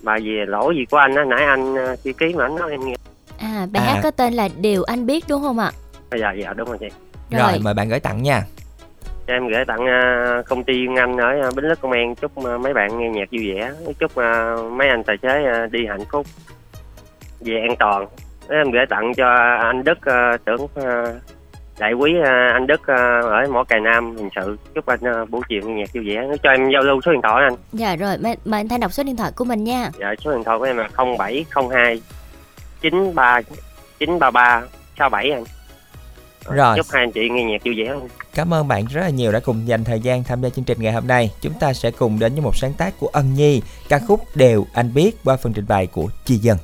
bài 0.03 0.23
gì 0.23 0.31
lỗi 0.47 0.75
gì 0.75 0.85
của 0.91 0.97
anh 0.97 1.15
á 1.15 1.23
nãy 1.23 1.45
anh 1.45 1.75
ờ, 1.75 1.95
chi 2.03 2.13
ký 2.13 2.33
mà 2.33 2.45
anh 2.45 2.55
nói 2.55 2.71
em 2.71 2.79
nghe 2.85 2.95
À, 3.39 3.67
bài 3.71 3.83
À. 3.87 3.93
hát 3.93 3.99
có 4.03 4.11
tên 4.11 4.33
là 4.33 4.49
Điều 4.61 4.83
Anh 4.83 5.05
Biết 5.05 5.25
đúng 5.29 5.41
không 5.41 5.59
ạ? 5.59 5.71
dạ 6.11 6.31
dạ 6.43 6.53
đúng 6.53 6.67
rồi 6.67 6.77
chị 6.79 6.87
rồi. 7.31 7.41
Rồi. 7.51 7.59
mời 7.63 7.73
bạn 7.73 7.89
gửi 7.89 7.99
tặng 7.99 8.23
nha 8.23 8.43
cho 9.27 9.33
em 9.33 9.47
gửi 9.47 9.65
tặng 9.65 9.85
ờ, 9.85 10.43
công 10.49 10.63
ty 10.63 10.73
Nguyên 10.85 10.95
Anh 10.97 11.17
ở 11.17 11.39
ờ, 11.41 11.51
Bến 11.55 11.65
Lức 11.65 11.81
Công 11.81 11.91
an 11.91 12.15
chúc 12.15 12.37
mấy 12.37 12.73
bạn 12.73 12.99
nghe 12.99 13.09
nhạc 13.09 13.29
vui 13.31 13.53
vẻ 13.53 13.71
chúc 13.99 14.11
mấy 14.71 14.87
anh 14.89 15.03
tài 15.03 15.17
xế 15.21 15.67
đi 15.71 15.79
hạnh 15.87 16.03
phúc 16.11 16.27
về 17.39 17.53
an 17.67 17.75
toàn 17.79 18.07
em 18.49 18.71
gửi 18.71 18.85
tặng 18.89 19.13
cho 19.17 19.33
anh 19.61 19.83
Đức 19.83 19.97
tưởng 20.45 20.67
ờ, 20.75 21.19
đại 21.79 21.93
quý 21.93 22.11
ờ, 22.23 22.31
anh 22.53 22.67
Đức 22.67 22.81
ờ, 22.87 23.21
ở 23.21 23.47
mỏ 23.51 23.63
cài 23.63 23.79
Nam 23.79 24.15
hình 24.17 24.29
sự 24.35 24.57
chúc 24.75 24.85
anh 24.85 24.99
ờ, 25.01 25.25
buổi 25.25 25.41
chiều 25.49 25.61
nghe 25.65 25.73
nhạc 25.73 25.93
vui 25.93 26.03
vẻ 26.09 26.15
Nó 26.29 26.35
cho 26.43 26.49
em 26.49 26.69
giao 26.73 26.81
lưu 26.81 27.01
số 27.05 27.11
điện 27.11 27.21
thoại 27.23 27.43
anh 27.43 27.55
Dạ 27.73 27.95
rồi, 27.95 28.17
mời, 28.17 28.37
mời 28.45 28.59
anh 28.59 28.67
Thanh 28.67 28.79
đọc 28.79 28.93
số 28.93 29.03
điện 29.03 29.15
thoại 29.15 29.31
của 29.35 29.45
mình 29.45 29.63
nha. 29.63 29.89
dạ 29.99 30.07
số 30.25 30.31
điện 30.31 30.43
thoại 30.43 30.57
của 30.59 30.63
em 30.65 30.77
là 30.77 30.89
0702 31.17 32.01
93 32.81 33.41
933 33.99 34.61
67 34.99 35.31
anh 35.31 35.43
Rồi. 36.55 36.77
chúc 36.77 36.85
hai 36.91 37.03
anh 37.03 37.11
chị 37.11 37.29
nghe 37.29 37.43
nhạc 37.43 37.61
vui 37.65 37.75
vẻ 37.77 37.93
luôn 37.93 38.07
Cảm 38.35 38.53
ơn 38.53 38.67
bạn 38.67 38.85
rất 38.85 39.01
là 39.01 39.09
nhiều 39.09 39.31
đã 39.31 39.39
cùng 39.39 39.67
dành 39.67 39.83
thời 39.83 39.99
gian 39.99 40.23
tham 40.23 40.41
gia 40.41 40.49
chương 40.49 40.65
trình 40.65 40.77
ngày 40.81 40.93
hôm 40.93 41.07
nay. 41.07 41.31
Chúng 41.41 41.53
ta 41.59 41.73
sẽ 41.73 41.91
cùng 41.91 42.19
đến 42.19 42.33
với 42.33 42.41
một 42.41 42.55
sáng 42.55 42.73
tác 42.73 42.93
của 42.99 43.07
Ân 43.07 43.33
Nhi, 43.33 43.61
ca 43.89 43.99
khúc 44.07 44.19
Đều 44.35 44.65
Anh 44.73 44.93
Biết 44.93 45.11
qua 45.25 45.37
phần 45.37 45.53
trình 45.53 45.65
bày 45.67 45.87
của 45.87 46.07
Chi 46.25 46.35
Dân. 46.35 46.57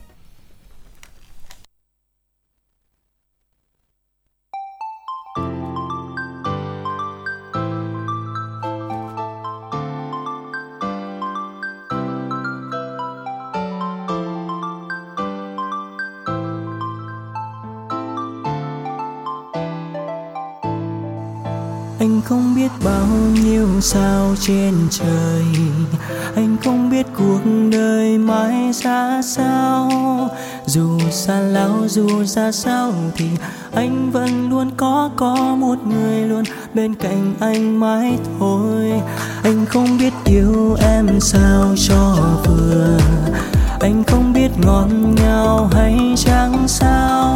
Biết 22.65 22.85
bao 22.85 23.07
nhiêu 23.43 23.67
sao 23.81 24.35
trên 24.39 24.73
trời. 24.91 25.45
Anh 26.35 26.57
không 26.63 26.89
biết 26.89 27.05
cuộc 27.17 27.39
đời 27.71 28.17
mãi 28.17 28.71
ra 28.73 29.21
sao. 29.23 29.89
Dù 30.65 30.99
xa 31.11 31.39
lão 31.39 31.87
dù 31.87 32.23
ra 32.23 32.51
sao 32.51 32.93
thì 33.15 33.29
anh 33.73 34.11
vẫn 34.11 34.49
luôn 34.49 34.71
có 34.77 35.09
có 35.15 35.35
một 35.35 35.75
người 35.87 36.21
luôn 36.21 36.43
bên 36.73 36.95
cạnh 36.95 37.33
anh 37.39 37.79
mãi 37.79 38.17
thôi. 38.39 39.01
Anh 39.43 39.65
không 39.65 39.97
biết 39.97 40.13
yêu 40.25 40.77
em 40.81 41.19
sao 41.19 41.75
cho 41.77 42.15
vừa. 42.45 42.99
Anh 43.79 44.03
không 44.07 44.33
biết 44.33 44.49
ngọt 44.65 44.87
ngào 45.15 45.69
hay 45.71 46.13
chẳng 46.17 46.67
sao 46.67 47.35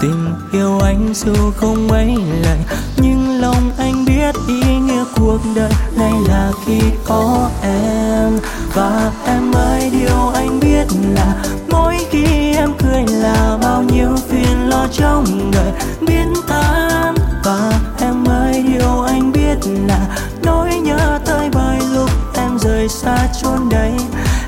tình 0.00 0.34
yêu 0.52 0.78
anh 0.80 1.14
dù 1.14 1.50
không 1.56 1.88
mấy 1.88 2.16
lần, 2.42 2.58
nhưng 2.96 3.40
lòng 3.40 3.70
anh 3.78 4.04
biết 4.04 4.34
ý 4.48 4.78
nghĩa 4.78 5.04
cuộc 5.16 5.38
đời 5.54 5.70
này 5.96 6.12
là 6.28 6.52
khi 6.66 6.80
có 7.04 7.50
em. 7.62 8.38
Và 8.74 9.12
em 9.26 9.52
ơi, 9.52 9.90
điều 9.92 10.28
anh 10.34 10.60
biết 10.60 10.86
là 11.14 11.34
mỗi 11.70 11.98
khi 12.10 12.54
em 12.56 12.72
cười 12.78 13.04
là 13.06 13.58
bao 13.62 13.82
nhiêu 13.82 14.16
phiền 14.28 14.68
lo 14.68 14.86
trong 14.92 15.50
đời 15.52 15.72
biến 16.00 16.32
tan. 16.48 17.14
Và 17.44 17.72
em 18.00 18.24
ơi, 18.28 18.64
điều 18.68 19.02
anh 19.02 19.32
biết 19.32 19.56
là 19.88 20.18
nỗi 20.42 20.74
nhớ 20.74 21.18
tới 21.26 21.48
bởi 21.52 21.78
lúc 21.94 22.10
em 22.34 22.58
rời 22.58 22.88
xa 22.88 23.28
chốn 23.42 23.68
đây 23.68 23.92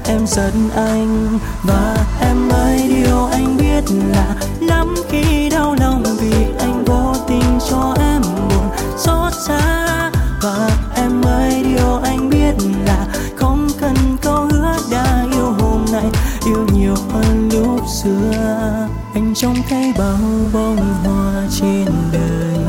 em 0.08 0.26
giận 0.26 0.70
anh 0.76 1.38
và 1.62 1.96
em 2.20 2.48
ơi, 2.48 2.84
điều 2.88 3.24
anh 3.24 3.56
biết 3.56 3.84
là 4.14 4.34
lắm 4.60 4.94
khi 5.08 5.48
đau 5.48 5.76
lòng 5.80 6.02
vì 6.20 6.32
anh 6.58 6.84
vô 6.84 7.14
tình 7.28 7.58
cho 7.70 7.94
em 8.00 8.22
buồn 8.22 8.68
xót 8.96 9.32
xa. 9.46 10.10
Và 10.42 10.70
em 10.96 11.22
ơi, 11.22 11.64
điều 11.64 12.00
anh 12.04 12.30
biết 12.30 12.54
là 12.86 13.06
không 13.36 13.68
cần 13.80 13.94
câu 14.22 14.44
hứa 14.52 14.76
đã 14.90 15.24
yêu 15.32 15.52
hôm 15.58 15.84
nay, 15.92 16.10
yêu 16.46 16.66
nhiều 16.72 16.94
hơn 17.12 17.48
lúc 17.52 17.80
xưa. 18.02 18.88
Anh 19.14 19.34
trông 19.34 19.56
thấy 19.68 19.92
bao 19.98 20.18
bông 20.52 20.76
hoa 21.04 21.42
trên 21.60 21.86
đời, 22.12 22.64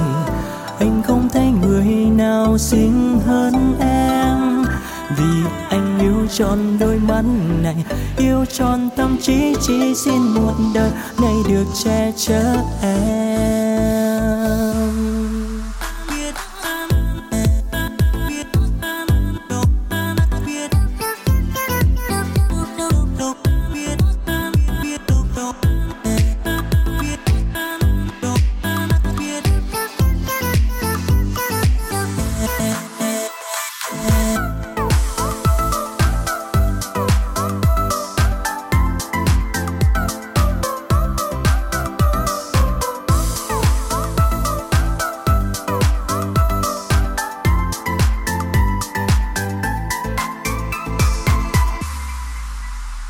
anh 0.80 1.02
không 1.08 1.30
thấy 1.34 1.48
người 1.62 1.86
nào 2.16 2.58
xinh 2.58 3.20
hơn 3.28 3.76
em. 3.80 4.66
Vì 5.18 5.50
anh 5.70 5.89
yêu 6.00 6.28
tròn 6.34 6.78
đôi 6.80 7.00
mắt 7.00 7.24
này, 7.64 7.76
yêu 8.18 8.46
tròn 8.46 8.90
tâm 8.96 9.18
trí 9.22 9.56
chỉ 9.62 9.96
xin 9.96 10.22
một 10.22 10.54
đời 10.74 10.92
này 11.22 11.36
được 11.50 11.66
che 11.84 12.12
chở 12.18 12.56
em. 12.82 14.89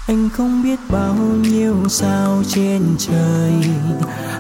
Anh 0.09 0.29
không 0.29 0.63
biết 0.63 0.79
bao 0.89 1.15
nhiêu 1.41 1.75
sao 1.89 2.43
trên 2.47 2.81
trời. 2.97 3.53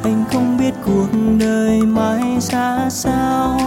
Anh 0.03 0.25
không 0.31 0.57
biết 0.57 0.73
cuộc 0.85 1.07
đời 1.39 1.81
mãi 1.81 2.37
ra 2.41 2.89
sao. 2.89 3.59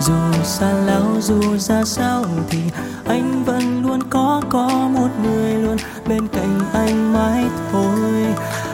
Dù 0.00 0.14
xa 0.44 0.72
lão 0.72 1.06
dù 1.20 1.58
ra 1.58 1.84
sao 1.84 2.24
thì 2.50 2.58
anh 3.06 3.44
vẫn 3.44 3.82
luôn 3.86 4.00
có 4.10 4.42
có 4.50 4.68
một 4.68 5.08
người 5.22 5.54
luôn 5.54 5.76
bên 6.08 6.28
cạnh 6.28 6.60
anh 6.72 7.12
mãi 7.12 7.44
thôi. 7.72 8.26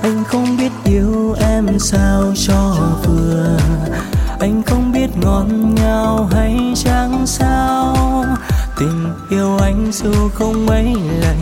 Anh 0.03 0.25
không 0.25 0.57
biết 0.57 0.73
yêu 0.85 1.35
em 1.41 1.79
sao 1.79 2.23
cho 2.37 2.77
vừa. 3.05 3.59
Anh 4.41 4.63
không 4.67 4.93
biết 4.93 5.09
ngọt 5.23 5.47
ngào 5.77 6.29
hay 6.33 6.73
chẳng 6.77 7.27
sao. 7.27 7.97
Tình 8.79 9.13
yêu 9.31 9.59
anh 9.59 9.91
dù 9.93 10.29
không 10.35 10.67
mấy 10.67 10.95
lần 11.21 11.37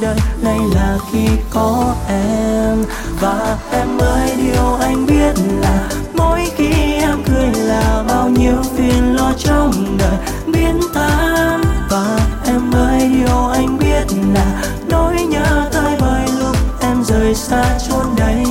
đời 0.00 0.16
này 0.42 0.58
là 0.74 0.98
khi 1.12 1.26
có 1.50 1.94
em. 2.08 2.84
Và 3.20 3.56
em 3.72 3.98
ơi, 3.98 4.30
điều 4.36 4.74
anh 4.80 5.06
biết 5.06 5.32
là 5.60 5.88
mỗi 6.14 6.50
khi 6.56 6.92
em 7.00 7.22
cười 7.26 7.52
là 7.52 8.04
bao 8.08 8.28
nhiêu 8.28 8.56
phiền 8.76 9.16
lo 9.16 9.32
trong 9.38 9.98
đời 9.98 10.16
biến 10.46 10.80
tan. 10.94 11.62
Và 11.90 12.18
em 12.46 12.70
ơi, 12.74 13.10
điều 13.14 13.46
anh 13.46 13.78
biết 13.78 14.06
là 14.34 14.62
nỗi 14.88 15.22
nhớ 15.22 15.68
tới 15.72 15.96
bởi 16.00 16.28
lúc 16.38 16.56
em 16.80 17.04
rời 17.04 17.34
xa 17.34 17.78
chốn 17.88 18.06
đây. 18.16 18.44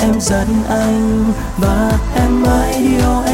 Em 0.00 0.20
giận 0.20 0.48
anh. 0.68 1.32
Và 1.58 1.92
em 2.16 2.42
ơi, 2.44 2.74
điều 2.78 3.22
anh 3.26 3.27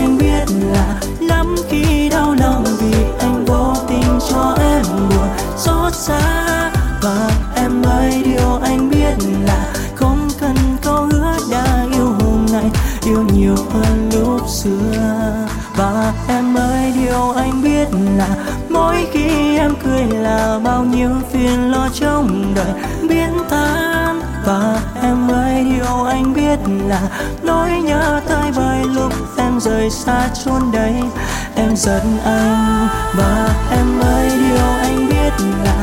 bao 20.75 20.85
nhiêu 20.85 21.11
phiền 21.33 21.71
lo 21.71 21.89
trong 21.95 22.55
đời. 22.55 22.73
Biến 23.09 23.33
tan 23.51 24.21
và 24.47 24.81
em 25.03 25.31
ơi 25.31 25.65
điều 25.71 26.05
anh 26.05 26.35
biết 26.35 26.59
là 26.89 27.01
nỗi 27.43 27.71
nhớ 27.71 28.21
tới 28.29 28.51
bởi 28.57 28.85
lúc 28.95 29.13
em 29.39 29.61
rời 29.61 29.91
xa 29.91 30.29
chốn 30.45 30.63
đây. 30.73 30.95
Em 31.57 31.77
giận 31.77 32.19
anh 32.25 32.89
và 33.17 33.49
em 33.71 34.01
ơi 34.01 34.31
điều 34.39 34.67
anh 34.83 35.09
biết 35.09 35.45
là 35.65 35.74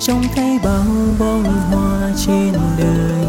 trông 0.00 0.22
thấy 0.34 0.58
bao 0.64 0.84
bông 1.18 1.44
hoa 1.44 2.10
trên 2.26 2.52
đời. 2.78 3.26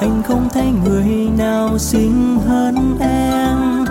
Anh 0.00 0.22
không 0.28 0.48
thấy 0.52 0.66
người 0.84 1.28
nào 1.38 1.78
xinh 1.78 2.38
hơn 2.46 2.96
em. 3.00 3.84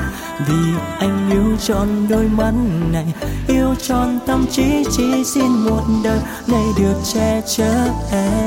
Vì 0.48 0.80
anh 1.00 1.30
yêu 1.32 1.58
tròn 1.60 2.08
đôi 2.10 2.28
mắt 2.28 2.54
này, 2.91 3.14
yêu 3.48 3.76
tròn 3.88 4.20
tâm 4.28 4.46
trí 4.52 4.86
chỉ 4.98 5.24
xin 5.26 5.52
một 5.52 5.84
đời 6.04 6.20
này 6.48 6.66
được 6.80 6.96
che 7.14 7.41
chở 7.56 7.88
em. 8.12 8.45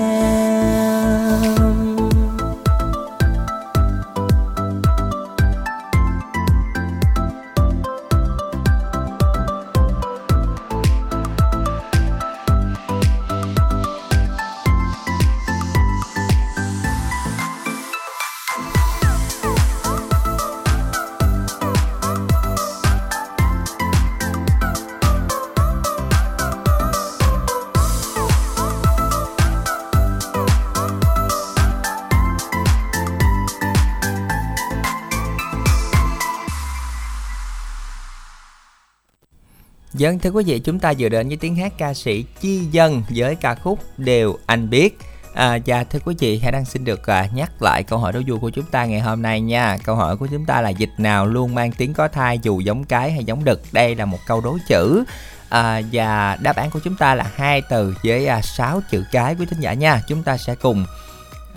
Dân 39.99 40.19
thưa 40.19 40.31
quý 40.31 40.45
vị, 40.47 40.59
chúng 40.59 40.79
ta 40.79 40.93
vừa 40.99 41.09
đến 41.09 41.29
với 41.29 41.37
tiếng 41.37 41.57
hát 41.57 41.73
ca 41.79 41.95
sĩ 41.95 42.25
Chi 42.41 42.59
Dân 42.71 43.03
với 43.09 43.35
ca 43.35 43.55
khúc 43.55 43.79
Đều 43.97 44.39
Anh 44.47 44.71
Biết. 44.71 44.99
À, 45.35 45.59
và 45.67 45.85
thưa 45.85 45.99
quý 46.05 46.15
vị, 46.19 46.39
hãy 46.39 46.53
đang 46.53 46.65
xin 46.65 46.85
được 46.85 47.07
à, 47.07 47.29
nhắc 47.35 47.63
lại 47.63 47.83
câu 47.83 47.99
hỏi 47.99 48.13
đố 48.13 48.21
vui 48.27 48.39
của 48.39 48.51
chúng 48.51 48.65
ta 48.65 48.85
ngày 48.85 49.01
hôm 49.01 49.23
nay 49.23 49.41
nha. 49.41 49.79
Câu 49.85 49.97
hỏi 49.97 50.17
của 50.17 50.27
chúng 50.27 50.45
ta 50.45 50.61
là 50.61 50.69
dịch 50.69 50.91
nào 50.99 51.27
luôn 51.27 51.55
mang 51.55 51.73
tiếng 51.73 51.95
có 51.95 52.09
thai 52.09 52.39
dù 52.43 52.61
giống 52.61 52.85
cái 52.85 53.13
hay 53.13 53.25
giống 53.25 53.45
đực. 53.45 53.63
Đây 53.73 53.95
là 53.95 54.05
một 54.05 54.19
câu 54.27 54.41
đố 54.41 54.59
chữ. 54.69 55.05
À, 55.49 55.81
và 55.93 56.39
đáp 56.43 56.57
án 56.57 56.71
của 56.71 56.81
chúng 56.85 56.97
ta 56.97 57.15
là 57.15 57.31
hai 57.35 57.63
từ 57.71 57.95
với 58.05 58.27
à, 58.27 58.43
6 58.43 58.81
chữ 58.91 59.05
cái 59.13 59.35
quý 59.35 59.47
thính 59.51 59.61
giả 59.61 59.73
nha. 59.73 60.03
Chúng 60.09 60.23
ta 60.23 60.37
sẽ 60.37 60.55
cùng 60.55 60.87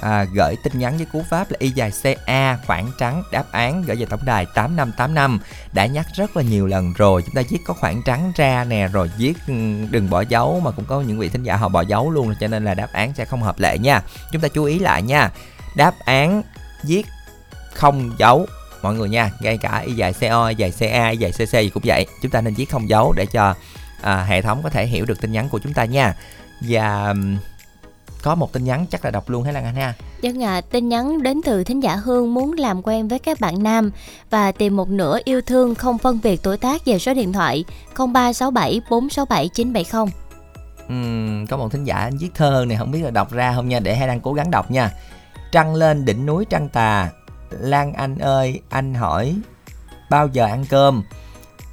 à, 0.02 0.24
gửi 0.34 0.56
tin 0.64 0.80
nhắn 0.80 0.98
với 0.98 1.06
cú 1.06 1.24
pháp 1.30 1.52
là 1.52 1.58
y 1.60 1.70
dài 1.70 1.92
CA 2.04 2.58
khoảng 2.68 2.92
trắng 3.00 3.24
đáp 3.32 3.44
án 3.52 3.84
gửi 3.84 3.96
về 3.96 4.06
tổng 4.06 4.26
đài 4.26 4.46
8585 4.46 5.40
đã 5.74 5.86
nhắc 5.86 6.06
rất 6.16 6.38
là 6.38 6.44
nhiều 6.44 6.68
lần 6.68 6.94
rồi 6.94 7.22
chúng 7.22 7.36
ta 7.36 7.42
viết 7.50 7.60
có 7.66 7.74
khoảng 7.74 8.02
trắng 8.06 8.32
ra 8.36 8.64
nè 8.64 8.88
rồi 8.88 9.12
viết 9.18 9.34
ừ, 9.48 9.54
đừng 9.92 10.10
bỏ 10.10 10.22
dấu 10.22 10.60
mà 10.60 10.72
cũng 10.72 10.86
có 10.86 11.02
những 11.02 11.20
vị 11.20 11.30
thính 11.30 11.44
giả 11.44 11.56
họ 11.56 11.70
bỏ 11.70 11.82
dấu 11.82 12.12
luôn 12.12 12.34
cho 12.40 12.48
nên 12.48 12.66
là 12.66 12.74
đáp 12.74 12.90
án 12.94 13.14
sẽ 13.14 13.26
không 13.26 13.42
hợp 13.42 13.60
lệ 13.60 13.78
nha. 13.78 14.02
Chúng 14.32 14.42
ta 14.42 14.48
chú 14.48 14.64
ý 14.64 14.80
lại 14.80 15.02
nha 15.02 15.32
đáp 15.76 15.94
án 16.06 16.44
viết 16.84 17.06
không 17.74 18.12
dấu 18.18 18.46
mọi 18.82 18.96
người 18.96 19.10
nha 19.10 19.32
ngay 19.40 19.58
cả 19.58 19.84
y 19.86 19.94
dài 19.94 20.14
CO 20.14 20.48
y 20.48 20.56
dài 20.56 20.74
CA 20.80 21.10
y 21.10 21.18
dài 21.18 21.32
CC 21.32 21.52
gì 21.52 21.70
cũng 21.70 21.84
vậy 21.86 22.06
chúng 22.22 22.32
ta 22.32 22.42
nên 22.42 22.54
viết 22.54 22.70
không 22.70 22.90
dấu 22.90 23.14
để 23.14 23.26
cho 23.26 23.56
à, 24.02 24.24
hệ 24.24 24.42
thống 24.42 24.64
có 24.64 24.70
thể 24.70 24.86
hiểu 24.86 25.06
được 25.06 25.22
tin 25.22 25.32
nhắn 25.32 25.50
của 25.50 25.60
chúng 25.60 25.74
ta 25.74 25.86
nha. 25.86 26.16
Và 26.62 27.14
có 28.24 28.36
một 28.36 28.54
tin 28.54 28.64
nhắn 28.64 28.86
chắc 28.90 29.06
là 29.06 29.12
đọc 29.12 29.30
luôn 29.30 29.44
hết 29.44 29.52
Lan 29.52 29.66
Anh 29.66 29.76
ha. 29.76 29.94
Dân 30.22 30.44
à, 30.44 30.62
tin 30.62 30.90
nhắn 30.90 31.24
đến 31.24 31.42
từ 31.46 31.64
thính 31.64 31.84
giả 31.84 31.96
Hương 31.96 32.34
muốn 32.34 32.54
làm 32.54 32.82
quen 32.84 33.08
với 33.08 33.20
các 33.20 33.40
bạn 33.40 33.64
nam 33.64 33.92
và 34.30 34.52
tìm 34.52 34.76
một 34.76 34.90
nửa 34.90 35.20
yêu 35.24 35.42
thương 35.42 35.76
không 35.76 35.98
phân 35.98 36.20
biệt 36.24 36.44
tuổi 36.44 36.58
tác 36.58 36.86
về 36.86 37.00
số 37.00 37.14
điện 37.14 37.34
thoại 37.34 37.66
0367 37.96 38.82
467 38.90 39.50
970. 39.50 40.14
Ừm, 40.88 41.48
có 41.48 41.58
một 41.58 41.72
thính 41.72 41.84
giả 41.84 41.96
anh 41.96 42.18
viết 42.18 42.30
thơ 42.36 42.66
này 42.68 42.78
không 42.78 42.92
biết 42.92 43.02
là 43.04 43.12
đọc 43.12 43.32
ra 43.32 43.54
không 43.56 43.70
nha 43.70 43.80
để 43.80 43.96
hai 43.96 44.08
đang 44.08 44.22
cố 44.22 44.34
gắng 44.34 44.52
đọc 44.52 44.72
nha. 44.72 44.92
Trăng 45.52 45.76
lên 45.76 46.06
đỉnh 46.06 46.26
núi 46.26 46.46
trăng 46.46 46.70
tà 46.70 47.10
lan 47.50 47.94
anh 47.94 48.18
ơi 48.18 48.62
anh 48.70 48.94
hỏi 48.94 49.36
bao 50.10 50.28
giờ 50.28 50.46
ăn 50.46 50.66
cơm? 50.70 51.04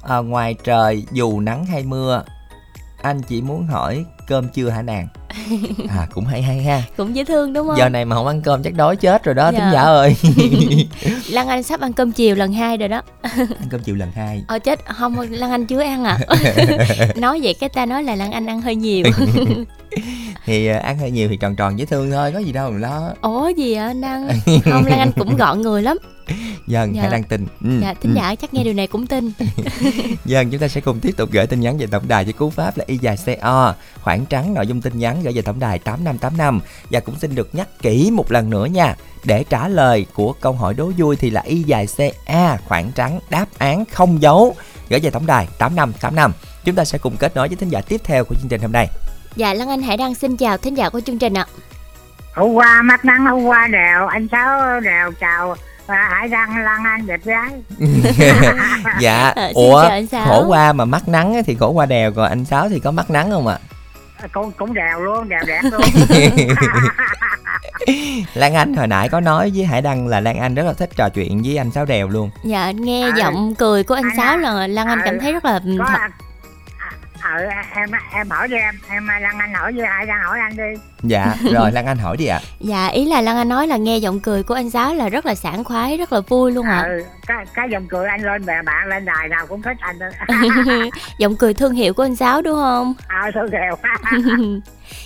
À, 0.01 0.17
ngoài 0.17 0.55
trời 0.63 1.05
dù 1.11 1.39
nắng 1.39 1.65
hay 1.65 1.83
mưa. 1.83 2.23
Anh 3.01 3.21
chỉ 3.21 3.41
muốn 3.41 3.67
hỏi 3.67 4.05
cơm 4.27 4.49
chưa 4.49 4.69
hả 4.69 4.81
nàng 4.81 5.07
à 5.89 6.07
cũng 6.13 6.25
hay 6.25 6.41
hay 6.41 6.63
ha 6.63 6.81
Cũng 6.97 7.15
dễ 7.15 7.23
thương 7.23 7.53
đúng 7.53 7.67
không? 7.67 7.77
giờ 7.77 7.89
này 7.89 8.05
mà 8.05 8.15
không 8.15 8.27
ăn 8.27 8.41
cơm 8.41 8.63
chắc 8.63 8.73
đói 8.73 8.95
chết 8.95 9.23
rồi 9.23 9.35
đó 9.35 9.51
Dạ. 9.53 9.59
thính 9.59 9.69
giả 9.73 9.81
ơi 9.81 10.15
Lan 11.31 11.47
Anh 11.47 11.63
sắp 11.63 11.81
ăn 11.81 11.93
cơm 11.93 12.11
chiều 12.11 12.35
lần 12.35 12.53
hai 12.53 12.77
rồi 12.77 12.89
đó. 12.89 13.01
ăn 13.59 13.67
cơm 13.69 13.81
chiều 13.83 13.95
lần 13.95 14.11
hai 14.15 14.43
Ờ 14.47 14.59
chết, 14.59 14.79
không 14.85 15.19
Lan 15.19 15.51
Anh 15.51 15.65
chưa 15.65 15.81
ăn 15.81 16.03
à. 16.03 16.19
nói 17.15 17.39
vậy 17.43 17.53
cái 17.53 17.69
ta 17.69 17.85
nói 17.85 18.03
là 18.03 18.15
Lan 18.15 18.31
Anh 18.31 18.45
ăn 18.45 18.61
hơi 18.61 18.75
nhiều. 18.75 19.05
thì 20.45 20.67
à, 20.67 20.79
ăn 20.79 20.97
hơi 20.97 21.11
nhiều 21.11 21.27
thì 21.29 21.37
tròn 21.37 21.55
tròn 21.55 21.79
dễ 21.79 21.85
thương 21.85 22.11
thôi 22.11 22.31
có 22.33 22.39
gì 22.39 22.51
đâu 22.51 22.71
mà 22.71 22.77
lo 22.79 23.09
Ủa 23.21 23.49
gì 23.49 23.73
ạ 23.73 23.87
anh 23.87 24.01
ăn? 24.01 24.29
Không 24.71 24.85
Lan 24.85 24.99
Anh 24.99 25.11
cũng 25.11 25.37
gọn 25.37 25.61
người 25.61 25.81
lắm. 25.81 25.97
dân 26.67 26.95
Dạ. 26.95 27.01
hãy 27.01 27.11
đăng 27.11 27.23
tin 27.23 27.45
ừ, 27.63 27.69
Dạ, 27.81 27.93
thính 28.01 28.11
ừ. 28.11 28.15
giả 28.15 28.35
chắc 28.35 28.53
nghe 28.53 28.63
điều 28.63 28.73
này 28.73 28.87
cũng 28.87 29.07
tin. 29.07 29.31
Dân 30.25 30.49
chúng 30.49 30.59
ta 30.59 30.67
sẽ 30.67 30.81
cùng 30.81 30.99
tiếp 30.99 31.11
tục 31.17 31.29
gửi 31.31 31.47
tin 31.47 31.59
nhắn 31.59 31.77
về 31.77 31.87
tổng 31.87 32.07
đài 32.07 32.23
với 32.23 32.33
cú 32.33 32.49
pháp 32.49 32.77
là 32.77 32.83
y 32.87 32.97
dài 32.97 33.15
CO 33.25 33.73
khoảng 34.01 34.25
trắng 34.25 34.53
nội 34.53 34.67
dung 34.67 34.81
tin 34.81 34.99
nhắn 34.99 35.18
gửi 35.23 35.33
về 35.33 35.41
tổng 35.41 35.59
đài 35.59 35.79
8585 35.79 36.61
và 36.89 36.99
cũng 36.99 37.19
xin 37.19 37.35
được 37.35 37.55
nhắc 37.55 37.67
kỹ 37.81 38.11
một 38.13 38.31
lần 38.31 38.49
nữa 38.49 38.65
nha 38.65 38.95
để 39.23 39.43
trả 39.49 39.67
lời 39.67 40.05
của 40.13 40.33
câu 40.33 40.53
hỏi 40.53 40.73
đố 40.73 40.91
vui 40.97 41.15
thì 41.15 41.29
là 41.29 41.41
y 41.41 41.63
dài 41.63 41.87
CA 41.97 42.57
khoảng 42.67 42.91
trắng 42.91 43.19
đáp 43.29 43.45
án 43.57 43.85
không 43.85 44.21
dấu. 44.21 44.55
Gửi 44.89 44.99
về 44.99 45.09
tổng 45.09 45.25
đài 45.25 45.47
8585 45.57 46.33
chúng 46.65 46.75
ta 46.75 46.85
sẽ 46.85 46.97
cùng 46.97 47.17
kết 47.17 47.35
nối 47.35 47.47
với 47.47 47.57
thính 47.57 47.69
giả 47.69 47.81
tiếp 47.81 48.01
theo 48.03 48.23
của 48.25 48.35
chương 48.35 48.49
trình 48.49 48.61
hôm 48.61 48.71
nay. 48.71 48.87
Dạ 49.35 49.53
Lan 49.53 49.69
Anh 49.69 49.81
hãy 49.81 49.97
đăng 49.97 50.15
xin 50.15 50.37
chào 50.37 50.57
thính 50.57 50.77
giả 50.77 50.89
của 50.89 51.01
chương 51.01 51.19
trình 51.19 51.33
ạ. 51.33 51.45
hôm 52.35 52.53
qua 52.53 52.81
mắt 52.81 53.05
nắng 53.05 53.25
hôm 53.25 53.43
qua 53.43 53.67
đều 53.67 54.07
anh 54.07 54.27
sáu 54.31 54.79
đều 54.79 55.11
chào 55.19 55.55
và 55.87 55.95
hải 55.95 56.27
đăng 56.27 56.57
lan 56.57 56.83
anh 56.83 57.07
đẹp 57.07 57.19
gái. 57.25 57.49
Dạ 58.99 59.29
Ờ, 59.35 59.51
ủa 59.53 59.89
khổ 60.25 60.45
qua 60.47 60.73
mà 60.73 60.85
mắt 60.85 61.07
nắng 61.07 61.43
thì 61.45 61.55
khổ 61.55 61.69
qua 61.71 61.85
đèo 61.85 62.11
còn 62.11 62.29
anh 62.29 62.45
sáu 62.45 62.69
thì 62.69 62.79
có 62.79 62.91
mắt 62.91 63.09
nắng 63.09 63.31
không 63.31 63.47
ạ 63.47 63.59
cũng 64.33 64.51
cũng 64.51 64.73
đều 64.73 64.99
luôn 64.99 65.29
đều 65.29 65.39
đẹp 65.47 65.61
luôn. 65.63 65.81
Lan 68.33 68.53
Anh 68.53 68.73
hồi 68.73 68.87
nãy 68.87 69.09
có 69.09 69.19
nói 69.19 69.51
với 69.55 69.65
Hải 69.65 69.81
Đăng 69.81 70.07
là 70.07 70.19
Lan 70.19 70.37
Anh 70.37 70.55
rất 70.55 70.63
là 70.65 70.73
thích 70.73 70.89
trò 70.95 71.09
chuyện 71.09 71.41
với 71.45 71.57
anh 71.57 71.71
Sáu 71.71 71.85
Đèo 71.85 72.07
luôn. 72.07 72.29
Dạ 72.43 72.71
nghe 72.71 73.09
À, 73.09 73.15
giọng 73.17 73.55
cười 73.55 73.83
của 73.83 73.93
anh 73.93 74.03
anh 74.03 74.17
Sáu 74.17 74.33
à, 74.33 74.37
là 74.37 74.67
Lan 74.67 74.87
Anh 74.87 74.99
à, 74.99 75.05
cảm 75.05 75.19
thấy 75.19 75.33
rất 75.33 75.45
là 75.45 75.59
có 75.79 75.85
thật. 75.91 75.99
Ờ 77.33 77.45
em 77.75 77.89
em 78.13 78.29
hỏi 78.29 78.47
đi 78.47 78.55
em 78.55 78.75
em 78.89 79.07
lan 79.21 79.37
anh 79.39 79.53
hỏi 79.53 79.71
với 79.75 79.85
hải 79.87 80.05
đăng 80.05 80.19
hỏi 80.23 80.39
anh 80.39 80.57
đi. 80.57 80.81
Dạ 81.03 81.35
rồi 81.53 81.71
Lan 81.71 81.85
Anh 81.85 81.97
hỏi 81.97 82.17
đi 82.17 82.25
ạ. 82.25 82.39
Dạ 82.59 82.87
ý 82.87 83.05
là 83.05 83.21
Lan 83.21 83.37
Anh 83.37 83.49
nói 83.49 83.67
là 83.67 83.77
nghe 83.77 83.97
giọng 83.97 84.19
cười 84.19 84.43
của 84.43 84.53
anh 84.53 84.69
Sáu 84.69 84.93
là 84.95 85.09
rất 85.09 85.25
là 85.25 85.35
sảng 85.35 85.63
khoái, 85.63 85.97
rất 85.97 86.13
là 86.13 86.19
vui 86.21 86.51
luôn 86.51 86.65
ạ. 86.65 86.81
ừ, 86.87 87.03
cái 87.27 87.45
cái 87.53 87.69
dòng 87.71 87.87
cười 87.89 88.07
anh 88.07 88.21
lên 88.21 88.45
bè 88.45 88.61
bạn 88.61 88.87
lên 88.87 89.05
đài 89.05 89.27
nào 89.27 89.45
cũng 89.47 89.61
thích 89.61 89.77
anh 89.79 89.95
giọng 91.19 91.35
cười 91.35 91.53
thương 91.53 91.73
hiệu 91.73 91.93
của 91.93 92.03
anh 92.03 92.15
Sáu 92.15 92.41
đúng 92.41 92.55
không? 92.55 92.93
ờ 93.07 93.31
thương 93.33 93.51
hiệu. 93.51 93.75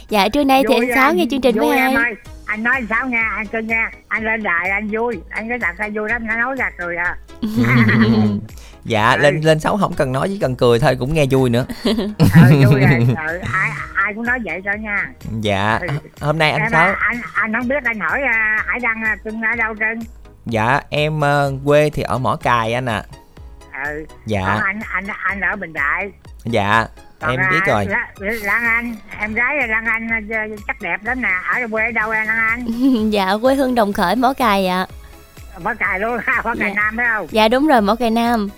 Dạ 0.09 0.27
trưa 0.29 0.43
nay 0.43 0.63
thì 0.69 0.75
Vui 0.75 0.87
anh 0.89 0.95
Sáu 0.95 1.13
nghe 1.13 1.25
chương 1.31 1.41
trình 1.41 1.59
vui 1.59 1.67
với 1.69 1.77
em. 1.77 1.95
ai? 1.95 2.03
ơi. 2.05 2.15
Anh 2.45 2.63
nói 2.63 2.73
anh 2.75 2.87
sáu 2.89 3.07
nghe 3.07 3.21
anh 3.37 3.47
cưng 3.47 3.67
nghe. 3.67 3.85
Anh 4.07 4.25
lên 4.25 4.43
đài 4.43 4.69
anh 4.69 4.87
vui. 4.91 5.17
Anh 5.29 5.49
cái 5.49 5.57
đặt 5.57 5.75
anh 5.77 5.93
vui 5.93 6.09
lắm 6.09 6.27
nó 6.27 6.35
nói 6.35 6.55
ra 6.55 6.69
cười 6.77 6.95
à 6.95 7.15
Dạ 8.85 9.17
lên 9.17 9.41
lên 9.41 9.59
Sáu 9.59 9.77
không 9.77 9.93
cần 9.93 10.11
nói 10.11 10.27
chỉ 10.29 10.39
cần 10.39 10.55
cười 10.55 10.79
thôi 10.79 10.95
cũng 10.99 11.13
nghe 11.13 11.25
vui 11.31 11.49
nữa. 11.49 11.65
Ờ 12.19 12.49
vui 12.69 12.79
rồi 12.79 13.05
ừ, 13.27 13.39
ai 13.53 13.71
ai 13.95 14.13
cũng 14.13 14.25
nói 14.25 14.39
vậy 14.45 14.61
cho 14.65 14.71
nha. 14.73 15.09
Dạ 15.41 15.79
hôm 16.21 16.37
nay 16.37 16.51
anh 16.51 16.71
Sáu 16.71 16.95
anh 16.99 17.21
anh 17.33 17.53
không 17.53 17.67
biết 17.67 17.83
anh 17.83 17.99
hỏi 17.99 18.21
à, 18.21 18.63
hải 18.67 18.79
đăng 18.79 19.03
à, 19.03 19.15
cưng 19.23 19.41
ở 19.41 19.55
đâu 19.57 19.73
cưng 19.79 19.99
Dạ 20.45 20.81
em 20.89 21.21
ờ, 21.21 21.53
quê 21.65 21.89
thì 21.89 22.03
ở 22.03 22.17
Mỏ 22.17 22.35
Cài 22.35 22.73
anh 22.73 22.85
ạ. 22.85 23.03
Ừ. 23.85 24.05
Dạ. 24.25 24.45
Còn 24.45 24.63
anh 24.63 24.79
anh 24.93 25.07
anh 25.23 25.41
ở 25.41 25.55
bình 25.55 25.73
đại. 25.73 26.11
Dạ 26.45 26.85
Còn 27.19 27.31
em 27.31 27.39
à, 27.39 27.49
biết 27.51 27.59
rồi. 27.67 27.87
Lan 28.19 28.63
Anh 28.65 28.95
em 29.19 29.33
gái 29.33 29.55
là 29.59 29.65
Lan 29.65 29.85
Anh 29.85 30.09
à, 30.09 30.45
chắc 30.67 30.81
đẹp 30.81 30.97
lắm 31.03 31.21
nè. 31.21 31.29
Ở 31.53 31.67
quê 31.71 31.85
ở 31.85 31.91
đâu 31.91 32.11
em 32.11 32.27
Lan 32.27 32.37
Anh? 32.37 32.65
Dạ 33.11 33.37
quê 33.41 33.55
hương 33.55 33.75
Đồng 33.75 33.93
Khởi 33.93 34.15
Mỏ 34.15 34.33
Cày 34.33 34.67
ạ. 34.67 34.85
Mỏ 35.63 35.73
cài 35.79 35.99
luôn 35.99 36.17
Mỏ 36.43 36.55
cài 36.59 36.69
Dạ. 36.69 36.73
Nam 36.75 36.97
phải 36.97 37.05
không? 37.13 37.27
Dạ 37.31 37.47
đúng 37.47 37.67
rồi 37.67 37.81
Mỏ 37.81 37.95
Cày 37.95 38.11
Nam. 38.11 38.49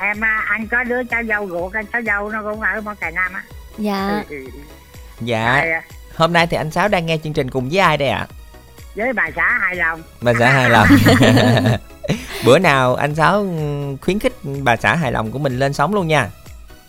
Em 0.00 0.24
à, 0.24 0.44
anh 0.48 0.66
có 0.68 0.84
đứa 0.84 1.04
cháu 1.04 1.22
dâu 1.24 1.48
ruột 1.48 1.72
anh 1.72 1.86
cháu 1.92 2.02
dâu 2.02 2.28
nó 2.30 2.42
cũng 2.42 2.60
ở 2.60 2.80
Mỏ 2.80 2.94
cài 2.94 3.12
Nam 3.12 3.32
á. 3.32 3.42
Dạ. 3.78 4.22
Ừ, 4.28 4.36
ừ. 4.36 4.50
Dạ. 5.20 5.60
Rồi, 5.60 5.72
à, 5.72 5.82
hôm 6.16 6.32
nay 6.32 6.46
thì 6.46 6.56
anh 6.56 6.70
Sáu 6.70 6.88
đang 6.88 7.06
nghe 7.06 7.18
chương 7.24 7.32
trình 7.32 7.50
cùng 7.50 7.68
với 7.68 7.78
ai 7.78 7.96
đây 7.96 8.08
ạ? 8.08 8.26
Với 8.94 9.12
bà 9.12 9.30
xã 9.36 9.58
hài 9.60 9.76
lòng. 9.76 10.02
Bà 10.20 10.32
xã 10.38 10.50
hài 10.50 10.70
lòng. 10.70 10.88
Bữa 12.44 12.58
nào 12.58 12.94
anh 12.94 13.14
Sáu 13.14 13.38
ừ, 13.38 13.96
khuyến 14.02 14.18
khích 14.18 14.32
bà 14.62 14.76
xã 14.76 14.94
hài 14.94 15.12
lòng 15.12 15.32
của 15.32 15.38
mình 15.38 15.58
lên 15.58 15.72
sóng 15.72 15.94
luôn 15.94 16.08
nha. 16.08 16.28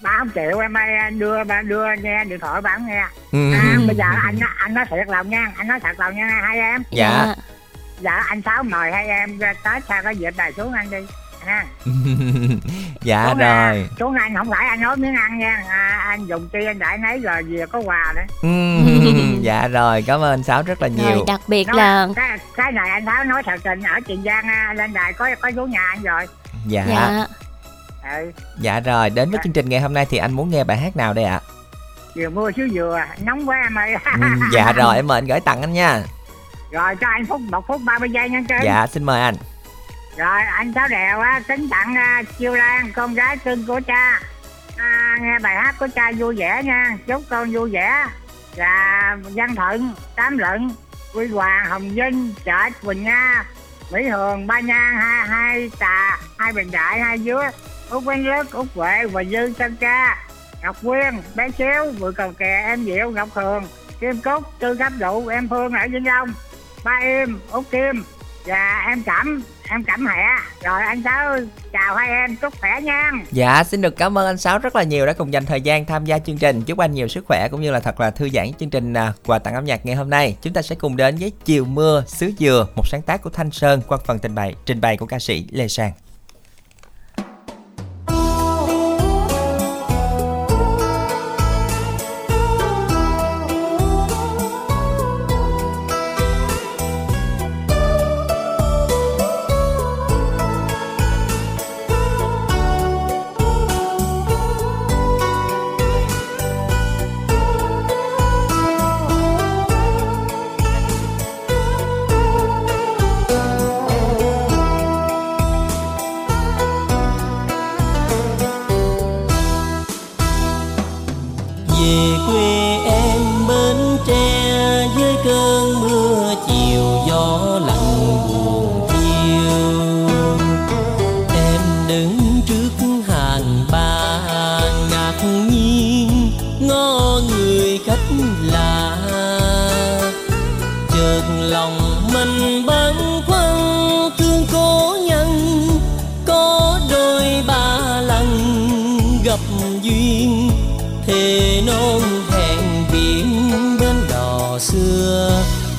Bà 0.01 0.15
không 0.19 0.29
chịu 0.29 0.59
em 0.59 0.77
ơi 0.77 1.11
đưa 1.11 1.43
bà 1.43 1.61
đưa 1.61 1.85
nghe 2.01 2.23
điện 2.23 2.39
thoại 2.39 2.61
bà 2.61 2.73
không 2.73 2.87
nghe. 2.87 3.03
Ừ. 3.31 3.53
à, 3.53 3.77
bây 3.87 3.95
giờ 3.95 4.05
anh 4.23 4.39
anh 4.57 4.73
nói 4.73 4.85
thiệt 4.89 5.07
lòng 5.07 5.29
nha 5.29 5.51
anh 5.57 5.67
nói 5.67 5.79
thật 5.79 5.99
lòng 5.99 6.15
nha 6.15 6.27
hai 6.43 6.59
em. 6.59 6.83
Dạ. 6.91 7.35
Dạ. 8.01 8.23
Anh 8.27 8.41
sáu 8.41 8.63
mời 8.63 8.91
hai 8.91 9.07
em 9.07 9.37
ra 9.37 9.53
tới 9.63 9.79
sao 9.87 10.03
có 10.03 10.09
dịp 10.09 10.33
bài 10.37 10.51
xuống 10.57 10.73
ăn 10.73 10.91
đi 10.91 10.97
ha. 11.47 11.65
Dạ 13.01 13.23
à, 13.23 13.33
rồi. 13.33 13.89
xuống 13.99 14.15
anh 14.15 14.35
không 14.37 14.49
phải 14.49 14.67
anh 14.67 14.81
nói 14.81 14.97
miếng 14.97 15.15
ăn 15.15 15.39
nha. 15.39 15.63
À, 15.69 15.97
anh 16.07 16.25
dùng 16.25 16.49
chi 16.53 16.59
anh 16.65 16.79
đại 16.79 16.97
nấy 16.97 17.19
rồi 17.19 17.43
về 17.43 17.65
có 17.71 17.79
quà 17.79 18.13
nữa. 18.15 18.21
Ừm, 18.41 19.39
Dạ 19.41 19.67
rồi 19.67 20.03
cảm 20.07 20.21
ơn 20.21 20.43
Sáu 20.43 20.61
rất 20.63 20.81
là 20.81 20.87
nhiều. 20.87 21.05
Rồi 21.15 21.23
đặc 21.27 21.41
biệt 21.47 21.67
Nói- 21.67 21.77
là 21.77 22.07
cái, 22.15 22.37
cái 22.55 22.71
này 22.71 22.89
anh 22.89 23.05
sáu 23.05 23.23
nói 23.23 23.43
thật 23.45 23.59
tình 23.63 23.83
ở 23.83 23.99
tiền 24.07 24.23
giang 24.25 24.47
à, 24.47 24.73
lên 24.77 24.93
đài 24.93 25.13
có 25.13 25.29
có 25.41 25.51
xuống 25.55 25.71
nhà 25.71 25.81
anh 25.89 26.03
rồi. 26.03 26.25
Dạ. 26.67 26.85
Dạ. 26.89 27.25
Ừ. 28.17 28.31
Dạ 28.59 28.79
rồi 28.79 29.09
đến 29.09 29.31
với 29.31 29.39
chương 29.43 29.53
trình 29.53 29.69
ngày 29.69 29.79
hôm 29.81 29.93
nay 29.93 30.05
thì 30.09 30.17
anh 30.17 30.31
muốn 30.31 30.49
nghe 30.49 30.63
bài 30.63 30.77
hát 30.77 30.97
nào 30.97 31.13
đây 31.13 31.25
ạ? 31.25 31.39
Vừa 32.15 32.29
mưa 32.29 32.51
chứ 32.51 32.69
vừa 32.73 32.99
nóng 33.21 33.49
quá 33.49 33.57
em 33.63 33.75
ơi. 33.77 33.95
Ừm, 34.13 34.39
Dạ 34.53 34.71
rồi 34.75 34.95
em 34.95 35.07
mời 35.07 35.17
anh 35.17 35.25
gửi 35.27 35.39
tặng 35.39 35.61
anh 35.61 35.73
nha. 35.73 36.01
Rồi 36.71 36.95
cho 36.95 37.07
anh 37.07 37.25
phút 37.25 37.41
một 37.41 37.67
phút 37.67 37.81
30 37.85 38.09
giây 38.09 38.29
nha 38.29 38.39
chơi 38.49 38.59
Dạ 38.63 38.87
xin 38.87 39.03
mời 39.03 39.21
anh 39.21 39.35
rồi 40.17 40.41
anh 40.41 40.73
sáu 40.73 40.87
đèo 40.87 41.19
á 41.19 41.41
tính 41.47 41.69
tặng 41.69 41.95
uh, 42.21 42.37
chiêu 42.37 42.55
lan 42.55 42.91
con 42.95 43.13
gái 43.13 43.37
cưng 43.37 43.65
của 43.65 43.81
cha. 43.87 44.19
À, 44.77 45.17
nghe 45.21 45.39
bài 45.39 45.55
hát 45.55 45.75
của 45.79 45.87
cha 45.95 46.11
vui 46.17 46.35
vẻ 46.35 46.61
nha. 46.63 46.97
Chúc 47.07 47.23
con 47.29 47.51
vui 47.51 47.69
vẻ. 47.71 48.05
Là 48.55 49.17
văn 49.35 49.55
thuận 49.55 49.93
tám 50.15 50.37
lận 50.37 50.69
quy 51.13 51.27
hoàng 51.27 51.65
hồng 51.65 51.89
vinh 51.89 52.33
chợ 52.45 52.69
quỳnh 52.83 53.03
nga 53.03 53.45
mỹ 53.91 54.07
hường 54.07 54.47
ba 54.47 54.59
nhan 54.59 54.95
hai 54.95 55.27
hai 55.27 55.71
tà 55.79 56.17
hai 56.39 56.53
bình 56.53 56.71
đại 56.71 56.99
hai 56.99 57.19
dứa 57.19 57.51
út 57.89 58.03
quán 58.05 58.25
lớp 58.25 58.43
út 58.51 58.67
huệ 58.75 59.05
và 59.05 59.23
dư 59.23 59.53
sơn 59.53 59.75
ca. 59.79 60.17
Ngọc 60.63 60.75
quyên 60.83 61.21
bé 61.35 61.49
xíu 61.57 61.91
vừa 61.99 62.11
cầu 62.11 62.31
kè 62.31 62.63
em 62.65 62.85
diệu 62.85 63.11
ngọc 63.11 63.29
hường 63.33 63.67
kim 63.99 64.21
cúc 64.21 64.43
tư 64.59 64.75
cấp 64.75 64.93
dụ 64.99 65.27
em 65.27 65.49
phương 65.49 65.73
ở 65.73 65.87
vĩnh 65.91 66.07
long 66.07 66.33
ba 66.83 66.91
em 67.01 67.39
út 67.51 67.65
kim 67.71 68.03
và 68.45 68.83
em 68.87 69.03
cẩm 69.03 69.41
em 69.69 69.83
cảm 69.83 70.05
hệ 70.05 70.21
rồi, 70.63 70.81
anh 70.81 71.03
sáu, 71.03 71.35
chào 71.71 71.95
hai 71.95 72.09
em, 72.09 72.35
chúc 72.35 72.53
khỏe 72.59 72.81
nha. 72.81 73.11
Dạ 73.31 73.63
xin 73.63 73.81
được 73.81 73.97
cảm 73.97 74.17
ơn 74.17 74.25
anh 74.25 74.37
sáu 74.37 74.59
rất 74.59 74.75
là 74.75 74.83
nhiều 74.83 75.05
đã 75.05 75.13
cùng 75.13 75.33
dành 75.33 75.45
thời 75.45 75.61
gian 75.61 75.85
tham 75.85 76.05
gia 76.05 76.19
chương 76.19 76.37
trình. 76.37 76.61
Chúc 76.61 76.77
anh 76.77 76.91
nhiều 76.91 77.07
sức 77.07 77.25
khỏe 77.27 77.47
cũng 77.51 77.61
như 77.61 77.71
là 77.71 77.79
thật 77.79 77.99
là 77.99 78.11
thư 78.11 78.29
giãn 78.29 78.53
chương 78.59 78.69
trình 78.69 78.93
à, 78.93 79.13
quà 79.25 79.39
tặng 79.39 79.53
âm 79.53 79.65
nhạc 79.65 79.85
ngày 79.85 79.95
hôm 79.95 80.09
nay. 80.09 80.37
Chúng 80.41 80.53
ta 80.53 80.61
sẽ 80.61 80.75
cùng 80.75 80.97
đến 80.97 81.17
với 81.19 81.31
chiều 81.45 81.65
mưa 81.65 82.03
xứ 82.07 82.31
dừa, 82.39 82.67
một 82.75 82.87
sáng 82.87 83.01
tác 83.01 83.21
của 83.21 83.29
thanh 83.29 83.51
sơn 83.51 83.81
qua 83.87 83.97
phần 84.05 84.19
trình 84.19 84.35
bày 84.35 84.55
trình 84.65 84.81
bày 84.81 84.97
của 84.97 85.05
ca 85.05 85.19
sĩ 85.19 85.47
lê 85.51 85.67
sang. 85.67 85.91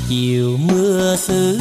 chiều 0.08 0.56
mưa 0.68 1.16
xứ 1.16 1.58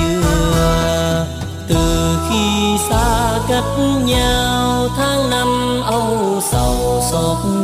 dừa 0.00 1.26
từ 1.68 2.18
khi 2.30 2.76
xa 2.90 3.38
cách 3.48 3.78
nhau 4.04 4.88
tháng 4.96 5.30
năm 5.30 5.80
âu 5.84 6.40
sầu 6.52 7.02
xót 7.10 7.59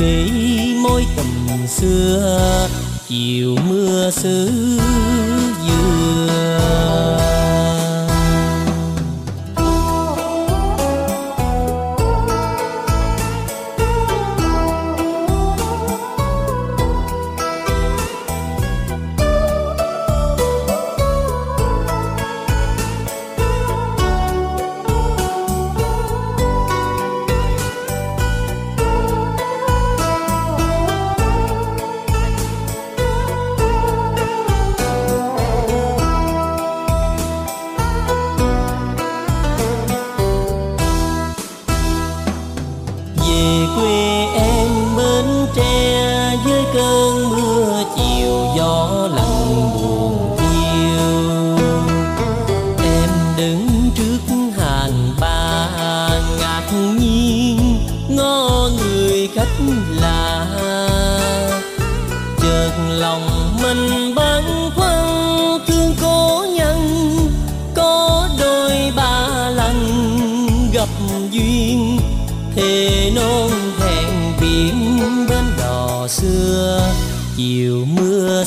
bể 0.00 0.28
môi 0.82 1.06
tầm 1.16 1.66
xưa 1.68 2.68
chiều 3.08 3.56
mưa 3.68 4.10
xưa 4.10 4.95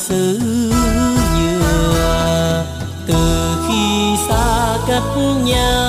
xứ 0.10 0.40
nhựa. 1.36 2.66
Từ 3.08 3.56
khi 3.68 4.16
xa 4.30 4.78
cách 4.88 5.04
nhau 5.46 5.89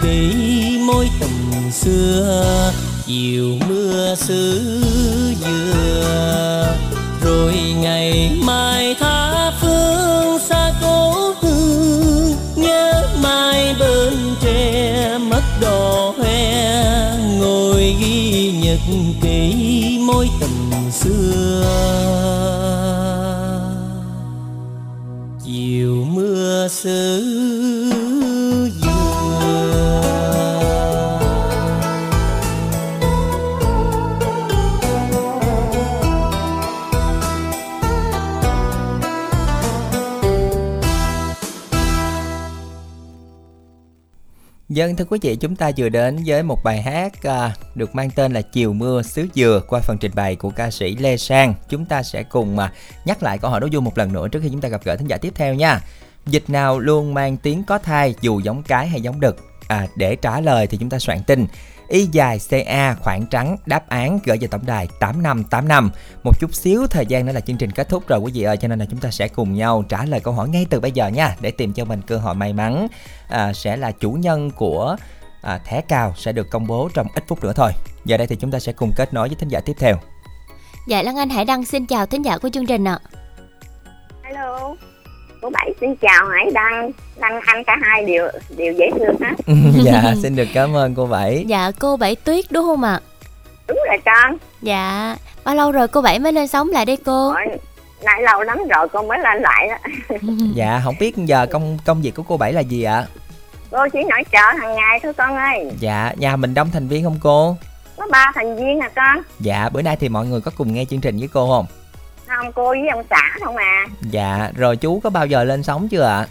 nhật 0.00 0.08
ký 0.12 0.78
mối 0.86 1.10
tình 1.20 1.72
xưa 1.72 2.72
chiều 3.06 3.58
mưa 3.68 4.14
xứ 4.14 4.60
dừa. 5.40 6.76
Rồi 7.22 7.54
ngày 7.80 8.38
mai 8.44 8.94
tha 9.00 9.52
phương 9.60 10.38
xa 10.48 10.72
cố 10.82 11.34
hương 11.40 12.34
nhớ 12.56 13.08
mai 13.22 13.74
bên 13.78 14.14
tre 14.42 15.18
mất 15.18 15.42
đò 15.60 16.14
hoe. 16.18 17.16
Ngồi 17.38 17.96
ghi 18.00 18.52
nhật 18.62 18.80
ký 19.22 19.98
mối 20.06 20.28
tình 20.40 20.90
xưa. 20.92 21.64
Chiều 25.44 26.04
mưa 26.14 26.68
xứ 26.70 27.69
Dân 44.70 44.96
thưa 44.96 45.04
quý 45.04 45.18
vị, 45.22 45.36
chúng 45.36 45.56
ta 45.56 45.70
vừa 45.76 45.88
đến 45.88 46.18
với 46.26 46.42
một 46.42 46.58
bài 46.64 46.82
hát 46.82 47.22
à, 47.22 47.54
được 47.74 47.94
mang 47.94 48.10
tên 48.10 48.32
là 48.32 48.42
Chiều 48.42 48.72
mưa 48.72 49.02
xứ 49.02 49.26
dừa 49.34 49.62
qua 49.68 49.80
phần 49.80 49.96
trình 50.00 50.12
bày 50.14 50.36
của 50.36 50.50
ca 50.50 50.70
sĩ 50.70 50.96
Lê 50.96 51.16
Sang. 51.16 51.54
Chúng 51.68 51.84
ta 51.84 52.02
sẽ 52.02 52.22
cùng 52.22 52.56
mà 52.56 52.72
nhắc 53.04 53.22
lại 53.22 53.38
câu 53.38 53.50
hỏi 53.50 53.60
đó 53.60 53.66
vui 53.72 53.80
một 53.80 53.98
lần 53.98 54.12
nữa 54.12 54.28
trước 54.28 54.40
khi 54.42 54.48
chúng 54.48 54.60
ta 54.60 54.68
gặp 54.68 54.80
gỡ 54.84 54.96
thính 54.96 55.06
giả 55.06 55.16
tiếp 55.16 55.32
theo 55.34 55.54
nha. 55.54 55.80
Dịch 56.26 56.50
nào 56.50 56.78
luôn 56.78 57.14
mang 57.14 57.36
tiếng 57.36 57.64
có 57.64 57.78
thai 57.78 58.14
dù 58.20 58.40
giống 58.40 58.62
cái 58.62 58.88
hay 58.88 59.00
giống 59.00 59.20
đực? 59.20 59.36
À, 59.68 59.86
để 59.96 60.16
trả 60.16 60.40
lời 60.40 60.66
thì 60.66 60.78
chúng 60.78 60.90
ta 60.90 60.98
soạn 60.98 61.22
tin 61.22 61.46
Y 61.90 62.08
dài 62.12 62.40
CA 62.48 62.94
khoảng 62.94 63.26
trắng 63.26 63.56
đáp 63.66 63.88
án 63.88 64.18
gửi 64.24 64.38
về 64.40 64.46
tổng 64.46 64.66
đài 64.66 64.88
8585 65.00 65.90
Một 66.24 66.40
chút 66.40 66.54
xíu 66.54 66.86
thời 66.86 67.06
gian 67.06 67.26
nữa 67.26 67.32
là 67.32 67.40
chương 67.40 67.56
trình 67.56 67.70
kết 67.70 67.88
thúc 67.88 68.08
rồi 68.08 68.18
quý 68.18 68.32
vị 68.34 68.42
ơi 68.42 68.56
Cho 68.56 68.68
nên 68.68 68.78
là 68.78 68.84
chúng 68.90 69.00
ta 69.00 69.10
sẽ 69.10 69.28
cùng 69.28 69.54
nhau 69.54 69.84
trả 69.88 70.04
lời 70.04 70.20
câu 70.20 70.34
hỏi 70.34 70.48
ngay 70.48 70.66
từ 70.70 70.80
bây 70.80 70.92
giờ 70.92 71.08
nha 71.08 71.36
Để 71.40 71.50
tìm 71.50 71.72
cho 71.72 71.84
mình 71.84 72.00
cơ 72.06 72.18
hội 72.18 72.34
may 72.34 72.52
mắn. 72.52 72.86
À, 73.28 73.52
Sẽ 73.52 73.76
là 73.76 73.92
chủ 73.92 74.12
nhân 74.12 74.50
của 74.50 74.96
à, 75.42 75.58
thẻ 75.64 75.80
cào 75.80 76.14
sẽ 76.16 76.32
được 76.32 76.50
công 76.50 76.66
bố 76.66 76.88
trong 76.94 77.06
ít 77.14 77.24
phút 77.26 77.44
nữa 77.44 77.52
thôi. 77.56 77.72
Giờ 78.04 78.16
đây 78.16 78.26
thì 78.26 78.36
chúng 78.36 78.50
ta 78.50 78.58
sẽ 78.58 78.72
cùng 78.72 78.92
kết 78.96 79.14
nối 79.14 79.28
với 79.28 79.36
thính 79.36 79.48
giả 79.48 79.60
tiếp 79.60 79.76
theo. 79.78 79.96
Dạ 80.88 81.02
Lan 81.02 81.16
Anh 81.16 81.30
Hải 81.30 81.44
Đăng 81.44 81.64
xin 81.64 81.86
chào 81.86 82.06
thính 82.06 82.24
giả 82.24 82.38
của 82.38 82.48
chương 82.48 82.66
trình 82.66 82.84
ạ. 82.84 82.98
Alo, 84.22 84.74
cô 85.40 85.50
Bảy 85.50 85.70
xin 85.80 85.96
chào 85.96 86.26
Hải 86.28 86.50
Đăng, 86.54 86.90
Đăng 87.20 87.40
Anh 87.46 87.64
cả 87.64 87.76
hai 87.82 88.04
đều 88.04 88.28
đều 88.56 88.72
dễ 88.72 88.90
thương 88.98 89.16
hết. 89.20 89.34
Dạ 89.84 90.14
xin 90.22 90.36
được 90.36 90.48
cảm 90.54 90.76
ơn 90.76 90.94
cô 90.94 91.06
Bảy 91.06 91.44
Dạ 91.46 91.70
cô 91.78 91.96
Bảy 91.96 92.16
Tuyết 92.16 92.44
đúng 92.50 92.64
không 92.64 92.82
ạ? 92.84 93.00
Đúng 93.68 93.78
rồi 93.88 93.98
con, 94.04 94.36
Dạ, 94.62 95.16
bao 95.44 95.54
lâu 95.54 95.72
rồi 95.72 95.88
cô 95.88 96.00
Bảy 96.00 96.18
mới 96.18 96.32
lên 96.32 96.48
sóng 96.48 96.68
lại 96.68 96.84
đây 96.84 96.98
cô? 97.04 97.34
nãy 98.04 98.22
lâu 98.22 98.42
lắm 98.42 98.58
rồi 98.76 98.88
con 98.88 99.08
mới 99.08 99.18
lên 99.18 99.42
lại 99.42 99.68
đó. 99.68 99.76
Dạ 100.54 100.80
không 100.84 100.94
biết 101.00 101.16
giờ 101.16 101.46
công 101.52 101.78
công 101.86 102.02
việc 102.02 102.14
của 102.14 102.22
cô 102.22 102.36
Bảy 102.36 102.52
là 102.52 102.60
gì 102.60 102.82
ạ? 102.82 103.06
cô 103.70 103.78
chỉ 103.92 103.98
nội 104.08 104.22
trợ 104.32 104.58
hàng 104.60 104.74
ngày 104.74 105.00
thôi 105.02 105.12
con 105.16 105.36
ơi. 105.36 105.70
Dạ 105.80 106.12
nhà 106.16 106.36
mình 106.36 106.54
đông 106.54 106.70
thành 106.72 106.88
viên 106.88 107.04
không 107.04 107.18
cô? 107.22 107.56
Có 107.96 108.06
ba 108.10 108.32
thành 108.34 108.56
viên 108.56 108.80
à 108.80 108.90
con. 108.96 109.22
Dạ 109.40 109.68
bữa 109.72 109.82
nay 109.82 109.96
thì 110.00 110.08
mọi 110.08 110.26
người 110.26 110.40
có 110.40 110.50
cùng 110.56 110.74
nghe 110.74 110.84
chương 110.84 111.00
trình 111.00 111.18
với 111.18 111.28
cô 111.32 111.48
không? 111.48 111.66
Không 112.36 112.52
cô 112.52 112.68
với 112.68 112.88
ông 112.88 113.04
xã 113.10 113.22
không 113.44 113.56
à. 113.56 113.86
Dạ 114.10 114.50
rồi 114.56 114.76
chú 114.76 115.00
có 115.04 115.10
bao 115.10 115.26
giờ 115.26 115.44
lên 115.44 115.62
sóng 115.62 115.88
chưa 115.88 116.02
ạ? 116.02 116.26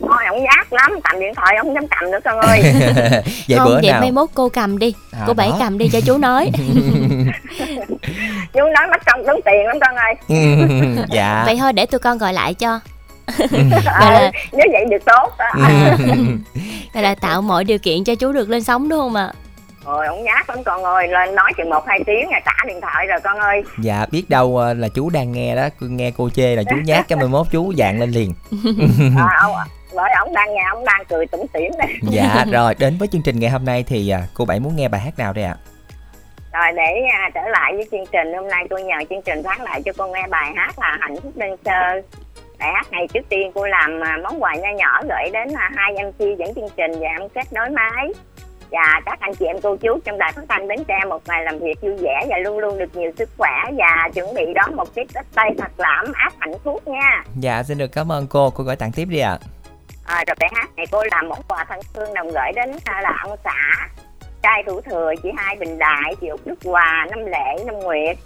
Thôi 0.00 0.18
ông 0.28 0.40
giác 0.44 0.72
lắm, 0.72 0.90
cầm 1.04 1.20
điện 1.20 1.34
thoại 1.34 1.56
ông 1.56 1.66
không 1.66 1.74
dám 1.74 1.84
cầm 1.88 2.10
nữa 2.10 2.18
con 2.24 2.40
ơi. 2.40 2.62
vậy 3.48 3.58
không, 3.58 3.66
bữa 3.68 3.80
vậy 3.82 3.92
nào 3.92 4.00
mai 4.00 4.10
mốt 4.12 4.28
cô 4.34 4.48
cầm 4.48 4.78
đi. 4.78 4.94
À, 5.12 5.24
cô 5.26 5.32
Bảy 5.34 5.48
đó. 5.48 5.56
cầm 5.60 5.78
đi 5.78 5.88
cho 5.88 6.00
chú 6.00 6.18
nói. 6.18 6.50
chú 8.52 8.60
nói 8.60 8.86
mất 8.90 9.02
công 9.06 9.24
tốn 9.26 9.40
tiền 9.44 9.66
lắm 9.66 9.76
con 9.80 9.96
ơi. 9.96 10.14
dạ 11.10 11.42
Vậy 11.46 11.56
thôi 11.60 11.72
để 11.72 11.86
tụi 11.86 11.98
con 11.98 12.18
gọi 12.18 12.32
lại 12.32 12.54
cho. 12.54 12.80
Ờ, 13.86 14.10
là- 14.10 14.30
nếu 14.52 14.66
vậy 14.72 14.84
được 14.90 15.04
tốt 15.06 15.32
đó. 15.38 15.44
Vậy 16.94 17.02
là 17.02 17.14
tạo 17.14 17.42
mọi 17.42 17.64
điều 17.64 17.78
kiện 17.78 18.04
cho 18.04 18.14
chú 18.14 18.32
được 18.32 18.48
lên 18.48 18.62
sóng 18.62 18.88
đúng 18.88 19.00
không 19.00 19.14
ạ? 19.14 19.32
Rồi 19.86 20.06
ông 20.06 20.24
nhát 20.24 20.48
lắm 20.48 20.58
con 20.64 20.84
ơi, 20.84 21.08
lên 21.08 21.34
nói 21.34 21.52
chừng 21.56 21.70
một 21.70 21.86
hai 21.86 22.00
tiếng 22.06 22.30
là 22.30 22.40
trả 22.44 22.52
điện 22.66 22.80
thoại 22.80 23.06
rồi 23.06 23.18
con 23.24 23.38
ơi. 23.38 23.62
dạ 23.78 24.06
biết 24.10 24.24
đâu 24.28 24.56
ờ, 24.56 24.74
là 24.74 24.88
chú 24.88 25.10
đang 25.10 25.32
nghe 25.32 25.56
đó. 25.56 25.68
Nghe 25.80 26.12
cô 26.16 26.30
chê 26.30 26.56
là 26.56 26.62
chú 26.70 26.76
nhát 26.84 27.08
cái 27.08 27.18
11 27.18 27.46
chú 27.50 27.72
dạng 27.78 28.00
lên 28.00 28.10
liền. 28.10 28.32
À, 29.18 29.38
ông, 29.40 29.52
bởi 29.94 30.10
ông 30.18 30.32
đang 30.34 30.54
nghe 30.54 30.62
ông 30.70 30.84
đang 30.84 31.04
cười 31.08 31.26
tủm 31.26 31.40
tỉm 31.52 31.70
đây. 31.78 31.88
dạ 32.02 32.44
rồi. 32.52 32.74
Đến 32.78 32.96
với 32.98 33.08
chương 33.08 33.22
trình 33.22 33.40
ngày 33.40 33.50
hôm 33.50 33.64
nay 33.64 33.84
thì 33.88 34.10
à, 34.10 34.20
cô 34.34 34.44
bảy 34.44 34.60
muốn 34.60 34.76
nghe 34.76 34.88
bài 34.88 35.00
hát 35.00 35.18
nào 35.18 35.32
đây 35.32 35.44
ạ? 35.44 35.56
Rồi 36.52 36.72
để 36.76 37.02
à, 37.12 37.30
trở 37.34 37.40
lại 37.48 37.72
với 37.76 37.88
chương 37.90 38.06
trình. 38.12 38.34
Hôm 38.34 38.48
nay 38.48 38.66
tôi 38.70 38.82
nhờ 38.82 38.96
chương 39.10 39.22
trình 39.22 39.42
phát 39.44 39.60
lại 39.60 39.82
cho 39.84 39.92
con 39.96 40.12
nghe 40.12 40.26
bài 40.30 40.52
hát 40.56 40.78
là 40.78 40.98
hạnh 41.00 41.16
phúc 41.22 41.32
đơn 41.34 41.56
sơ. 41.64 42.00
Bài 42.58 42.72
hát 42.74 42.92
này 42.92 43.08
trước 43.14 43.28
tiên 43.28 43.50
cô 43.54 43.66
làm 43.66 44.00
à, 44.04 44.18
món 44.22 44.42
quà 44.42 44.54
nho 44.54 44.70
nhỏ 44.76 45.00
gửi 45.02 45.30
đến 45.32 45.48
à, 45.54 45.70
hai 45.76 45.92
MC 45.92 46.38
dẫn 46.38 46.54
chương 46.54 46.68
trình 46.76 46.90
và 47.00 47.08
em 47.08 47.28
kết 47.28 47.52
nối 47.52 47.70
máy 47.70 48.12
và 48.70 49.00
các 49.06 49.20
anh 49.20 49.34
chị 49.34 49.46
em 49.46 49.56
cô 49.62 49.76
chú 49.76 49.98
trong 50.04 50.18
đài 50.18 50.32
phát 50.32 50.42
thanh 50.48 50.68
Bến 50.68 50.84
Tre 50.84 50.98
một 51.08 51.22
ngày 51.28 51.44
làm 51.44 51.58
việc 51.58 51.80
vui 51.80 51.96
vẻ 51.96 52.26
và 52.28 52.38
luôn 52.38 52.58
luôn 52.58 52.78
được 52.78 52.96
nhiều 52.96 53.10
sức 53.18 53.30
khỏe 53.38 53.64
và 53.76 54.08
chuẩn 54.14 54.34
bị 54.34 54.42
đón 54.54 54.76
một 54.76 54.94
tiết 54.94 55.12
Tết 55.14 55.24
Tây 55.34 55.50
thật 55.58 55.70
là 55.76 56.02
ấm 56.04 56.12
áp 56.14 56.32
hạnh 56.38 56.58
phúc 56.64 56.88
nha. 56.88 57.24
dạ 57.40 57.62
xin 57.62 57.78
được 57.78 57.92
cảm 57.92 58.12
ơn 58.12 58.26
cô 58.30 58.50
cô 58.50 58.64
gửi 58.64 58.76
tặng 58.76 58.92
tiếp 58.92 59.04
đi 59.10 59.18
ạ 59.18 59.38
À, 60.06 60.24
rồi 60.26 60.36
bài 60.40 60.50
hát 60.54 60.70
này 60.76 60.86
cô 60.90 61.02
làm 61.10 61.28
món 61.28 61.38
quà 61.48 61.64
thân 61.68 61.80
thương 61.94 62.14
đồng 62.14 62.28
gửi 62.28 62.52
đến 62.54 62.70
à, 62.84 63.00
là 63.00 63.18
ông 63.22 63.36
xã 63.44 63.88
trai 64.42 64.62
thủ 64.66 64.80
thừa 64.80 65.12
chị 65.22 65.28
hai 65.36 65.56
bình 65.56 65.78
đại 65.78 66.14
chị 66.20 66.28
út 66.28 66.40
đức 66.44 66.58
hòa 66.64 67.06
năm 67.10 67.26
lệ 67.26 67.64
năm 67.66 67.78
nguyệt 67.78 68.16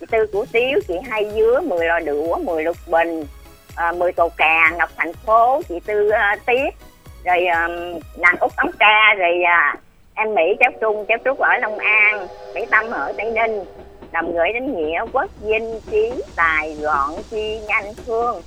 chị 0.00 0.06
tư 0.10 0.26
củ 0.32 0.44
tiếu 0.52 0.80
chị 0.88 0.94
hai 1.10 1.30
dứa 1.34 1.60
mười 1.60 1.86
lò 1.86 2.00
đũa 2.00 2.38
mười 2.38 2.62
lục 2.64 2.76
bình 2.86 3.24
à, 3.76 3.92
mười 3.92 4.12
cầu 4.12 4.30
cà 4.36 4.70
ngọc 4.78 4.90
thành 4.96 5.12
phố 5.12 5.62
chị 5.68 5.80
tư 5.86 6.08
à, 6.08 6.36
tiết 6.46 6.74
rồi 7.24 7.46
à, 7.46 7.68
nàng 8.18 8.36
út 8.40 8.52
ống 8.56 8.70
ca 8.78 9.14
rồi 9.18 9.42
à, 9.42 9.74
em 10.18 10.34
mỹ 10.34 10.42
cháu 10.60 10.70
trung 10.80 11.04
cháu 11.08 11.18
trúc 11.24 11.38
ở 11.38 11.58
long 11.60 11.78
an 11.78 12.26
mỹ 12.54 12.60
tâm 12.70 12.90
ở 12.90 13.12
tây 13.18 13.32
ninh. 13.32 13.64
Đồng 14.12 14.32
gửi 14.32 14.52
đến 14.54 14.76
nghĩa 14.76 15.00
quốc 15.12 15.30
vinh 15.40 15.80
trí 15.90 16.12
tài 16.36 16.74
gọn 16.74 17.10
chi 17.30 17.60
nhanh 17.68 17.94
phương. 18.06 18.42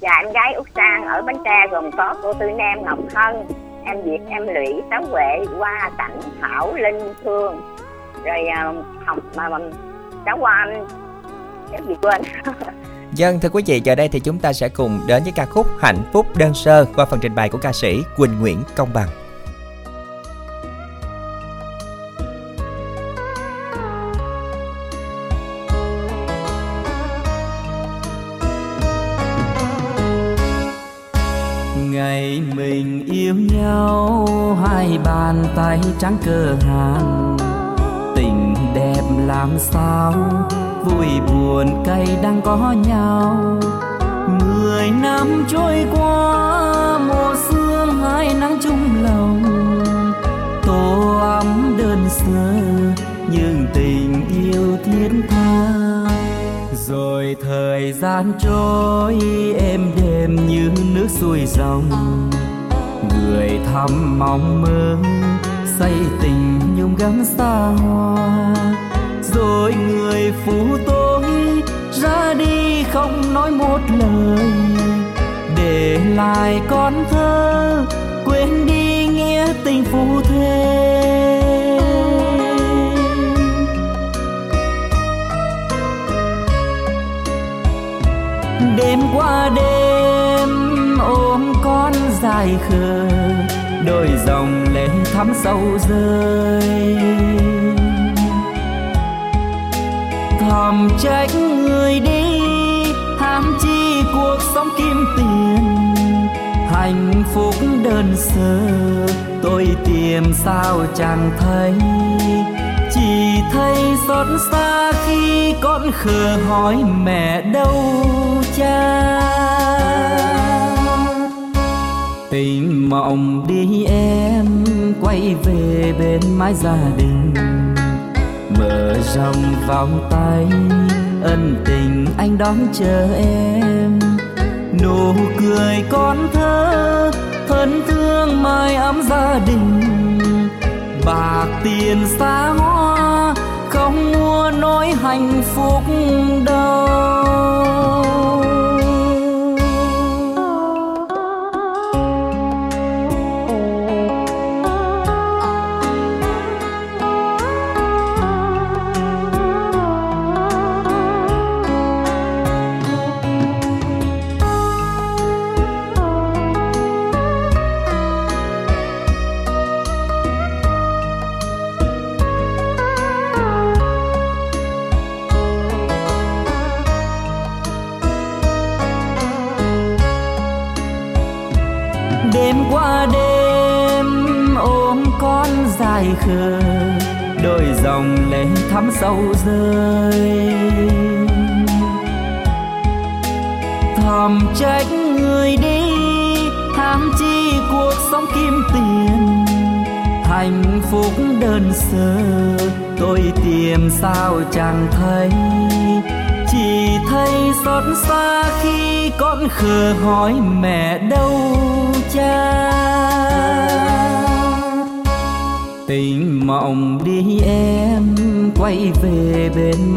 Và 0.00 0.10
em 0.22 0.32
gái 0.32 0.54
út 0.54 0.66
sang 0.76 1.06
ở 1.06 1.22
bến 1.22 1.36
tre 1.44 1.66
gồm 1.70 1.90
có 1.96 2.14
cô 2.22 2.32
tư 2.32 2.46
nam 2.50 2.84
ngọc 2.84 2.98
hân 3.14 3.36
em 3.84 4.02
việt 4.02 4.18
em 4.28 4.46
lũy 4.46 4.82
sáu 4.90 5.02
huệ 5.04 5.56
hoa 5.58 5.90
cảnh 5.98 6.20
thảo 6.40 6.74
linh 6.74 7.14
phương 7.24 7.60
rồi 8.24 8.46
à, 8.54 8.72
học 9.06 9.18
mà, 9.36 9.48
mà 9.48 9.58
cháu 10.26 10.36
qua 10.40 10.66
anh. 10.66 10.86
Cháu 11.72 11.80
gì 11.88 11.94
quên? 12.02 12.22
Dân 13.12 13.32
vâng, 13.32 13.40
thưa 13.40 13.48
quý 13.48 13.62
vị, 13.66 13.80
giờ 13.84 13.94
đây 13.94 14.08
thì 14.08 14.20
chúng 14.20 14.38
ta 14.38 14.52
sẽ 14.52 14.68
cùng 14.68 15.00
đến 15.06 15.22
với 15.22 15.32
ca 15.36 15.46
khúc 15.46 15.66
Hạnh 15.78 16.02
phúc 16.12 16.26
đơn 16.36 16.54
sơ 16.54 16.86
qua 16.96 17.04
phần 17.04 17.20
trình 17.22 17.34
bày 17.34 17.48
của 17.48 17.58
ca 17.58 17.72
sĩ 17.72 18.02
Quỳnh 18.16 18.40
Nguyễn 18.40 18.62
Công 18.76 18.88
Bằng. 18.94 19.08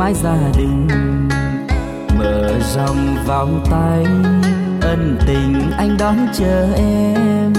Mái 0.06 0.14
gia 0.14 0.38
đình. 0.58 0.88
Mở 2.20 2.52
rộng 2.76 3.16
vòng 3.28 3.64
tay, 3.72 4.06
ân 4.82 5.18
tình 5.28 5.72
anh 5.78 5.98
đón 6.00 6.16
chờ 6.34 6.68
em. 6.76 7.54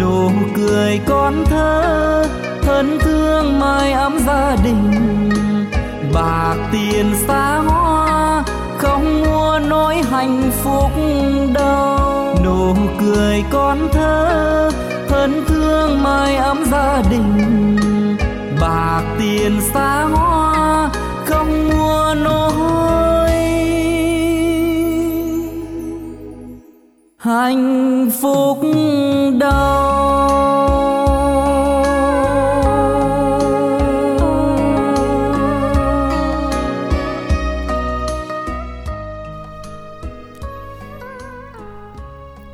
Nụ 0.00 0.30
cười 0.56 1.00
con 1.06 1.44
thơ, 1.44 2.24
thân 2.62 2.98
thương 3.00 3.60
mái 3.60 3.92
ấm 3.92 4.18
gia 4.26 4.56
đình. 4.64 5.30
Bạc 6.14 6.54
tiền 6.72 7.06
xa 7.26 7.56
hoa, 7.56 8.44
không 8.78 9.22
mua 9.22 9.58
nỗi 9.68 9.96
hạnh 10.10 10.50
phúc 10.62 10.90
đâu. 11.54 12.36
Nụ 12.44 12.74
cười 13.00 13.44
con 13.50 13.88
thơ, 13.92 14.70
thân 15.08 15.44
thương 15.48 16.02
mái 16.02 16.36
ấm 16.36 16.64
gia 16.70 17.02
đình. 17.10 17.76
Bạc 18.60 19.02
tiền 19.18 19.60
xa 19.74 20.02
hoa 20.02 20.51
trong 21.42 21.68
mùa 21.68 22.14
nỗi. 22.14 23.30
Hạnh 27.18 28.10
phúc 28.20 28.58
đâu 29.38 30.81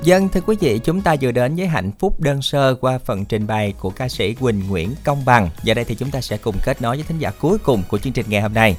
Dân 0.09 0.29
thưa 0.29 0.41
quý 0.47 0.57
vị, 0.61 0.81
chúng 0.85 1.01
ta 1.01 1.17
vừa 1.21 1.31
đến 1.31 1.57
với 1.57 1.67
hạnh 1.67 1.91
phúc 1.99 2.21
đơn 2.21 2.43
sơ 2.43 2.75
qua 2.75 2.99
phần 2.99 3.25
trình 3.25 3.47
bày 3.47 3.75
của 3.81 3.91
ca 3.91 4.09
sĩ 4.09 4.35
Quỳnh 4.35 4.69
Nguyễn 4.69 4.95
Công 5.05 5.25
Bằng. 5.25 5.49
Giờ 5.63 5.75
đây 5.75 5.85
thì 5.85 5.95
chúng 5.95 6.11
ta 6.11 6.21
sẽ 6.21 6.37
cùng 6.37 6.57
kết 6.65 6.83
nối 6.83 6.97
với 6.97 7.05
thính 7.09 7.19
giả 7.19 7.31
cuối 7.41 7.59
cùng 7.59 7.83
của 7.89 7.99
chương 7.99 8.13
trình 8.13 8.27
ngày 8.29 8.41
hôm 8.41 8.55
nay. 8.55 8.77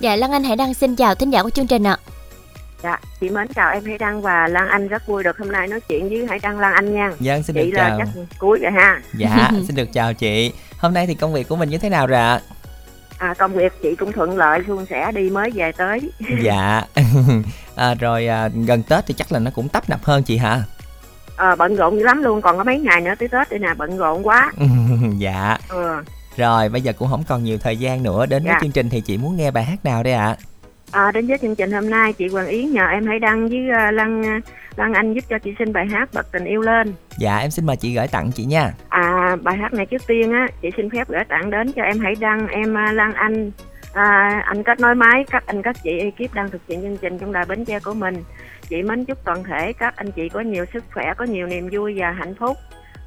Dạ 0.00 0.16
Lan 0.16 0.32
Anh 0.32 0.44
hãy 0.44 0.56
đăng 0.56 0.74
xin 0.74 0.96
chào 0.96 1.14
thính 1.14 1.30
giả 1.30 1.42
của 1.42 1.50
chương 1.50 1.66
trình 1.66 1.86
ạ. 1.86 1.96
Dạ, 2.82 3.00
chị 3.20 3.30
mến 3.30 3.48
chào 3.54 3.72
em 3.72 3.84
Hải 3.84 3.98
Đăng 3.98 4.22
và 4.22 4.48
Lan 4.48 4.68
Anh 4.68 4.88
rất 4.88 5.06
vui 5.06 5.22
được 5.22 5.38
hôm 5.38 5.52
nay 5.52 5.68
nói 5.68 5.80
chuyện 5.80 6.08
với 6.08 6.26
Hải 6.26 6.38
Đăng 6.38 6.58
Lan 6.58 6.74
Anh 6.74 6.94
nha. 6.94 7.12
Dân 7.20 7.42
xin 7.42 7.56
chị 7.56 7.70
được 7.70 7.76
là 7.76 7.88
chào. 7.88 7.98
chắc 7.98 8.08
cuối 8.38 8.58
rồi 8.62 8.72
ha. 8.72 9.00
Dạ, 9.14 9.50
xin 9.66 9.76
được 9.76 9.92
chào 9.92 10.14
chị. 10.14 10.52
Hôm 10.78 10.94
nay 10.94 11.06
thì 11.06 11.14
công 11.14 11.32
việc 11.32 11.48
của 11.48 11.56
mình 11.56 11.68
như 11.68 11.78
thế 11.78 11.88
nào 11.88 12.06
rồi 12.06 12.18
ạ? 12.18 12.40
À, 13.18 13.34
công 13.38 13.52
việc 13.52 13.72
chị 13.82 13.96
cũng 13.96 14.12
thuận 14.12 14.36
lợi 14.36 14.60
suôn 14.66 14.86
sẻ 14.86 15.12
đi 15.12 15.30
mới 15.30 15.50
về 15.50 15.72
tới. 15.72 16.00
Dạ. 16.42 16.82
à, 17.76 17.94
rồi 17.94 18.26
à, 18.26 18.48
gần 18.66 18.82
Tết 18.82 19.06
thì 19.06 19.14
chắc 19.14 19.32
là 19.32 19.38
nó 19.38 19.50
cũng 19.54 19.68
tấp 19.68 19.90
nập 19.90 20.04
hơn 20.04 20.22
chị 20.22 20.36
hả? 20.36 20.62
À, 21.42 21.54
bận 21.56 21.76
rộn 21.76 21.96
dữ 21.98 22.04
lắm 22.04 22.22
luôn, 22.22 22.40
còn 22.42 22.58
có 22.58 22.64
mấy 22.64 22.78
ngày 22.78 23.00
nữa 23.00 23.14
tới 23.18 23.28
Tết 23.28 23.50
đây 23.50 23.58
nè, 23.58 23.68
bận 23.76 23.96
rộn 23.96 24.26
quá. 24.26 24.52
dạ. 25.18 25.58
Ừ. 25.68 26.02
Rồi 26.36 26.68
bây 26.68 26.80
giờ 26.80 26.92
cũng 26.98 27.08
không 27.10 27.24
còn 27.28 27.44
nhiều 27.44 27.58
thời 27.58 27.76
gian 27.76 28.02
nữa 28.02 28.26
đến 28.26 28.42
với 28.44 28.52
Dạ. 28.52 28.58
chương 28.62 28.70
trình 28.72 28.88
thì 28.90 29.00
chị 29.00 29.18
muốn 29.18 29.36
nghe 29.36 29.50
bài 29.50 29.64
hát 29.64 29.84
nào 29.84 30.02
đây 30.02 30.12
ạ? 30.12 30.36
À, 30.90 31.12
đến 31.12 31.26
với 31.26 31.38
chương 31.42 31.54
trình 31.56 31.72
hôm 31.72 31.90
nay 31.90 32.12
chị 32.12 32.28
Hoàng 32.28 32.46
Yến 32.46 32.72
nhờ 32.72 32.86
em 32.86 33.06
hãy 33.06 33.18
đăng 33.18 33.48
với 33.48 33.68
ờ, 33.78 33.90
Lăng 33.90 34.40
Lăng 34.76 34.92
Anh 34.94 35.14
giúp 35.14 35.24
cho 35.30 35.38
chị 35.38 35.54
xin 35.58 35.72
bài 35.72 35.86
hát 35.86 36.08
bật 36.14 36.32
tình 36.32 36.44
yêu 36.44 36.60
lên. 36.60 36.94
Dạ 37.18 37.38
em 37.38 37.50
xin 37.50 37.66
mời 37.66 37.76
chị 37.76 37.94
gửi 37.94 38.08
tặng 38.08 38.30
chị 38.34 38.44
nha. 38.44 38.72
À 38.88 39.36
bài 39.42 39.56
hát 39.56 39.72
này 39.72 39.86
trước 39.86 40.02
tiên 40.06 40.32
á 40.32 40.46
chị 40.62 40.68
xin 40.76 40.90
phép 40.90 41.08
gửi 41.08 41.24
tặng 41.28 41.50
đến 41.50 41.72
cho 41.72 41.82
em 41.82 41.98
hãy 42.00 42.14
đăng 42.20 42.46
em 42.48 42.76
à, 42.76 42.92
Lan 42.92 43.12
Anh 43.14 43.50
à, 43.92 44.42
anh 44.46 44.62
kết 44.62 44.80
nối 44.80 44.94
máy 44.94 45.24
các 45.30 45.46
anh 45.46 45.62
các 45.62 45.76
chị 45.84 45.90
ekip 45.98 46.34
đang 46.34 46.50
thực 46.50 46.60
hiện 46.68 46.82
chương 46.82 46.96
trình 46.96 47.18
trong 47.18 47.32
đài 47.32 47.44
Bến 47.48 47.64
Tre 47.64 47.78
của 47.80 47.94
mình. 47.94 48.14
Chị 48.68 48.82
mến 48.82 49.04
chúc 49.04 49.18
toàn 49.24 49.44
thể 49.44 49.72
các 49.72 49.96
anh 49.96 50.12
chị 50.12 50.28
có 50.28 50.40
nhiều 50.40 50.64
sức 50.72 50.84
khỏe, 50.94 51.04
có 51.16 51.24
nhiều 51.24 51.46
niềm 51.46 51.68
vui 51.72 51.94
và 51.96 52.10
hạnh 52.10 52.34
phúc. 52.34 52.56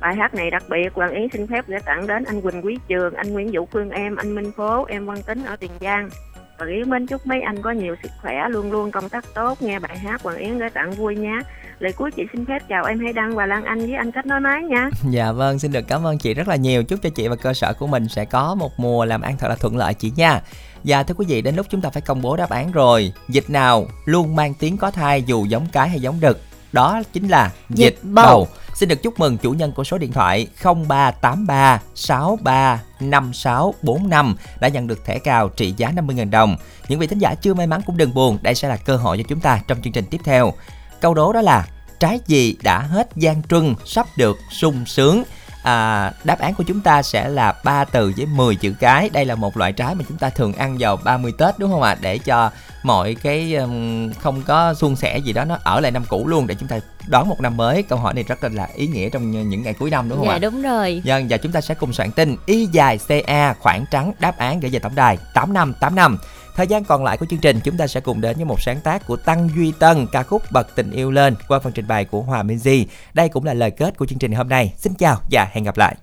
Bài 0.01 0.15
hát 0.15 0.33
này 0.33 0.51
đặc 0.51 0.63
biệt 0.69 0.93
Hoàng 0.93 1.11
Yến 1.11 1.27
xin 1.33 1.47
phép 1.47 1.65
gửi 1.67 1.79
tặng 1.85 2.07
đến 2.07 2.23
anh 2.23 2.41
Quỳnh 2.41 2.65
Quý 2.65 2.77
Trường, 2.87 3.13
anh 3.13 3.33
Nguyễn 3.33 3.51
Vũ 3.53 3.67
Phương 3.71 3.89
em, 3.89 4.15
anh 4.15 4.35
Minh 4.35 4.51
Phố, 4.57 4.85
em 4.85 5.05
Văn 5.05 5.21
Tính 5.21 5.45
ở 5.45 5.55
Tiền 5.55 5.71
Giang. 5.81 6.09
Hoàng 6.57 6.71
Yến 6.71 6.89
mến 6.89 7.07
chúc 7.07 7.27
mấy 7.27 7.41
anh 7.41 7.61
có 7.61 7.71
nhiều 7.71 7.95
sức 8.03 8.11
khỏe, 8.21 8.49
luôn 8.49 8.71
luôn 8.71 8.91
công 8.91 9.09
tác 9.09 9.25
tốt, 9.33 9.61
nghe 9.61 9.79
bài 9.79 9.97
hát 9.97 10.21
Hoàng 10.23 10.37
Yến 10.37 10.57
gửi 10.57 10.69
tặng 10.69 10.91
vui 10.91 11.15
nhé. 11.15 11.39
Lời 11.79 11.93
cuối 11.93 12.11
chị 12.11 12.23
xin 12.33 12.45
phép 12.45 12.59
chào 12.69 12.85
em 12.85 12.99
Hay 12.99 13.13
Đăng 13.13 13.35
và 13.35 13.45
Lan 13.45 13.65
Anh 13.65 13.79
với 13.79 13.93
anh 13.93 14.11
Cách 14.11 14.25
Nói 14.25 14.39
máy 14.39 14.63
nha. 14.63 14.89
Dạ 15.09 15.31
vâng, 15.31 15.59
xin 15.59 15.71
được 15.71 15.85
cảm 15.87 16.07
ơn 16.07 16.17
chị 16.17 16.33
rất 16.33 16.47
là 16.47 16.55
nhiều. 16.55 16.83
Chúc 16.83 16.99
cho 17.03 17.09
chị 17.09 17.27
và 17.27 17.35
cơ 17.35 17.53
sở 17.53 17.73
của 17.73 17.87
mình 17.87 18.07
sẽ 18.07 18.25
có 18.25 18.55
một 18.55 18.71
mùa 18.77 19.05
làm 19.05 19.21
ăn 19.21 19.37
thật 19.37 19.47
là 19.47 19.55
thuận 19.55 19.77
lợi 19.77 19.93
chị 19.93 20.11
nha. 20.15 20.41
Và 20.87 21.03
thưa 21.03 21.15
quý 21.17 21.25
vị, 21.25 21.41
đến 21.41 21.55
lúc 21.55 21.65
chúng 21.69 21.81
ta 21.81 21.89
phải 21.89 22.01
công 22.01 22.21
bố 22.21 22.35
đáp 22.35 22.49
án 22.49 22.71
rồi. 22.71 23.13
Dịch 23.29 23.49
nào 23.49 23.87
luôn 24.05 24.35
mang 24.35 24.53
tiếng 24.53 24.77
có 24.77 24.91
thai 24.91 25.23
dù 25.23 25.45
giống 25.45 25.67
cái 25.71 25.89
hay 25.89 25.99
giống 25.99 26.19
đực? 26.19 26.41
Đó 26.71 27.01
chính 27.13 27.27
là 27.27 27.51
dịch, 27.69 27.85
Dịch 27.85 27.99
bầu. 28.03 28.25
bầu. 28.25 28.47
Xin 28.75 28.89
được 28.89 29.03
chúc 29.03 29.19
mừng 29.19 29.37
chủ 29.37 29.51
nhân 29.51 29.71
của 29.71 29.83
số 29.83 29.97
điện 29.97 30.11
thoại 30.11 30.47
0383 30.63 31.81
63 31.95 32.81
5645 32.99 34.35
đã 34.59 34.67
nhận 34.67 34.87
được 34.87 35.05
thẻ 35.05 35.19
cào 35.19 35.49
trị 35.49 35.73
giá 35.77 35.91
50.000 35.91 36.29
đồng. 36.29 36.57
Những 36.87 36.99
vị 36.99 37.07
thính 37.07 37.19
giả 37.19 37.35
chưa 37.41 37.53
may 37.53 37.67
mắn 37.67 37.81
cũng 37.85 37.97
đừng 37.97 38.13
buồn, 38.13 38.37
đây 38.41 38.55
sẽ 38.55 38.67
là 38.67 38.77
cơ 38.77 38.97
hội 38.97 39.17
cho 39.17 39.23
chúng 39.27 39.39
ta 39.39 39.61
trong 39.67 39.81
chương 39.81 39.93
trình 39.93 40.05
tiếp 40.09 40.21
theo. 40.23 40.53
Câu 41.01 41.13
đố 41.13 41.33
đó 41.33 41.41
là 41.41 41.67
trái 41.99 42.19
gì 42.27 42.55
đã 42.63 42.79
hết 42.79 43.09
gian 43.15 43.43
truân 43.49 43.75
sắp 43.85 44.07
được 44.17 44.37
sung 44.51 44.85
sướng 44.85 45.23
À, 45.65 46.11
đáp 46.23 46.39
án 46.39 46.53
của 46.53 46.63
chúng 46.63 46.81
ta 46.81 47.01
sẽ 47.01 47.29
là 47.29 47.53
ba 47.63 47.85
từ 47.85 48.13
với 48.17 48.25
10 48.25 48.55
chữ 48.55 48.73
cái 48.79 49.09
đây 49.13 49.25
là 49.25 49.35
một 49.35 49.57
loại 49.57 49.73
trái 49.73 49.95
mà 49.95 50.03
chúng 50.07 50.17
ta 50.17 50.29
thường 50.29 50.53
ăn 50.53 50.75
vào 50.79 50.97
30 50.97 51.33
Tết 51.37 51.59
đúng 51.59 51.71
không 51.71 51.81
ạ 51.81 51.95
để 52.01 52.17
cho 52.17 52.51
mọi 52.83 53.15
cái 53.23 53.55
um, 53.55 54.13
không 54.13 54.41
có 54.41 54.73
suôn 54.73 54.95
sẻ 54.95 55.17
gì 55.17 55.33
đó 55.33 55.45
nó 55.45 55.57
ở 55.63 55.79
lại 55.79 55.91
năm 55.91 56.03
cũ 56.09 56.27
luôn 56.27 56.47
để 56.47 56.55
chúng 56.55 56.69
ta 56.69 56.79
đón 57.07 57.29
một 57.29 57.41
năm 57.41 57.57
mới 57.57 57.83
câu 57.83 57.99
hỏi 57.99 58.13
này 58.13 58.23
rất 58.23 58.43
là, 58.43 58.67
ý 58.75 58.87
nghĩa 58.87 59.09
trong 59.09 59.49
những 59.49 59.63
ngày 59.63 59.73
cuối 59.73 59.89
năm 59.89 60.09
đúng 60.09 60.17
không 60.17 60.27
Dạ 60.27 60.33
ạ 60.33 60.39
đúng 60.39 60.61
rồi. 60.61 61.01
Vâng, 61.05 61.27
và 61.29 61.37
chúng 61.37 61.51
ta 61.51 61.61
sẽ 61.61 61.75
cùng 61.75 61.93
soạn 61.93 62.11
tin 62.11 62.35
Y 62.45 62.65
dài 62.65 62.99
CA 63.07 63.53
khoảng 63.53 63.85
trắng 63.91 64.11
đáp 64.19 64.37
án 64.37 64.59
gửi 64.59 64.71
về 64.71 64.79
tổng 64.79 64.95
đài 64.95 65.17
8585. 65.33 66.17
Thời 66.55 66.67
gian 66.67 66.83
còn 66.83 67.03
lại 67.03 67.17
của 67.17 67.25
chương 67.25 67.39
trình, 67.39 67.59
chúng 67.63 67.77
ta 67.77 67.87
sẽ 67.87 67.99
cùng 67.99 68.21
đến 68.21 68.35
với 68.35 68.45
một 68.45 68.61
sáng 68.61 68.81
tác 68.81 69.07
của 69.07 69.17
Tăng 69.17 69.49
Duy 69.55 69.73
Tân, 69.79 70.07
ca 70.11 70.23
khúc 70.23 70.41
Bật 70.51 70.75
tình 70.75 70.91
yêu 70.91 71.11
lên 71.11 71.35
qua 71.47 71.59
phần 71.59 71.73
trình 71.73 71.87
bày 71.87 72.05
của 72.05 72.21
Hòa 72.21 72.43
Minh 72.43 72.57
Di. 72.57 72.87
Đây 73.13 73.29
cũng 73.29 73.43
là 73.43 73.53
lời 73.53 73.71
kết 73.71 73.97
của 73.97 74.05
chương 74.05 74.19
trình 74.19 74.31
hôm 74.31 74.49
nay. 74.49 74.73
Xin 74.77 74.93
chào 74.93 75.21
và 75.31 75.49
hẹn 75.51 75.63
gặp 75.63 75.77
lại. 75.77 75.95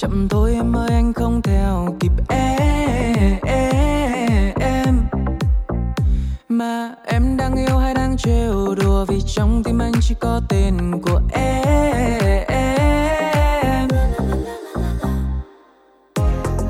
Chậm 0.00 0.28
thôi 0.28 0.52
em 0.54 0.76
ơi 0.76 0.88
anh 0.90 1.12
không 1.12 1.42
theo 1.42 1.96
kịp 2.00 2.12
em. 4.58 4.98
Mà 6.48 6.94
em 7.06 7.36
đang 7.36 7.56
yêu 7.56 7.78
hay 7.78 7.94
đang 7.94 8.16
trêu 8.16 8.74
đùa 8.74 9.04
vì 9.08 9.20
trong 9.26 9.62
tim 9.64 9.78
anh 9.78 9.92
chỉ 10.00 10.14
có 10.20 10.40
tên 10.48 11.00
của 11.02 11.20
em. 11.32 13.88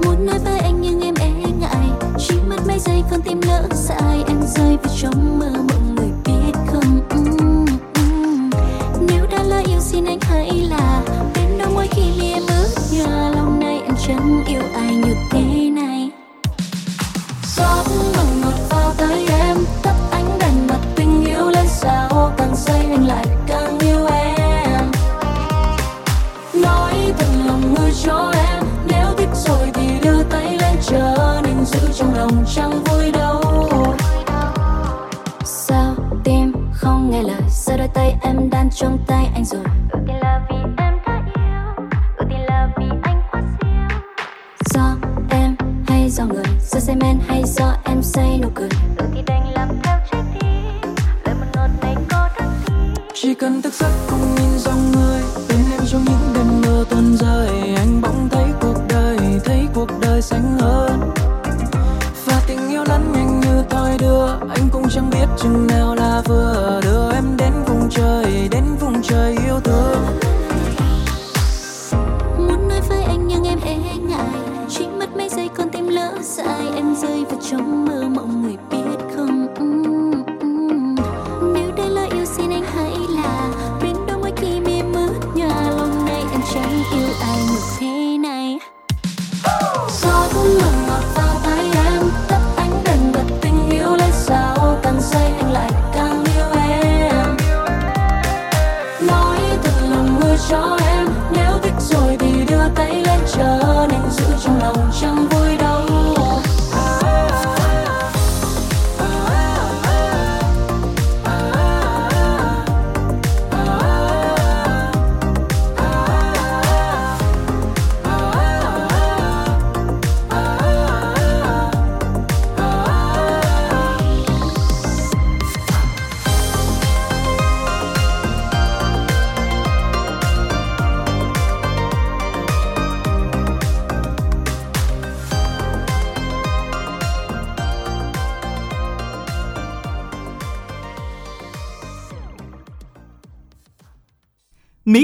Muốn 0.04 0.26
nói 0.26 0.38
với 0.44 0.58
anh 0.58 0.80
nhưng 0.80 1.00
em 1.00 1.14
e 1.20 1.30
ngại. 1.60 1.88
Chỉ 2.18 2.34
mất 2.48 2.66
mấy 2.66 2.78
giây 2.78 3.02
con 3.10 3.20
tim 3.22 3.40
lỡ 3.46 3.68
dại. 3.72 4.24
Em 4.28 4.42
rơi 4.42 4.76
vào 4.76 4.94
trong 4.96 5.38
mơ 5.38 5.50
mộng 5.54 5.94
người 5.94 6.10
biết 6.24 6.52
không? 6.66 7.00
Ừ, 7.10 7.24
ừ, 7.38 7.64
ừ. 7.94 8.02
Nếu 9.08 9.26
đã 9.30 9.42
lỡ 9.42 9.62
yêu 9.66 9.80
xin 9.80 10.04
anh 10.04 10.18
hãy 10.20 10.52
là 10.52 11.02
chẳng 14.10 14.44
yêu 14.46 14.62
ai 14.74 14.94
như 14.94 15.14
thế 15.30 15.70
này? 15.70 16.10
Gió 17.56 17.84
mừng 18.16 18.40
ngọt 18.40 18.54
vào 18.70 18.92
tới 18.98 19.26
em 19.28 19.56
tắt 19.82 19.94
ánh 20.10 20.38
đèn 20.38 20.66
bật 20.68 20.78
tình 20.96 21.24
yêu 21.24 21.50
lên 21.50 21.66
sao 21.68 22.32
càng 22.38 22.56
say 22.56 22.86
anh 22.90 23.06
lại 23.06 23.24
càng 23.46 23.78
yêu 23.78 24.06
em. 24.06 24.90
Nói 26.54 26.94
thật 27.18 27.26
lòng 27.46 27.74
người 27.74 27.92
cho 28.04 28.32
em, 28.34 28.64
nếu 28.86 29.06
thích 29.18 29.28
rồi 29.34 29.70
thì 29.74 30.00
đưa 30.02 30.22
tay 30.22 30.58
lên 30.60 30.76
chờ 30.82 31.40
nên 31.44 31.64
giữ 31.64 31.80
trong 31.94 32.14
lòng 32.14 32.44
chẳng 32.54 32.84
vui 32.84 33.10
đâu. 33.12 33.42
Sao 35.44 35.94
tim 36.24 36.52
không 36.72 37.10
nghe 37.10 37.22
lời 37.22 37.42
giờ 37.50 37.76
đôi 37.76 37.88
tay 37.94 38.14
em 38.22 38.50
đan 38.50 38.68
trong 38.70 38.98